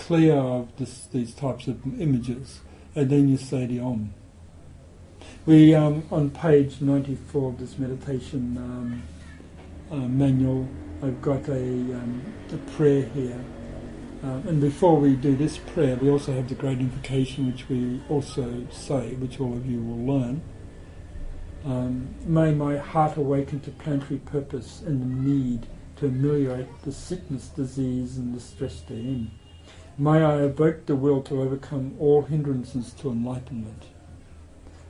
clear 0.00 0.36
of 0.36 0.76
this, 0.76 1.06
these 1.12 1.34
types 1.34 1.68
of 1.68 2.00
images, 2.00 2.60
and 2.94 3.08
then 3.10 3.28
you 3.28 3.36
say 3.36 3.66
the 3.66 3.80
Om. 3.80 4.12
We, 5.46 5.74
um, 5.74 6.04
on 6.10 6.30
page 6.30 6.80
94 6.80 7.50
of 7.50 7.58
this 7.58 7.78
meditation 7.78 9.02
uh, 9.90 9.94
manual, 9.96 10.68
I've 11.02 11.22
got 11.22 11.48
a, 11.48 12.00
a 12.52 12.56
prayer 12.76 13.04
here 13.14 13.40
um, 14.22 14.46
and 14.46 14.60
before 14.60 14.96
we 14.96 15.16
do 15.16 15.34
this 15.34 15.56
prayer, 15.56 15.96
we 15.96 16.10
also 16.10 16.32
have 16.32 16.48
the 16.48 16.54
great 16.54 16.78
invocation, 16.78 17.50
which 17.50 17.68
we 17.70 18.02
also 18.10 18.66
say, 18.70 19.14
which 19.14 19.40
all 19.40 19.54
of 19.54 19.64
you 19.64 19.80
will 19.80 20.14
learn. 20.14 20.42
Um, 21.64 22.14
may 22.26 22.52
my 22.52 22.76
heart 22.76 23.16
awaken 23.16 23.60
to 23.60 23.70
planetary 23.70 24.18
purpose 24.18 24.82
and 24.84 25.00
the 25.00 25.30
need 25.30 25.66
to 25.96 26.06
ameliorate 26.06 26.82
the 26.82 26.92
sickness, 26.92 27.48
disease, 27.48 28.18
and 28.18 28.34
distress 28.34 28.82
therein. 28.82 29.30
May 30.00 30.22
I 30.22 30.44
evoke 30.44 30.86
the 30.86 30.96
will 30.96 31.20
to 31.24 31.42
overcome 31.42 31.94
all 32.00 32.22
hindrances 32.22 32.94
to 32.94 33.10
enlightenment. 33.10 33.82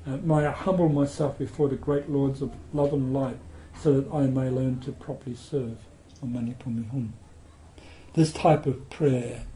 Uh, 0.07 0.19
may 0.19 0.47
I 0.47 0.53
humble 0.53 0.89
myself 0.89 1.37
before 1.37 1.69
the 1.69 1.75
great 1.75 2.09
lords 2.09 2.41
of 2.43 2.53
love 2.73 2.93
and 2.93 3.13
light 3.13 3.41
so 3.77 4.01
that 4.01 4.15
I 4.15 4.27
may 4.27 4.49
learn 4.49 4.79
to 4.83 4.93
properly 4.93 5.35
serve. 5.35 5.79
This 8.15 8.33
type 8.33 8.67
of 8.67 8.89
prayer, 8.89 9.47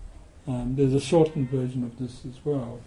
um, 0.49 0.75
there's 0.75 0.93
a 0.93 0.99
shortened 0.99 1.51
version 1.51 1.85
of 1.85 2.01
this 2.01 2.23
as 2.29 2.45
well. 2.45 2.81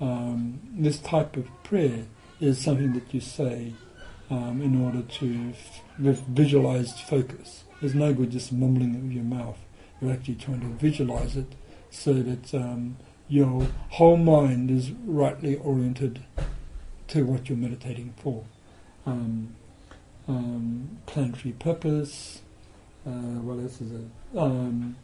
Um, 0.00 0.60
this 0.72 0.98
type 1.00 1.36
of 1.36 1.46
prayer 1.62 2.06
is 2.40 2.58
something 2.58 2.94
that 2.94 3.12
you 3.12 3.20
say 3.20 3.74
um, 4.30 4.62
in 4.62 4.82
order 4.82 5.02
to 5.02 5.52
f- 5.52 6.20
visualized 6.26 7.00
focus. 7.00 7.64
There's 7.82 7.94
no 7.94 8.14
good 8.14 8.30
just 8.30 8.50
mumbling 8.50 8.94
it 8.94 9.02
with 9.02 9.12
your 9.12 9.24
mouth. 9.24 9.58
You're 10.00 10.14
actually 10.14 10.36
trying 10.36 10.60
to 10.60 10.68
visualize 10.68 11.36
it 11.36 11.54
so 11.90 12.12
that 12.14 12.54
um, 12.54 12.96
your 13.28 13.66
whole 13.90 14.16
mind 14.16 14.70
is 14.70 14.92
rightly 15.04 15.56
oriented 15.56 16.24
to 17.08 17.24
what 17.24 17.48
you're 17.48 17.58
meditating 17.58 18.14
for. 18.16 18.44
Um, 19.06 19.54
um, 20.26 20.98
planetary 21.06 21.52
purpose, 21.52 22.42
uh, 23.06 23.10
what 23.10 23.62
else 23.62 23.80
is 23.80 23.92
it? 23.92 24.06
Um, 24.36 24.96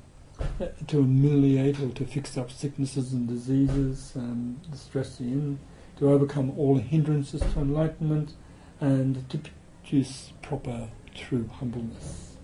to 0.87 0.99
ameliorate 0.99 1.80
or 1.80 1.91
to 1.91 2.05
fix 2.05 2.37
up 2.37 2.51
sicknesses 2.51 3.12
and 3.12 3.26
diseases, 3.26 4.12
um, 4.16 4.61
distress 4.70 5.20
in, 5.20 5.59
to 5.99 6.11
overcome 6.11 6.53
all 6.59 6.76
hindrances 6.78 7.41
to 7.41 7.61
enlightenment, 7.61 8.35
and 8.80 9.28
to 9.30 9.39
produce 9.82 10.32
proper 10.43 10.89
true 11.14 11.49
humbleness, 11.55 12.37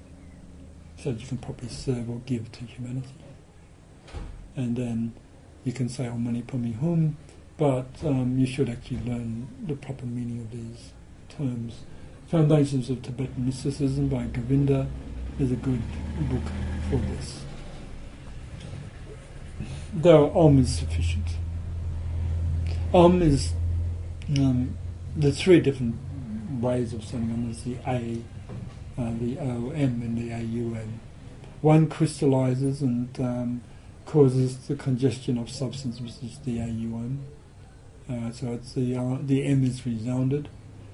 so 0.96 1.12
that 1.12 1.20
you 1.20 1.26
can 1.26 1.38
properly 1.38 1.68
serve 1.68 2.08
or 2.08 2.20
give 2.24 2.50
to 2.52 2.64
humanity. 2.64 3.19
And 4.60 4.76
then 4.76 5.14
you 5.64 5.72
can 5.72 5.88
say 5.88 6.06
Om 6.06 6.24
Mani 6.24 6.42
Padme 6.42 6.72
Hum, 6.74 7.16
but 7.56 7.88
um, 8.04 8.38
you 8.38 8.46
should 8.46 8.68
actually 8.68 9.00
learn 9.06 9.48
the 9.66 9.74
proper 9.74 10.04
meaning 10.04 10.40
of 10.40 10.50
these 10.50 10.92
terms. 11.30 11.84
Foundations 12.26 12.90
of 12.90 13.00
Tibetan 13.00 13.46
Mysticism 13.46 14.08
by 14.08 14.24
Govinda 14.26 14.86
is 15.38 15.50
a 15.50 15.56
good 15.56 15.80
book 16.28 16.42
for 16.90 16.96
this. 16.96 17.40
Though 19.94 20.30
Om 20.38 20.58
is 20.58 20.78
sufficient. 20.78 21.26
Om 22.92 23.22
is 23.22 23.54
um, 24.38 24.76
the 25.16 25.32
three 25.32 25.60
different 25.60 25.96
ways 26.60 26.92
of 26.92 27.02
saying 27.04 27.30
Om 27.32 27.50
is 27.50 27.64
the 27.64 27.76
A, 27.86 28.22
uh, 29.00 29.12
the 29.18 29.38
O, 29.38 29.70
M, 29.74 30.02
and 30.02 30.18
the 30.18 30.30
A, 30.32 30.40
U, 30.40 30.74
N. 30.74 31.00
One 31.62 31.88
crystallizes 31.88 32.82
and 32.82 33.18
um, 33.18 33.62
causes 34.10 34.58
the 34.68 34.74
congestion 34.74 35.38
of 35.38 35.48
substance, 35.48 36.00
which 36.00 36.22
is 36.22 36.38
the 36.44 36.58
A, 36.58 36.66
U, 36.66 36.96
M. 36.96 37.20
Uh, 38.08 38.32
so 38.32 38.52
it's 38.54 38.72
the 38.74 38.96
uh, 38.96 39.18
the 39.22 39.44
M 39.44 39.64
is 39.64 39.86
resounded 39.86 40.48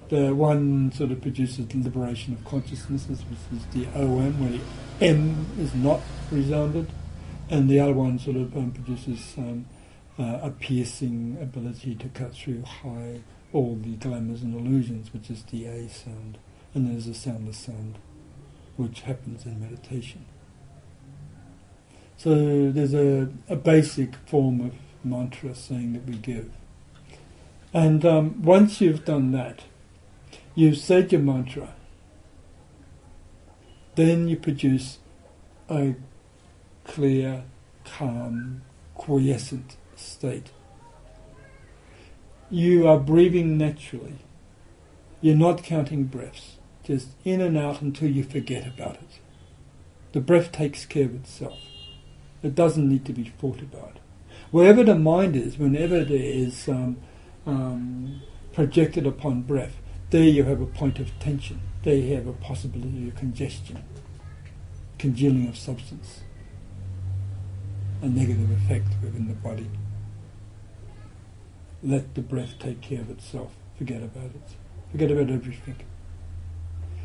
the 0.09 0.35
one 0.35 0.93
sort 0.93 1.11
of 1.11 1.21
produces 1.21 1.67
the 1.67 1.83
liberation 1.83 2.35
of 2.35 2.45
consciousnesses, 2.45 3.25
which 3.29 3.61
is 3.61 3.67
the 3.75 3.87
OM, 3.99 4.39
where 4.41 4.51
the 4.51 4.61
M 5.05 5.47
is 5.59 5.75
not 5.75 6.01
resounded, 6.31 6.89
and 7.51 7.69
the 7.69 7.81
other 7.81 7.93
one 7.93 8.19
sort 8.19 8.37
of 8.37 8.57
um, 8.57 8.71
produces 8.71 9.35
um, 9.37 9.67
uh, 10.19 10.39
a 10.43 10.51
piercing 10.51 11.37
ability 11.41 11.95
to 11.97 12.09
cut 12.09 12.35
through 12.35 12.62
high 12.62 13.21
all 13.53 13.77
the 13.83 13.97
glamours 13.97 14.43
and 14.43 14.55
illusions, 14.55 15.12
which 15.12 15.31
is 15.31 15.43
the 15.45 15.67
A 15.67 15.89
sound, 15.89 16.39
and 16.75 16.91
there's 16.91 17.07
a 17.07 17.14
soundless 17.14 17.59
sound, 17.59 17.99
which 18.77 19.01
happens 19.03 19.45
in 19.45 19.61
meditation. 19.61 20.25
So 22.17 22.71
there's 22.71 22.95
a, 22.95 23.29
a 23.49 23.57
basic 23.57 24.17
form 24.27 24.61
of 24.61 24.73
mantra 25.05 25.55
saying 25.55 25.93
that 25.93 26.07
we 26.07 26.17
give. 26.17 26.51
And 27.73 28.05
um, 28.07 28.43
once 28.43 28.81
you've 28.81 29.05
done 29.05 29.33
that, 29.33 29.64
you've 30.55 30.79
said 30.79 31.12
your 31.12 31.21
mantra, 31.21 31.75
then 33.97 34.29
you 34.29 34.37
produce 34.37 34.99
a 35.69 35.95
clear, 36.85 37.45
calm, 37.85 38.62
quiescent 38.95 39.77
state. 39.95 40.51
You 42.51 42.87
are 42.89 42.99
breathing 42.99 43.59
naturally. 43.59 44.19
You're 45.21 45.37
not 45.37 45.62
counting 45.62 46.05
breaths, 46.05 46.57
just 46.85 47.09
in 47.25 47.41
and 47.41 47.59
out 47.59 47.83
until 47.83 48.09
you 48.09 48.23
forget 48.23 48.67
about 48.67 48.97
it. 48.97 49.21
The 50.12 50.21
breath 50.21 50.53
takes 50.53 50.87
care 50.87 51.07
of 51.07 51.14
itself. 51.14 51.59
It 52.47 52.55
doesn't 52.55 52.88
need 52.88 53.05
to 53.07 53.12
be 53.12 53.24
thought 53.24 53.61
about. 53.61 53.99
Wherever 54.53 54.84
the 54.84 54.94
mind 54.94 55.34
is, 55.34 55.59
whenever 55.59 56.05
there 56.05 56.16
is 56.16 56.68
um, 56.68 56.99
um, 57.44 58.22
projected 58.53 59.05
upon 59.05 59.42
breath, 59.42 59.80
there 60.11 60.22
you 60.22 60.44
have 60.44 60.61
a 60.61 60.66
point 60.66 61.01
of 61.01 61.11
tension. 61.18 61.61
There 61.82 61.97
you 61.97 62.14
have 62.14 62.28
a 62.28 62.32
possibility 62.32 63.09
of 63.09 63.16
congestion, 63.16 63.82
congealing 64.97 65.49
of 65.49 65.59
substance, 65.59 66.20
a 68.01 68.07
negative 68.07 68.53
effect 68.53 68.90
within 69.03 69.26
the 69.26 69.34
body. 69.34 69.68
Let 71.82 72.14
the 72.14 72.22
breath 72.22 72.61
take 72.61 72.80
care 72.80 73.01
of 73.01 73.11
itself. 73.11 73.57
Forget 73.76 74.05
about 74.05 74.26
it. 74.26 74.57
Forget 74.92 75.11
about 75.11 75.30
everything. 75.30 75.80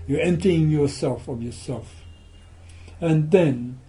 You're 0.07 0.21
emptying 0.21 0.69
yourself 0.69 1.27
of 1.27 1.41
yourself. 1.41 2.03
And 2.99 3.31
then 3.31 3.79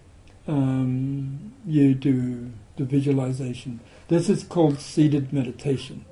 um, 0.47 1.53
you 1.65 1.93
do 1.93 2.51
the 2.77 2.83
visualization. 2.85 3.79
This 4.07 4.29
is 4.29 4.43
called 4.43 4.79
seated 4.79 5.31
meditation 5.31 6.05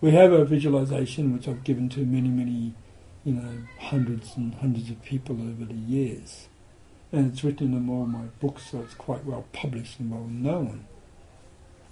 we 0.00 0.10
have 0.10 0.32
a 0.32 0.44
visualization 0.44 1.32
which 1.32 1.48
I've 1.48 1.64
given 1.64 1.88
to 1.90 2.00
many, 2.00 2.28
many, 2.28 2.74
you 3.24 3.32
know, 3.32 3.62
hundreds 3.78 4.36
and 4.36 4.54
hundreds 4.54 4.90
of 4.90 5.02
people 5.02 5.36
over 5.36 5.64
the 5.64 5.74
years. 5.74 6.48
And 7.12 7.32
it's 7.32 7.42
written 7.42 7.72
in 7.72 7.88
all 7.88 8.04
my 8.04 8.26
books, 8.40 8.70
so 8.70 8.80
it's 8.80 8.94
quite 8.94 9.24
well 9.24 9.46
published 9.52 9.98
and 9.98 10.10
well 10.10 10.26
known. 10.28 10.86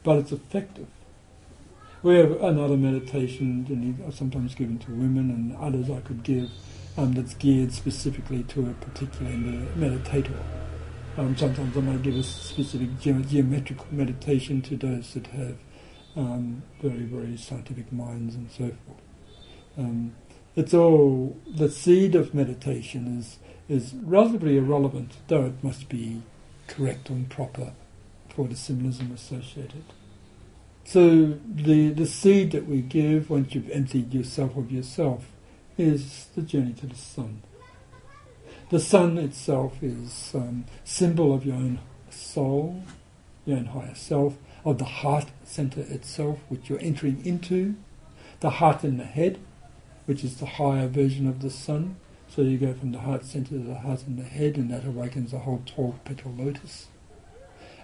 But 0.02 0.18
it's 0.18 0.32
effective. 0.32 0.88
We 2.02 2.16
have 2.16 2.42
another 2.42 2.76
meditation, 2.76 3.66
and 3.68 4.14
sometimes 4.14 4.54
given 4.54 4.78
to 4.80 4.90
women, 4.90 5.30
and 5.30 5.56
others 5.56 5.88
I 5.88 6.00
could 6.00 6.22
give, 6.22 6.50
um, 6.98 7.14
that's 7.14 7.34
geared 7.34 7.72
specifically 7.72 8.42
to 8.44 8.68
a 8.68 8.74
particular 8.74 9.32
meditator. 9.32 10.38
Um, 11.16 11.36
sometimes 11.36 11.76
I 11.76 11.80
might 11.80 12.02
give 12.02 12.16
a 12.16 12.24
specific 12.24 12.98
ge- 12.98 13.28
geometrical 13.28 13.86
meditation 13.92 14.60
to 14.62 14.76
those 14.76 15.14
that 15.14 15.28
have 15.28 15.58
um, 16.16 16.64
very, 16.82 17.04
very 17.04 17.36
scientific 17.36 17.92
minds 17.92 18.34
and 18.34 18.50
so 18.50 18.72
forth. 18.84 19.00
Um, 19.78 20.16
it's 20.56 20.74
all 20.74 21.36
the 21.46 21.70
seed 21.70 22.14
of 22.16 22.34
meditation 22.34 23.18
is 23.18 23.38
is 23.68 23.94
relatively 23.94 24.56
irrelevant, 24.58 25.12
though 25.28 25.46
it 25.46 25.62
must 25.62 25.88
be 25.88 26.22
correct 26.66 27.08
and 27.10 27.30
proper 27.30 27.72
for 28.28 28.46
the 28.48 28.56
symbolism 28.56 29.12
associated. 29.12 29.84
So 30.84 31.38
the 31.46 31.90
the 31.90 32.06
seed 32.06 32.50
that 32.52 32.66
we 32.66 32.80
give 32.82 33.30
once 33.30 33.54
you've 33.54 33.70
emptied 33.70 34.12
yourself 34.12 34.56
of 34.56 34.72
yourself 34.72 35.26
is 35.78 36.26
the 36.34 36.42
journey 36.42 36.72
to 36.74 36.86
the 36.86 36.96
sun. 36.96 37.42
The 38.70 38.80
sun 38.80 39.18
itself 39.18 39.82
is 39.82 40.32
um, 40.34 40.64
symbol 40.84 41.34
of 41.34 41.44
your 41.44 41.56
own 41.56 41.80
soul, 42.08 42.82
your 43.44 43.58
own 43.58 43.66
higher 43.66 43.94
self, 43.94 44.36
of 44.64 44.78
the 44.78 44.84
heart 44.84 45.26
center 45.44 45.82
itself, 45.82 46.38
which 46.48 46.70
you're 46.70 46.80
entering 46.80 47.24
into, 47.26 47.74
the 48.40 48.50
heart 48.50 48.82
and 48.82 48.98
the 48.98 49.04
head, 49.04 49.38
which 50.06 50.24
is 50.24 50.36
the 50.36 50.46
higher 50.46 50.88
version 50.88 51.28
of 51.28 51.42
the 51.42 51.50
sun. 51.50 51.96
So 52.28 52.40
you 52.40 52.56
go 52.56 52.72
from 52.72 52.92
the 52.92 53.00
heart 53.00 53.26
center 53.26 53.50
to 53.50 53.58
the 53.58 53.74
heart 53.80 54.04
and 54.06 54.18
the 54.18 54.24
head, 54.24 54.56
and 54.56 54.70
that 54.70 54.86
awakens 54.86 55.32
the 55.32 55.40
whole 55.40 55.62
12 55.66 56.02
petal 56.04 56.32
lotus. 56.32 56.86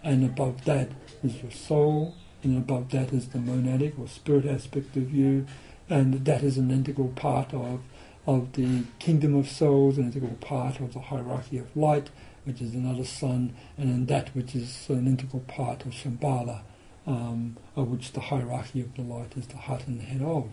And 0.03 0.25
above 0.25 0.65
that 0.65 0.89
is 1.23 1.43
your 1.43 1.53
soul, 1.53 2.15
and 2.43 2.57
above 2.57 2.91
that 2.91 3.13
is 3.13 3.29
the 3.29 3.39
monadic 3.39 3.99
or 3.99 4.09
spirit 4.09 4.47
aspect 4.47 4.97
of 4.97 5.15
you, 5.15 5.47
and 5.91 6.25
that 6.25 6.43
is 6.43 6.57
an 6.57 6.71
integral 6.71 7.09
part 7.09 7.53
of 7.53 7.81
of 8.27 8.53
the 8.53 8.85
kingdom 8.99 9.35
of 9.35 9.49
souls, 9.49 9.99
an 9.99 10.05
integral 10.05 10.37
part 10.41 10.81
of 10.81 10.93
the 10.93 11.01
hierarchy 11.01 11.59
of 11.59 11.75
light, 11.77 12.11
which 12.45 12.61
is 12.61 12.75
another 12.75 13.05
sun, 13.05 13.55
and 13.77 13.91
then 13.91 14.07
that 14.07 14.35
which 14.35 14.55
is 14.55 14.87
an 14.89 15.07
integral 15.07 15.43
part 15.43 15.85
of 15.85 15.93
Shambhala, 15.93 16.63
um, 17.07 17.57
of 17.77 17.89
which 17.89 18.13
the 18.13 18.21
hierarchy 18.21 18.81
of 18.81 18.95
the 18.95 19.03
light 19.03 19.37
is 19.37 19.47
the 19.47 19.57
heart 19.57 19.87
and 19.87 20.01
the 20.01 20.05
head 20.05 20.23
of. 20.23 20.51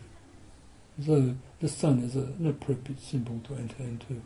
So 1.06 1.36
the 1.60 1.68
sun 1.68 2.00
is 2.00 2.16
a, 2.16 2.20
an 2.40 2.48
appropriate 2.48 3.02
symbol 3.02 3.40
to 3.46 3.56
enter 3.56 3.84
into. 3.84 4.22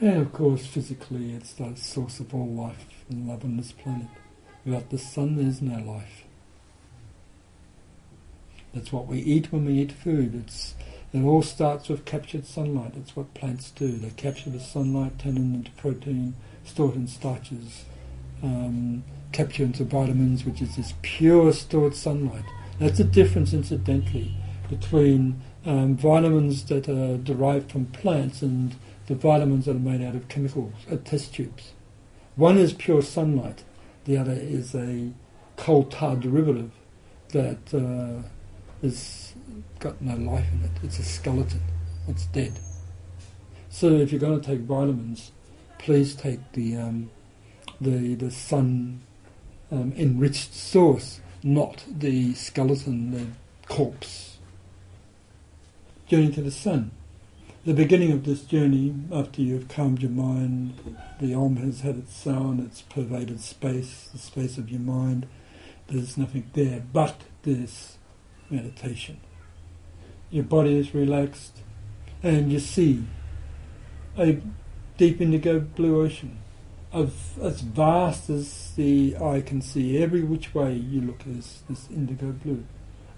And 0.00 0.22
of 0.22 0.32
course, 0.32 0.66
physically, 0.66 1.34
it's 1.34 1.52
the 1.52 1.74
source 1.76 2.20
of 2.20 2.34
all 2.34 2.48
life 2.48 3.04
and 3.08 3.28
love 3.28 3.44
on 3.44 3.56
this 3.56 3.72
planet. 3.72 4.08
Without 4.64 4.90
the 4.90 4.98
sun, 4.98 5.36
there's 5.36 5.62
no 5.62 5.78
life. 5.78 6.24
That's 8.74 8.92
what 8.92 9.06
we 9.06 9.20
eat 9.20 9.52
when 9.52 9.66
we 9.66 9.74
eat 9.74 9.92
food. 9.92 10.34
It's 10.34 10.74
it 11.14 11.22
all 11.22 11.42
starts 11.42 11.88
with 11.88 12.04
captured 12.04 12.44
sunlight. 12.44 12.94
That's 12.94 13.14
what 13.14 13.34
plants 13.34 13.70
do. 13.70 13.96
They 13.96 14.10
capture 14.10 14.50
the 14.50 14.58
sunlight, 14.58 15.18
turn 15.20 15.36
it 15.36 15.40
into 15.40 15.70
protein, 15.72 16.34
store 16.64 16.90
it 16.90 16.96
in 16.96 17.06
starches, 17.06 17.84
um, 18.42 19.04
capture 19.30 19.62
into 19.62 19.84
vitamins, 19.84 20.44
which 20.44 20.60
is 20.60 20.74
this 20.74 20.94
pure 21.02 21.52
stored 21.52 21.94
sunlight. 21.94 22.44
That's 22.80 22.98
the 22.98 23.04
difference, 23.04 23.52
incidentally, 23.52 24.34
between 24.68 25.40
um, 25.64 25.96
vitamins 25.96 26.64
that 26.64 26.88
are 26.88 27.16
derived 27.16 27.70
from 27.70 27.86
plants 27.86 28.42
and 28.42 28.74
the 29.06 29.14
vitamins 29.14 29.66
that 29.66 29.76
are 29.76 29.78
made 29.78 30.02
out 30.02 30.16
of 30.16 30.28
chemicals, 30.28 30.72
uh, 30.90 30.96
test 31.04 31.34
tubes. 31.34 31.72
One 32.34 32.58
is 32.58 32.72
pure 32.72 33.02
sunlight, 33.02 33.62
the 34.04 34.16
other 34.16 34.32
is 34.32 34.74
a 34.74 35.12
coal 35.56 35.84
tar 35.84 36.16
derivative 36.16 36.72
that 37.28 37.72
uh, 37.72 38.26
is 38.84 39.23
got 39.78 40.00
no 40.00 40.16
life 40.16 40.46
in 40.52 40.64
it. 40.64 40.70
It's 40.82 40.98
a 40.98 41.04
skeleton. 41.04 41.60
It's 42.08 42.26
dead. 42.26 42.58
So 43.68 43.88
if 43.88 44.12
you're 44.12 44.20
going 44.20 44.40
to 44.40 44.46
take 44.46 44.60
vitamins, 44.60 45.32
please 45.78 46.14
take 46.14 46.52
the 46.52 46.76
um, 46.76 47.10
the 47.80 48.14
the 48.14 48.30
sun 48.30 49.02
um, 49.70 49.92
enriched 49.96 50.54
source, 50.54 51.20
not 51.42 51.84
the 51.88 52.34
skeleton, 52.34 53.10
the 53.10 53.26
corpse. 53.66 54.38
Journey 56.06 56.30
to 56.32 56.42
the 56.42 56.50
sun. 56.50 56.92
The 57.64 57.72
beginning 57.72 58.12
of 58.12 58.24
this 58.24 58.42
journey, 58.42 58.94
after 59.10 59.40
you've 59.40 59.68
calmed 59.68 60.02
your 60.02 60.10
mind, 60.10 60.74
the 61.18 61.32
Om 61.32 61.56
has 61.56 61.80
had 61.80 61.96
its 61.96 62.14
sound, 62.14 62.60
it's 62.60 62.82
pervaded 62.82 63.40
space, 63.40 64.10
the 64.12 64.18
space 64.18 64.58
of 64.58 64.70
your 64.70 64.80
mind. 64.82 65.26
There's 65.86 66.18
nothing 66.18 66.50
there 66.52 66.82
but 66.92 67.22
this 67.42 67.96
meditation. 68.50 69.18
Your 70.34 70.42
body 70.42 70.76
is 70.76 70.92
relaxed, 70.92 71.60
and 72.20 72.50
you 72.50 72.58
see 72.58 73.04
a 74.18 74.40
deep 74.98 75.20
indigo 75.20 75.60
blue 75.60 76.02
ocean 76.04 76.38
of 76.90 77.38
as 77.40 77.60
vast 77.60 78.28
as 78.30 78.72
the 78.74 79.16
eye 79.16 79.42
can 79.42 79.62
see. 79.62 80.02
Every 80.02 80.24
which 80.24 80.52
way 80.52 80.74
you 80.74 81.02
look 81.02 81.20
is 81.24 81.62
this 81.70 81.88
indigo 81.88 82.32
blue. 82.32 82.64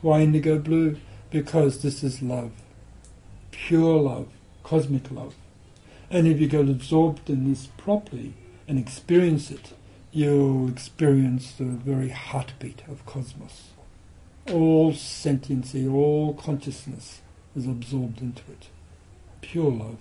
Why 0.02 0.20
indigo 0.20 0.58
blue? 0.58 0.98
Because 1.30 1.80
this 1.80 2.04
is 2.04 2.20
love, 2.20 2.52
pure 3.50 3.98
love, 3.98 4.28
cosmic 4.62 5.10
love. 5.10 5.36
And 6.10 6.26
if 6.26 6.38
you 6.38 6.48
get 6.48 6.68
absorbed 6.68 7.30
in 7.30 7.48
this 7.48 7.68
properly 7.78 8.34
and 8.68 8.78
experience 8.78 9.50
it, 9.50 9.72
you'll 10.12 10.68
experience 10.68 11.52
the 11.52 11.64
very 11.64 12.10
heartbeat 12.10 12.82
of 12.86 13.06
cosmos 13.06 13.70
all 14.52 14.92
sentiency, 14.92 15.86
all 15.86 16.34
consciousness 16.34 17.20
is 17.54 17.66
absorbed 17.66 18.20
into 18.20 18.42
it. 18.50 18.68
Pure 19.40 19.72
love, 19.72 19.98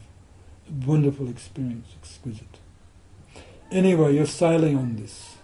A 0.67 0.85
wonderful 0.85 1.29
experience, 1.29 1.87
exquisite. 1.99 2.59
Anyway, 3.71 4.15
you're 4.15 4.25
sailing 4.25 4.77
on 4.77 4.95
this. 4.95 5.37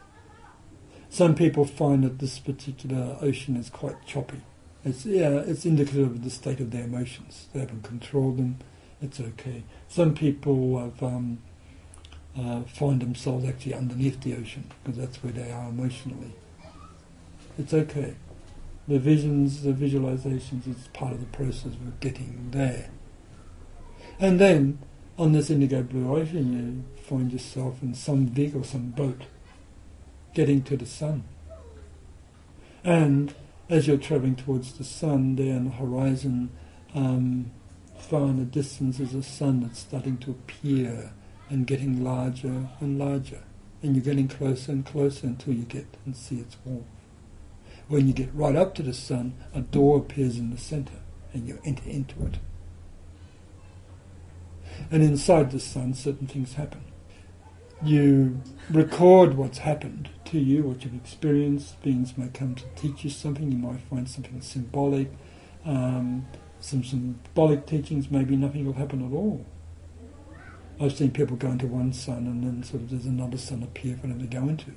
Some 1.09 1.35
people 1.35 1.65
find 1.65 2.03
that 2.03 2.19
this 2.19 2.39
particular 2.39 3.17
ocean 3.21 3.55
is 3.57 3.69
quite 3.69 4.05
choppy. 4.05 4.41
It's 4.85 5.05
yeah, 5.05 5.29
it's 5.29 5.65
indicative 5.65 6.07
of 6.07 6.23
the 6.23 6.29
state 6.29 6.59
of 6.59 6.71
their 6.71 6.85
emotions. 6.85 7.47
They 7.53 7.59
haven't 7.59 7.83
controlled 7.83 8.37
them. 8.37 8.57
It's 9.01 9.19
okay. 9.19 9.63
Some 9.87 10.13
people 10.13 10.79
have, 10.79 11.03
um, 11.03 11.39
uh, 12.37 12.61
find 12.61 13.01
themselves 13.01 13.45
actually 13.45 13.73
underneath 13.73 14.21
the 14.21 14.35
ocean 14.35 14.71
because 14.83 14.97
that's 14.97 15.17
where 15.23 15.33
they 15.33 15.51
are 15.51 15.69
emotionally. 15.69 16.33
It's 17.57 17.73
okay 17.73 18.15
the 18.91 18.99
visions, 18.99 19.63
the 19.63 19.71
visualizations 19.71 20.67
is 20.67 20.89
part 20.89 21.13
of 21.13 21.21
the 21.21 21.37
process 21.37 21.67
of 21.67 21.99
getting 22.01 22.49
there. 22.51 22.89
And 24.19 24.37
then 24.37 24.79
on 25.17 25.31
this 25.31 25.49
indigo 25.49 25.81
blue 25.81 26.13
ocean, 26.13 26.51
you 26.51 27.01
find 27.03 27.31
yourself 27.31 27.81
in 27.81 27.93
some 27.93 28.33
or 28.53 28.65
some 28.65 28.89
boat 28.89 29.21
getting 30.33 30.61
to 30.63 30.75
the 30.75 30.85
sun. 30.85 31.23
And 32.83 33.33
as 33.69 33.87
you're 33.87 33.95
traveling 33.95 34.35
towards 34.35 34.73
the 34.73 34.83
sun, 34.83 35.37
there 35.37 35.55
on 35.55 35.65
the 35.65 35.71
horizon, 35.71 36.49
um, 36.93 37.51
far 37.97 38.23
in 38.23 38.39
the 38.39 38.45
distance, 38.45 38.99
is 38.99 39.13
a 39.13 39.23
sun 39.23 39.61
that's 39.61 39.79
starting 39.79 40.17
to 40.17 40.31
appear 40.31 41.13
and 41.49 41.65
getting 41.65 42.03
larger 42.03 42.67
and 42.81 42.99
larger. 42.99 43.43
And 43.81 43.95
you're 43.95 44.03
getting 44.03 44.27
closer 44.27 44.73
and 44.73 44.85
closer 44.85 45.27
until 45.27 45.53
you 45.53 45.63
get 45.63 45.87
and 46.05 46.13
see 46.13 46.39
its 46.39 46.57
warmth. 46.65 47.00
When 47.91 48.07
you 48.07 48.13
get 48.13 48.33
right 48.33 48.55
up 48.55 48.73
to 48.75 48.83
the 48.83 48.93
sun, 48.93 49.33
a 49.53 49.59
door 49.59 49.97
appears 49.97 50.37
in 50.37 50.49
the 50.49 50.57
center 50.57 50.93
and 51.33 51.45
you 51.45 51.59
enter 51.65 51.89
into 51.89 52.25
it. 52.25 52.37
And 54.89 55.03
inside 55.03 55.51
the 55.51 55.59
sun, 55.59 55.93
certain 55.93 56.25
things 56.25 56.53
happen. 56.53 56.85
You 57.83 58.39
record 58.69 59.33
what's 59.33 59.57
happened 59.57 60.07
to 60.23 60.39
you, 60.39 60.63
what 60.63 60.85
you've 60.85 60.95
experienced. 60.95 61.81
Beings 61.81 62.17
may 62.17 62.29
come 62.29 62.55
to 62.55 62.63
teach 62.77 63.03
you 63.03 63.09
something. 63.09 63.51
You 63.51 63.57
might 63.57 63.81
find 63.81 64.09
something 64.09 64.39
symbolic. 64.39 65.11
Um, 65.65 66.27
some 66.61 66.85
symbolic 66.85 67.65
teachings, 67.65 68.09
maybe 68.09 68.37
nothing 68.37 68.65
will 68.65 68.71
happen 68.71 69.05
at 69.05 69.13
all. 69.13 69.45
I've 70.79 70.95
seen 70.95 71.11
people 71.11 71.35
go 71.35 71.49
into 71.49 71.67
one 71.67 71.91
sun 71.91 72.25
and 72.25 72.41
then 72.41 72.63
sort 72.63 72.83
of 72.83 72.91
there's 72.91 73.05
another 73.05 73.37
sun 73.37 73.63
appear 73.63 73.97
for 73.97 74.07
them 74.07 74.21
to 74.21 74.27
go 74.27 74.47
into. 74.47 74.71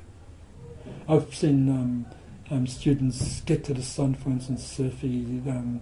I've 1.08 1.32
seen 1.32 1.68
um, 1.68 2.06
um, 2.50 2.66
students 2.66 3.40
get 3.42 3.64
to 3.64 3.74
the 3.74 3.82
sun, 3.82 4.14
for 4.14 4.30
instance, 4.30 4.64
surfy, 4.64 5.40
um, 5.48 5.80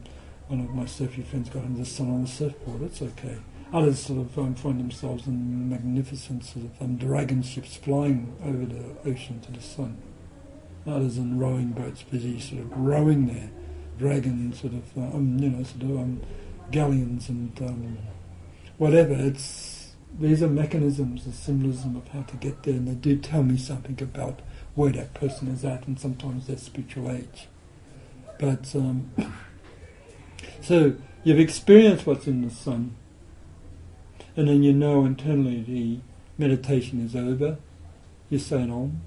one 0.48 0.60
of 0.60 0.70
my 0.70 0.86
surfy 0.86 1.22
friends 1.22 1.48
got 1.48 1.64
into 1.64 1.80
the 1.80 1.86
sun 1.86 2.10
on 2.10 2.22
the 2.22 2.28
surfboard, 2.28 2.82
it's 2.82 3.02
okay. 3.02 3.38
Others 3.72 4.00
sort 4.00 4.20
of 4.20 4.38
um, 4.38 4.54
find 4.54 4.78
themselves 4.78 5.26
in 5.26 5.68
magnificent 5.70 6.44
sort 6.44 6.66
of 6.66 6.82
um, 6.82 6.96
dragon 6.96 7.42
ships 7.42 7.76
flying 7.76 8.36
over 8.44 8.66
the 8.66 9.10
ocean 9.10 9.40
to 9.40 9.52
the 9.52 9.62
sun. 9.62 9.96
Others 10.86 11.16
in 11.16 11.38
rowing 11.38 11.70
boats, 11.70 12.02
busy 12.02 12.38
sort 12.38 12.62
of 12.62 12.76
rowing 12.76 13.26
there, 13.26 13.50
dragon 13.98 14.52
sort 14.52 14.74
of, 14.74 14.98
uh, 14.98 15.16
um, 15.16 15.38
you 15.38 15.48
know, 15.48 15.62
sort 15.62 15.84
of 15.84 15.90
um, 15.90 16.20
galleons 16.70 17.28
and 17.28 17.60
um, 17.62 17.98
whatever. 18.76 19.14
It's 19.14 19.94
these 20.18 20.42
are 20.42 20.48
mechanisms, 20.48 21.24
the 21.24 21.32
symbolism 21.32 21.96
of 21.96 22.06
how 22.08 22.22
to 22.22 22.36
get 22.36 22.62
there, 22.64 22.74
and 22.74 22.86
they 22.86 22.94
do 22.94 23.16
tell 23.16 23.42
me 23.42 23.56
something 23.56 24.00
about 24.02 24.40
where 24.74 24.92
that 24.92 25.14
person 25.14 25.48
is 25.48 25.64
at 25.64 25.86
and 25.86 25.98
sometimes 25.98 26.46
their 26.46 26.56
spiritual 26.56 27.10
age. 27.10 27.48
But 28.38 28.74
um, 28.74 29.10
so 30.60 30.94
you've 31.24 31.40
experienced 31.40 32.06
what's 32.06 32.26
in 32.26 32.42
the 32.42 32.50
sun, 32.50 32.96
and 34.36 34.48
then 34.48 34.62
you 34.62 34.72
know 34.72 35.04
internally 35.04 35.62
the 35.62 36.00
meditation 36.38 37.04
is 37.04 37.14
over. 37.14 37.58
You 38.30 38.38
say 38.38 38.62
an 38.62 38.70
om, 38.70 39.02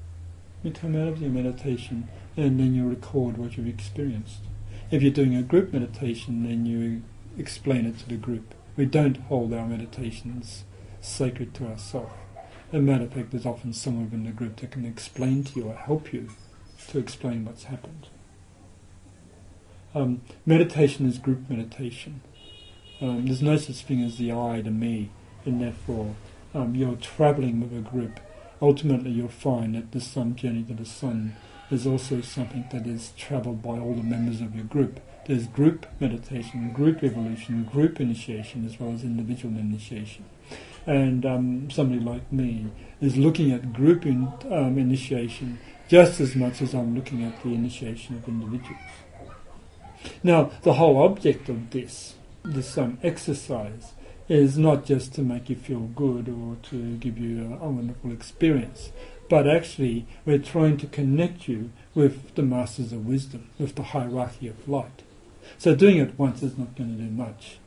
you 0.63 0.72
come 0.72 0.95
out 0.95 1.07
of 1.07 1.22
your 1.22 1.32
meditation, 1.32 2.07
and 2.38 2.59
then 2.59 2.76
you 2.76 2.88
record 2.88 3.38
what 3.38 3.57
you've 3.57 3.68
experienced. 3.68 4.41
If 4.91 5.01
you're 5.01 5.11
doing 5.11 5.36
a 5.36 5.41
group 5.41 5.74
meditation, 5.74 6.43
then 6.43 6.66
you 6.66 7.01
explain 7.38 7.86
it 7.86 7.97
to 7.99 8.09
the 8.09 8.18
group. 8.18 8.53
We 8.78 8.86
don't 8.86 9.18
hold 9.18 9.53
our 9.53 9.66
meditations 9.66 10.63
sacred 11.01 11.53
to 11.55 11.68
ourselves. 11.68 12.13
A 12.76 12.80
matter 12.82 13.05
of 13.05 13.13
fact, 13.13 13.32
there's 13.32 13.45
often 13.45 13.71
someone 13.71 14.09
in 14.11 14.26
the 14.26 14.32
group 14.32 14.57
that 14.57 14.71
can 14.71 14.84
explain 14.84 15.45
to 15.45 15.57
you 15.57 15.69
or 15.69 15.76
help 15.76 16.11
you 16.11 16.28
to 16.89 16.99
explain 16.99 17.45
what's 17.45 17.63
happened. 17.63 18.07
Um, 19.93 20.19
meditation 20.45 21.07
is 21.07 21.17
group 21.17 21.49
meditation. 21.49 22.19
Um, 22.99 23.28
there's 23.28 23.41
no 23.41 23.55
such 23.55 23.78
thing 23.78 24.03
as 24.03 24.17
the 24.17 24.34
I, 24.34 24.59
the 24.59 24.71
me, 24.71 25.09
and 25.45 25.61
therefore 25.61 26.15
um, 26.53 26.76
you're 26.76 26.97
traveling 26.97 27.61
with 27.61 27.71
a 27.71 27.80
group. 27.80 28.19
Ultimately, 28.61 29.11
you'll 29.11 29.30
find 29.30 29.73
that 29.76 29.93
the 29.93 30.01
sun 30.01 30.36
journey 30.36 30.63
to 30.63 30.73
the 30.73 30.84
sun 30.84 31.38
is 31.71 31.88
also 31.88 32.19
something 32.19 32.65
that 32.73 32.86
is 32.86 33.13
travelled 33.15 33.63
by 33.63 33.80
all 33.80 33.93
the 33.93 34.03
members 34.03 34.41
of 34.41 34.53
your 34.53 34.65
group. 34.65 34.99
There's 35.28 35.47
group 35.47 35.86
meditation, 36.01 36.73
group 36.73 37.05
evolution, 37.05 37.63
group 37.63 38.01
initiation, 38.01 38.65
as 38.65 38.78
well 38.78 38.91
as 38.91 39.05
individual 39.05 39.57
initiation. 39.57 40.26
And 40.86 41.26
um, 41.26 41.70
somebody 41.72 42.00
like 42.00 42.32
me 42.32 42.68
is 43.02 43.18
looking 43.18 43.52
at 43.52 43.74
group 43.74 44.06
in, 44.06 44.32
um, 44.52 44.78
initiation 44.78 45.60
just 45.88 46.20
as 46.20 46.36
much 46.36 46.62
as 46.62 46.74
I'm 46.74 46.96
looking 46.96 47.24
at 47.24 47.42
the 47.44 47.54
initiation 47.54 48.16
of 48.16 48.28
individuals. 48.28 48.82
Now, 50.24 50.52
the 50.64 50.74
whole 50.74 51.02
object 51.04 51.50
of 51.50 51.72
this, 51.72 52.16
this 52.44 52.78
um, 52.78 52.98
exercise, 53.04 53.94
is 54.28 54.58
not 54.58 54.86
just 54.86 55.14
to 55.14 55.22
make 55.22 55.50
you 55.50 55.56
feel 55.56 55.82
good 55.82 56.28
or 56.28 56.58
to 56.70 56.98
give 56.98 57.18
you 57.18 57.60
a, 57.62 57.66
a 57.66 57.70
wonderful 57.70 58.12
experience, 58.12 58.92
but 59.30 59.48
actually 59.48 60.08
we're 60.26 60.40
trying 60.40 60.78
to 60.78 60.88
connect 60.88 61.48
you 61.48 61.72
with 61.94 62.34
the 62.36 62.42
masters 62.42 62.92
of 62.92 63.06
wisdom, 63.06 63.50
with 63.60 63.76
the 63.76 63.84
hierarchy 63.84 64.48
of 64.48 64.68
light. 64.68 65.04
So 65.58 65.76
doing 65.76 65.98
it 65.98 66.18
once 66.18 66.42
is 66.42 66.58
not 66.58 66.76
going 66.76 66.98
to 66.98 67.04
do 67.04 67.10
much. 67.10 67.58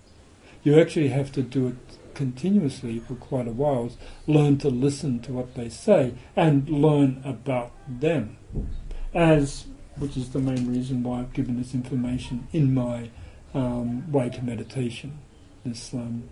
You 0.64 0.80
actually 0.80 1.08
have 1.08 1.30
to 1.32 1.42
do 1.42 1.68
it 1.68 2.07
continuously 2.18 2.98
for 2.98 3.14
quite 3.14 3.46
a 3.46 3.52
while, 3.52 3.92
learn 4.26 4.58
to 4.58 4.68
listen 4.68 5.20
to 5.20 5.32
what 5.32 5.54
they 5.54 5.68
say 5.68 6.14
and 6.34 6.68
learn 6.68 7.22
about 7.24 7.70
them. 7.88 8.36
As 9.14 9.66
which 9.96 10.16
is 10.16 10.30
the 10.30 10.40
main 10.40 10.68
reason 10.68 11.04
why 11.04 11.20
I've 11.20 11.32
given 11.32 11.56
this 11.58 11.74
information 11.74 12.48
in 12.52 12.74
my 12.74 13.10
um, 13.54 14.10
Way 14.10 14.30
to 14.30 14.42
Meditation, 14.42 15.18
this 15.64 15.94
um, 15.94 16.24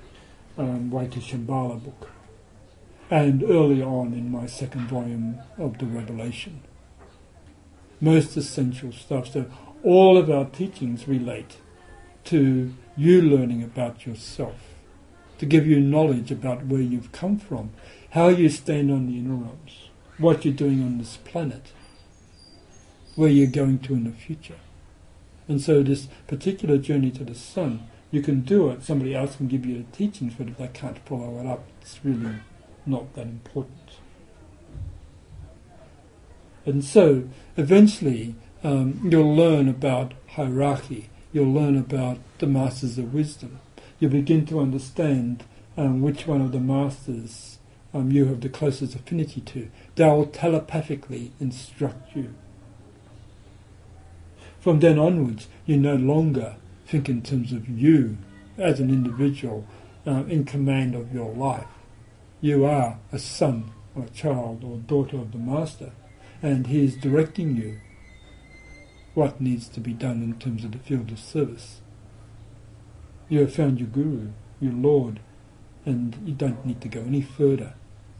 um, 0.58 0.90
Way 0.90 1.06
to 1.06 1.20
Shambhala 1.20 1.82
book, 1.82 2.10
and 3.08 3.44
early 3.44 3.80
on 3.80 4.12
in 4.12 4.30
my 4.30 4.46
second 4.46 4.88
volume 4.88 5.38
of 5.56 5.78
the 5.78 5.86
Revelation. 5.86 6.62
Most 8.00 8.36
essential 8.36 8.90
stuff. 8.90 9.32
So 9.32 9.46
all 9.84 10.18
of 10.18 10.28
our 10.28 10.46
teachings 10.46 11.06
relate 11.06 11.58
to 12.24 12.74
you 12.96 13.22
learning 13.22 13.62
about 13.62 14.04
yourself, 14.04 14.65
to 15.38 15.46
give 15.46 15.66
you 15.66 15.80
knowledge 15.80 16.30
about 16.30 16.66
where 16.66 16.80
you've 16.80 17.12
come 17.12 17.38
from, 17.38 17.70
how 18.10 18.28
you 18.28 18.48
stand 18.48 18.90
on 18.90 19.06
the 19.06 19.18
inner 19.18 19.34
realms, 19.34 19.88
what 20.18 20.44
you're 20.44 20.54
doing 20.54 20.82
on 20.82 20.98
this 20.98 21.18
planet, 21.18 21.72
where 23.14 23.28
you're 23.28 23.46
going 23.46 23.78
to 23.80 23.94
in 23.94 24.04
the 24.04 24.10
future. 24.10 24.56
And 25.48 25.60
so 25.60 25.82
this 25.82 26.08
particular 26.26 26.78
journey 26.78 27.10
to 27.12 27.24
the 27.24 27.34
sun, 27.34 27.88
you 28.10 28.22
can 28.22 28.40
do 28.40 28.70
it, 28.70 28.82
somebody 28.82 29.14
else 29.14 29.36
can 29.36 29.48
give 29.48 29.66
you 29.66 29.78
the 29.78 29.96
teachings, 29.96 30.34
but 30.36 30.48
if 30.48 30.56
they 30.56 30.68
can't 30.68 30.98
follow 31.06 31.38
it 31.40 31.46
up, 31.46 31.64
it's 31.80 32.00
really 32.04 32.36
not 32.84 33.14
that 33.14 33.26
important. 33.26 33.90
And 36.64 36.84
so, 36.84 37.28
eventually, 37.56 38.34
um, 38.64 39.00
you'll 39.04 39.34
learn 39.34 39.68
about 39.68 40.14
hierarchy, 40.30 41.10
you'll 41.32 41.52
learn 41.52 41.76
about 41.76 42.18
the 42.38 42.46
masters 42.46 42.98
of 42.98 43.14
wisdom. 43.14 43.60
You'll 43.98 44.10
begin 44.10 44.46
to 44.46 44.60
understand 44.60 45.44
um, 45.76 46.02
which 46.02 46.26
one 46.26 46.40
of 46.40 46.52
the 46.52 46.60
masters 46.60 47.58
um, 47.94 48.12
you 48.12 48.26
have 48.26 48.40
the 48.40 48.48
closest 48.48 48.94
affinity 48.94 49.40
to. 49.40 49.70
They'll 49.94 50.26
telepathically 50.26 51.32
instruct 51.40 52.14
you. 52.14 52.34
From 54.60 54.80
then 54.80 54.98
onwards, 54.98 55.48
you 55.64 55.76
no 55.76 55.94
longer 55.94 56.56
think 56.86 57.08
in 57.08 57.22
terms 57.22 57.52
of 57.52 57.68
you 57.68 58.18
as 58.58 58.80
an 58.80 58.90
individual 58.90 59.66
uh, 60.06 60.24
in 60.28 60.44
command 60.44 60.94
of 60.94 61.14
your 61.14 61.32
life. 61.32 61.66
You 62.40 62.64
are 62.64 62.98
a 63.12 63.18
son 63.18 63.72
or 63.94 64.04
a 64.04 64.10
child 64.10 64.62
or 64.62 64.76
daughter 64.76 65.16
of 65.16 65.32
the 65.32 65.38
Master, 65.38 65.92
and 66.42 66.66
he 66.66 66.84
is 66.84 66.96
directing 66.96 67.56
you 67.56 67.80
what 69.14 69.40
needs 69.40 69.68
to 69.68 69.80
be 69.80 69.94
done 69.94 70.22
in 70.22 70.38
terms 70.38 70.64
of 70.64 70.72
the 70.72 70.78
field 70.78 71.10
of 71.10 71.18
service. 71.18 71.80
You 73.28 73.40
have 73.40 73.54
found 73.54 73.80
your 73.80 73.88
Guru, 73.88 74.30
your 74.60 74.72
Lord, 74.72 75.20
and 75.84 76.16
you 76.24 76.34
don't 76.34 76.64
need 76.64 76.80
to 76.82 76.88
go 76.88 77.00
any 77.00 77.22
further 77.22 77.74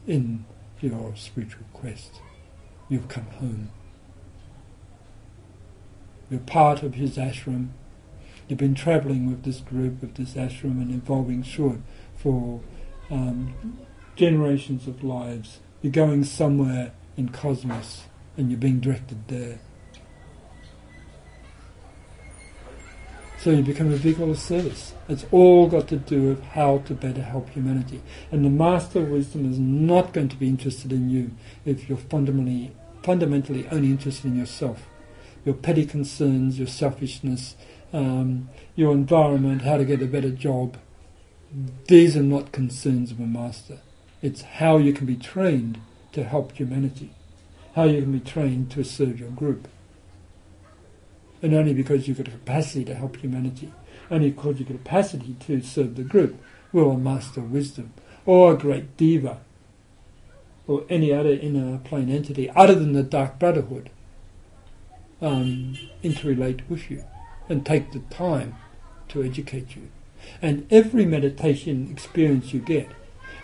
in 0.05 0.45
your 0.81 1.15
spiritual 1.15 1.65
quest. 1.73 2.21
You've 2.89 3.07
come 3.07 3.25
home. 3.25 3.69
You're 6.29 6.39
part 6.41 6.83
of 6.83 6.95
his 6.95 7.17
ashram. 7.17 7.69
You've 8.47 8.59
been 8.59 8.75
travelling 8.75 9.29
with 9.29 9.43
this 9.43 9.59
group, 9.59 10.01
with 10.01 10.15
this 10.15 10.33
ashram, 10.33 10.81
and 10.81 10.91
evolving 10.91 11.43
short 11.43 11.77
for 12.15 12.61
um, 13.09 13.79
generations 14.15 14.87
of 14.87 15.03
lives. 15.03 15.59
You're 15.81 15.91
going 15.91 16.23
somewhere 16.23 16.91
in 17.15 17.29
cosmos, 17.29 18.03
and 18.35 18.49
you're 18.49 18.59
being 18.59 18.79
directed 18.79 19.27
there. 19.27 19.59
So 23.47 23.53
you 23.53 23.63
become 23.63 23.93
a 23.93 23.95
vehicle 23.95 24.29
of 24.29 24.37
service. 24.37 24.93
It's 25.07 25.25
all 25.31 25.69
got 25.69 25.87
to 25.87 25.95
do 25.95 26.23
with 26.23 26.43
how 26.43 26.79
to 26.79 26.93
better 26.93 27.21
help 27.21 27.49
humanity. 27.51 28.01
And 28.29 28.43
the 28.43 28.49
Master 28.49 28.99
of 28.99 29.07
Wisdom 29.07 29.49
is 29.49 29.57
not 29.57 30.11
going 30.11 30.27
to 30.27 30.35
be 30.35 30.49
interested 30.49 30.91
in 30.91 31.09
you 31.09 31.31
if 31.63 31.87
you're 31.87 31.97
fundamentally, 31.97 32.75
fundamentally 33.03 33.65
only 33.69 33.87
interested 33.91 34.25
in 34.25 34.37
yourself 34.37 34.89
your 35.45 35.55
petty 35.55 35.85
concerns, 35.85 36.59
your 36.59 36.67
selfishness, 36.67 37.55
um, 37.93 38.49
your 38.75 38.91
environment, 38.91 39.61
how 39.61 39.77
to 39.77 39.85
get 39.85 40.01
a 40.01 40.07
better 40.07 40.31
job. 40.31 40.75
These 41.87 42.17
are 42.17 42.23
not 42.23 42.51
concerns 42.51 43.11
of 43.11 43.19
a 43.21 43.25
master. 43.25 43.79
It's 44.21 44.41
how 44.41 44.75
you 44.75 44.91
can 44.91 45.05
be 45.05 45.15
trained 45.15 45.79
to 46.11 46.25
help 46.25 46.51
humanity, 46.51 47.11
how 47.75 47.85
you 47.85 48.01
can 48.01 48.11
be 48.11 48.19
trained 48.19 48.71
to 48.71 48.83
serve 48.83 49.21
your 49.21 49.29
group. 49.29 49.69
And 51.41 51.53
only 51.53 51.73
because 51.73 52.07
you've 52.07 52.17
got 52.17 52.27
a 52.27 52.31
capacity 52.31 52.85
to 52.85 52.95
help 52.95 53.17
humanity, 53.17 53.71
only 54.09 54.31
because 54.31 54.59
you've 54.59 54.69
got 54.69 54.75
a 54.75 54.79
capacity 54.79 55.35
to 55.41 55.61
serve 55.61 55.95
the 55.95 56.03
group, 56.03 56.41
will 56.71 56.91
a 56.91 56.97
master 56.97 57.41
wisdom, 57.41 57.93
or 58.25 58.53
a 58.53 58.57
great 58.57 58.97
deva, 58.97 59.39
or 60.67 60.83
any 60.89 61.13
other 61.13 61.31
inner 61.31 61.77
plane 61.79 62.09
entity 62.09 62.49
other 62.51 62.75
than 62.75 62.93
the 62.93 63.03
Dark 63.03 63.39
Brotherhood 63.39 63.89
um, 65.21 65.77
interrelate 66.03 66.67
with 66.69 66.91
you 66.91 67.03
and 67.49 67.65
take 67.65 67.91
the 67.91 67.99
time 67.99 68.55
to 69.09 69.23
educate 69.23 69.75
you. 69.75 69.89
And 70.41 70.67
every 70.71 71.05
meditation 71.05 71.89
experience 71.91 72.53
you 72.53 72.59
get 72.59 72.91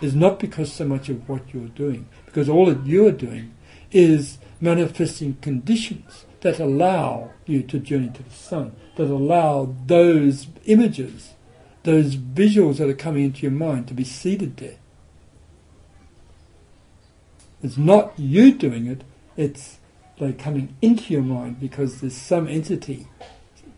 is 0.02 0.14
not 0.14 0.38
because 0.38 0.72
so 0.72 0.84
much 0.84 1.08
of 1.08 1.26
what 1.28 1.54
you're 1.54 1.68
doing, 1.68 2.06
because 2.26 2.48
all 2.48 2.66
that 2.66 2.84
you're 2.84 3.12
doing 3.12 3.54
is 3.90 4.38
manifesting 4.60 5.36
conditions 5.40 6.26
that 6.44 6.60
allow 6.60 7.30
you 7.46 7.62
to 7.62 7.78
journey 7.78 8.10
to 8.10 8.22
the 8.22 8.30
sun, 8.30 8.76
that 8.96 9.08
allow 9.08 9.74
those 9.86 10.46
images, 10.66 11.32
those 11.84 12.16
visuals 12.16 12.76
that 12.76 12.88
are 12.88 12.92
coming 12.94 13.24
into 13.24 13.40
your 13.40 13.50
mind 13.50 13.88
to 13.88 13.94
be 13.94 14.04
seated 14.04 14.58
there. 14.58 14.76
It's 17.62 17.78
not 17.78 18.12
you 18.18 18.52
doing 18.52 18.86
it, 18.86 19.04
it's 19.38 19.78
they're 20.18 20.34
coming 20.34 20.76
into 20.82 21.14
your 21.14 21.22
mind 21.22 21.58
because 21.58 22.02
there's 22.02 22.14
some 22.14 22.46
entity 22.46 23.08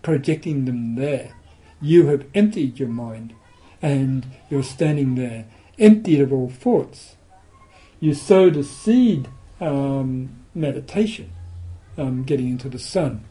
projecting 0.03 0.65
them 0.65 0.97
there. 0.97 1.37
You 1.81 2.09
have 2.09 2.27
emptied 2.35 2.81
your 2.81 2.89
mind 2.89 3.33
and 3.81 4.27
you're 4.51 4.65
standing 4.65 5.15
there 5.15 5.47
emptied 5.79 6.21
of 6.21 6.33
all 6.33 6.51
thoughts. 6.51 7.15
You 8.01 8.13
sowed 8.13 8.57
a 8.57 8.65
seed 8.65 9.29
um, 9.61 10.45
meditation, 10.53 11.31
um, 11.97 12.25
getting 12.25 12.49
into 12.49 12.69
the 12.69 12.79
sun. 12.79 13.25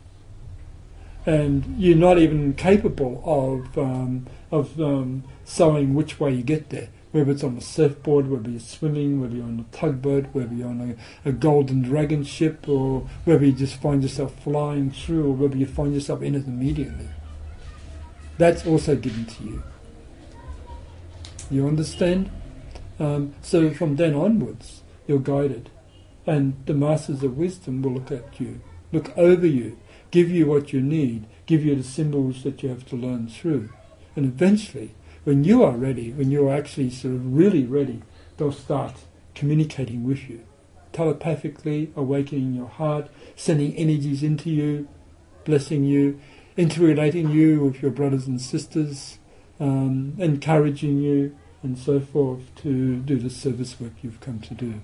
And 1.25 1.75
you're 1.77 1.97
not 1.97 2.19
even 2.19 2.53
capable 2.53 3.21
of, 3.25 3.77
um, 3.77 4.27
of 4.51 4.79
um, 4.79 5.23
sowing 5.43 5.95
which 5.95 6.19
way 6.19 6.33
you 6.33 6.43
get 6.43 6.69
there 6.69 6.89
whether 7.15 7.31
it's 7.31 7.45
on 7.45 7.55
a 7.55 7.61
surfboard, 7.61 8.29
whether 8.29 8.49
you're 8.49 8.59
swimming, 8.59 9.21
whether 9.21 9.33
you're 9.33 9.45
on 9.45 9.65
a 9.71 9.75
tugboat, 9.75 10.25
whether 10.33 10.53
you're 10.53 10.67
on 10.67 10.97
a, 11.25 11.29
a, 11.29 11.31
golden 11.31 11.81
dragon 11.81 12.25
ship, 12.25 12.67
or 12.67 13.07
whether 13.23 13.45
you 13.45 13.53
just 13.53 13.81
find 13.81 14.03
yourself 14.03 14.37
flying 14.43 14.91
through, 14.91 15.25
or 15.25 15.31
whether 15.31 15.55
you 15.55 15.65
find 15.65 15.93
yourself 15.93 16.21
in 16.21 16.35
it 16.35 16.45
immediately. 16.45 17.07
That's 18.37 18.67
also 18.67 18.97
given 18.97 19.25
to 19.25 19.43
you. 19.45 19.63
You 21.49 21.67
understand? 21.67 22.29
Um, 22.99 23.33
so 23.41 23.73
from 23.73 23.95
then 23.95 24.13
onwards, 24.13 24.81
you're 25.07 25.19
guided. 25.19 25.69
And 26.27 26.55
the 26.65 26.73
masters 26.73 27.23
of 27.23 27.37
wisdom 27.37 27.81
will 27.81 27.93
look 27.93 28.11
at 28.11 28.39
you, 28.39 28.61
look 28.91 29.15
over 29.17 29.45
you, 29.45 29.77
give 30.11 30.29
you 30.29 30.47
what 30.47 30.73
you 30.73 30.81
need, 30.81 31.27
give 31.45 31.63
you 31.63 31.75
the 31.75 31.83
symbols 31.83 32.43
that 32.43 32.63
you 32.63 32.69
have 32.69 32.85
to 32.87 32.95
learn 32.95 33.27
through. 33.27 33.69
And 34.15 34.25
eventually, 34.25 34.95
when 35.23 35.43
you 35.43 35.63
are 35.63 35.77
ready, 35.77 36.11
when 36.13 36.31
you're 36.31 36.53
actually 36.53 36.89
sort 36.89 37.15
of 37.15 37.35
really 37.35 37.65
ready, 37.65 38.01
they'll 38.37 38.51
start 38.51 38.93
communicating 39.33 40.03
with 40.03 40.29
you, 40.29 40.45
telepathically, 40.93 41.91
awakening 41.95 42.53
your 42.53 42.67
heart, 42.69 43.09
sending 43.35 43.75
energies 43.75 44.23
into 44.23 44.49
you, 44.49 44.87
blessing 45.43 45.83
you, 45.83 46.19
interrelating 46.57 47.29
you 47.31 47.65
with 47.65 47.81
your 47.81 47.91
brothers 47.91 48.27
and 48.27 48.39
sisters, 48.39 49.19
um, 49.59 50.15
encouraging 50.17 50.99
you, 50.99 51.35
and 51.61 51.77
so 51.77 51.99
forth 51.99 52.53
to 52.55 52.97
do 52.97 53.17
the 53.17 53.29
service 53.29 53.79
work 53.79 53.93
you've 54.01 54.21
come 54.21 54.39
to 54.39 54.53
do. 54.53 54.81